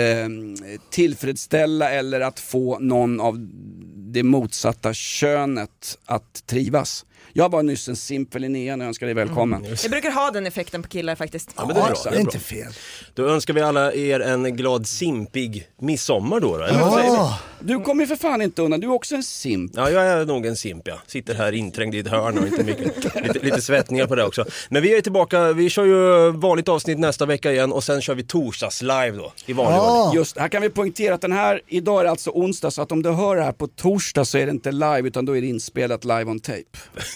tillfredsställa 0.91 1.91
eller 1.91 2.21
att 2.21 2.39
få 2.39 2.79
någon 2.79 3.19
av 3.19 3.47
det 3.95 4.23
motsatta 4.23 4.93
könet 4.93 5.97
att 6.05 6.47
trivas. 6.47 7.05
Jag 7.33 7.51
var 7.51 7.63
nyss 7.63 7.87
en 7.87 7.95
simp 7.95 8.31
för 8.33 8.39
Linnea 8.39 8.75
när 8.75 8.85
jag 8.85 8.87
önskade 8.87 9.13
dig 9.13 9.25
välkommen. 9.25 9.65
Jag 9.81 9.91
brukar 9.91 10.11
ha 10.11 10.31
den 10.31 10.45
effekten 10.47 10.81
på 10.83 10.89
killar 10.89 11.15
faktiskt. 11.15 11.49
Ja, 11.55 11.65
men 11.65 11.75
det 11.75 11.81
är 11.81 11.85
bra. 11.85 11.95
det 12.03 12.09
Det 12.09 12.15
är 12.15 12.19
inte 12.19 12.39
fel. 12.39 12.73
Då 13.13 13.27
önskar 13.27 13.53
vi 13.53 13.61
alla 13.61 13.93
er 13.93 14.19
en 14.19 14.55
glad 14.55 14.87
simpig 14.87 15.67
midsommar 15.81 16.39
då. 16.39 16.57
då 16.57 16.63
eller 16.63 16.79
vad 16.79 16.93
säger 16.93 17.09
vi? 17.11 17.15
Ja, 17.17 17.39
Du 17.59 17.79
kommer 17.79 18.03
ju 18.03 18.07
för 18.07 18.15
fan 18.15 18.41
inte 18.41 18.61
undan, 18.61 18.79
du 18.79 18.87
är 18.87 18.91
också 18.93 19.15
en 19.15 19.23
simp. 19.23 19.71
Ja, 19.75 19.89
jag 19.89 20.03
är 20.05 20.25
nog 20.25 20.45
en 20.45 20.55
simp 20.57 20.87
ja. 20.87 20.99
Sitter 21.07 21.35
här 21.35 21.51
inträngd 21.51 21.95
i 21.95 21.99
ett 21.99 22.07
hörn 22.07 22.37
och 22.37 22.47
inte 22.47 22.63
mycket, 22.63 23.15
lite, 23.23 23.39
lite 23.39 23.61
svettningar 23.61 24.07
på 24.07 24.15
det 24.15 24.23
också. 24.23 24.45
Men 24.69 24.81
vi 24.81 24.97
är 24.97 25.01
tillbaka, 25.01 25.53
vi 25.53 25.69
kör 25.69 25.85
ju 25.85 26.31
vanligt 26.31 26.67
avsnitt 26.69 26.99
nästa 26.99 27.25
vecka 27.25 27.51
igen 27.51 27.71
och 27.73 27.83
sen 27.83 28.01
kör 28.01 28.15
vi 28.15 28.23
torsdags 28.23 28.81
live 28.81 29.11
då. 29.11 29.33
I 29.45 29.53
vanlig 29.53 29.79
ordning. 29.79 29.95
ja. 29.95 30.11
Just, 30.15 30.37
här 30.37 30.47
kan 30.47 30.61
vi 30.61 30.69
poängtera 30.69 31.15
att 31.15 31.21
den 31.21 31.31
här, 31.31 31.61
idag 31.67 31.99
är 31.99 32.03
det 32.03 32.09
alltså 32.09 32.29
onsdag 32.31 32.71
så 32.71 32.81
att 32.81 32.91
om 32.91 33.03
du 33.03 33.09
hör 33.11 33.35
det 33.35 33.43
här 33.43 33.51
på 33.51 33.67
torsdag 33.67 34.25
så 34.25 34.37
är 34.37 34.45
det 34.45 34.51
inte 34.51 34.71
live 34.71 35.01
utan 35.07 35.25
då 35.25 35.37
är 35.37 35.41
det 35.41 35.47
inspelat 35.47 36.03
live 36.05 36.25
on 36.25 36.39
tape. 36.39 36.63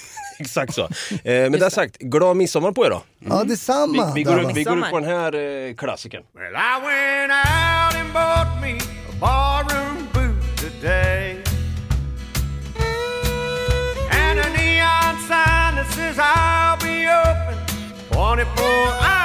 Exakt 0.40 0.74
så. 0.74 0.82
Eh, 0.84 0.90
men 1.24 1.52
det 1.52 1.72
sagt, 1.72 1.98
glad 1.98 2.38
midsommar 2.38 2.72
på 2.72 2.86
er 2.86 2.90
då. 2.90 3.04
ja 3.20 3.44
detsamma. 3.44 4.06
Vi, 4.06 4.12
vi, 4.16 4.24
går, 4.24 4.44
upp, 4.44 4.58
vi 4.58 4.64
går 4.64 4.78
upp 4.78 4.90
på 4.90 5.00
den 5.00 5.10
här 5.10 5.36
eh, 5.36 5.76
klassikern. 5.76 6.24
Well, 6.34 6.56
I 6.56 6.80
went 6.86 7.32
out 7.32 7.96
and 8.02 8.14
bought 8.14 8.62
me 8.62 8.78
a 9.10 9.14
barroom 9.20 10.08
boot 10.14 10.58
today. 10.58 11.44
And 14.12 14.40
a 14.40 14.50
neon 14.58 15.16
sign 15.28 15.76
that 15.76 15.88
says 15.92 16.18
I'll 16.20 16.78
be 16.78 17.08
open 17.08 17.58
24 18.12 18.66
hours 18.66 19.19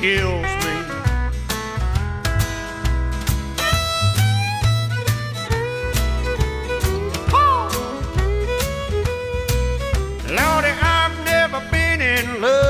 kills 0.00 0.46
me. 0.64 0.74
Lordy, 10.34 10.72
I've 10.80 11.24
never 11.26 11.60
been 11.70 12.00
in 12.00 12.40
love 12.40 12.69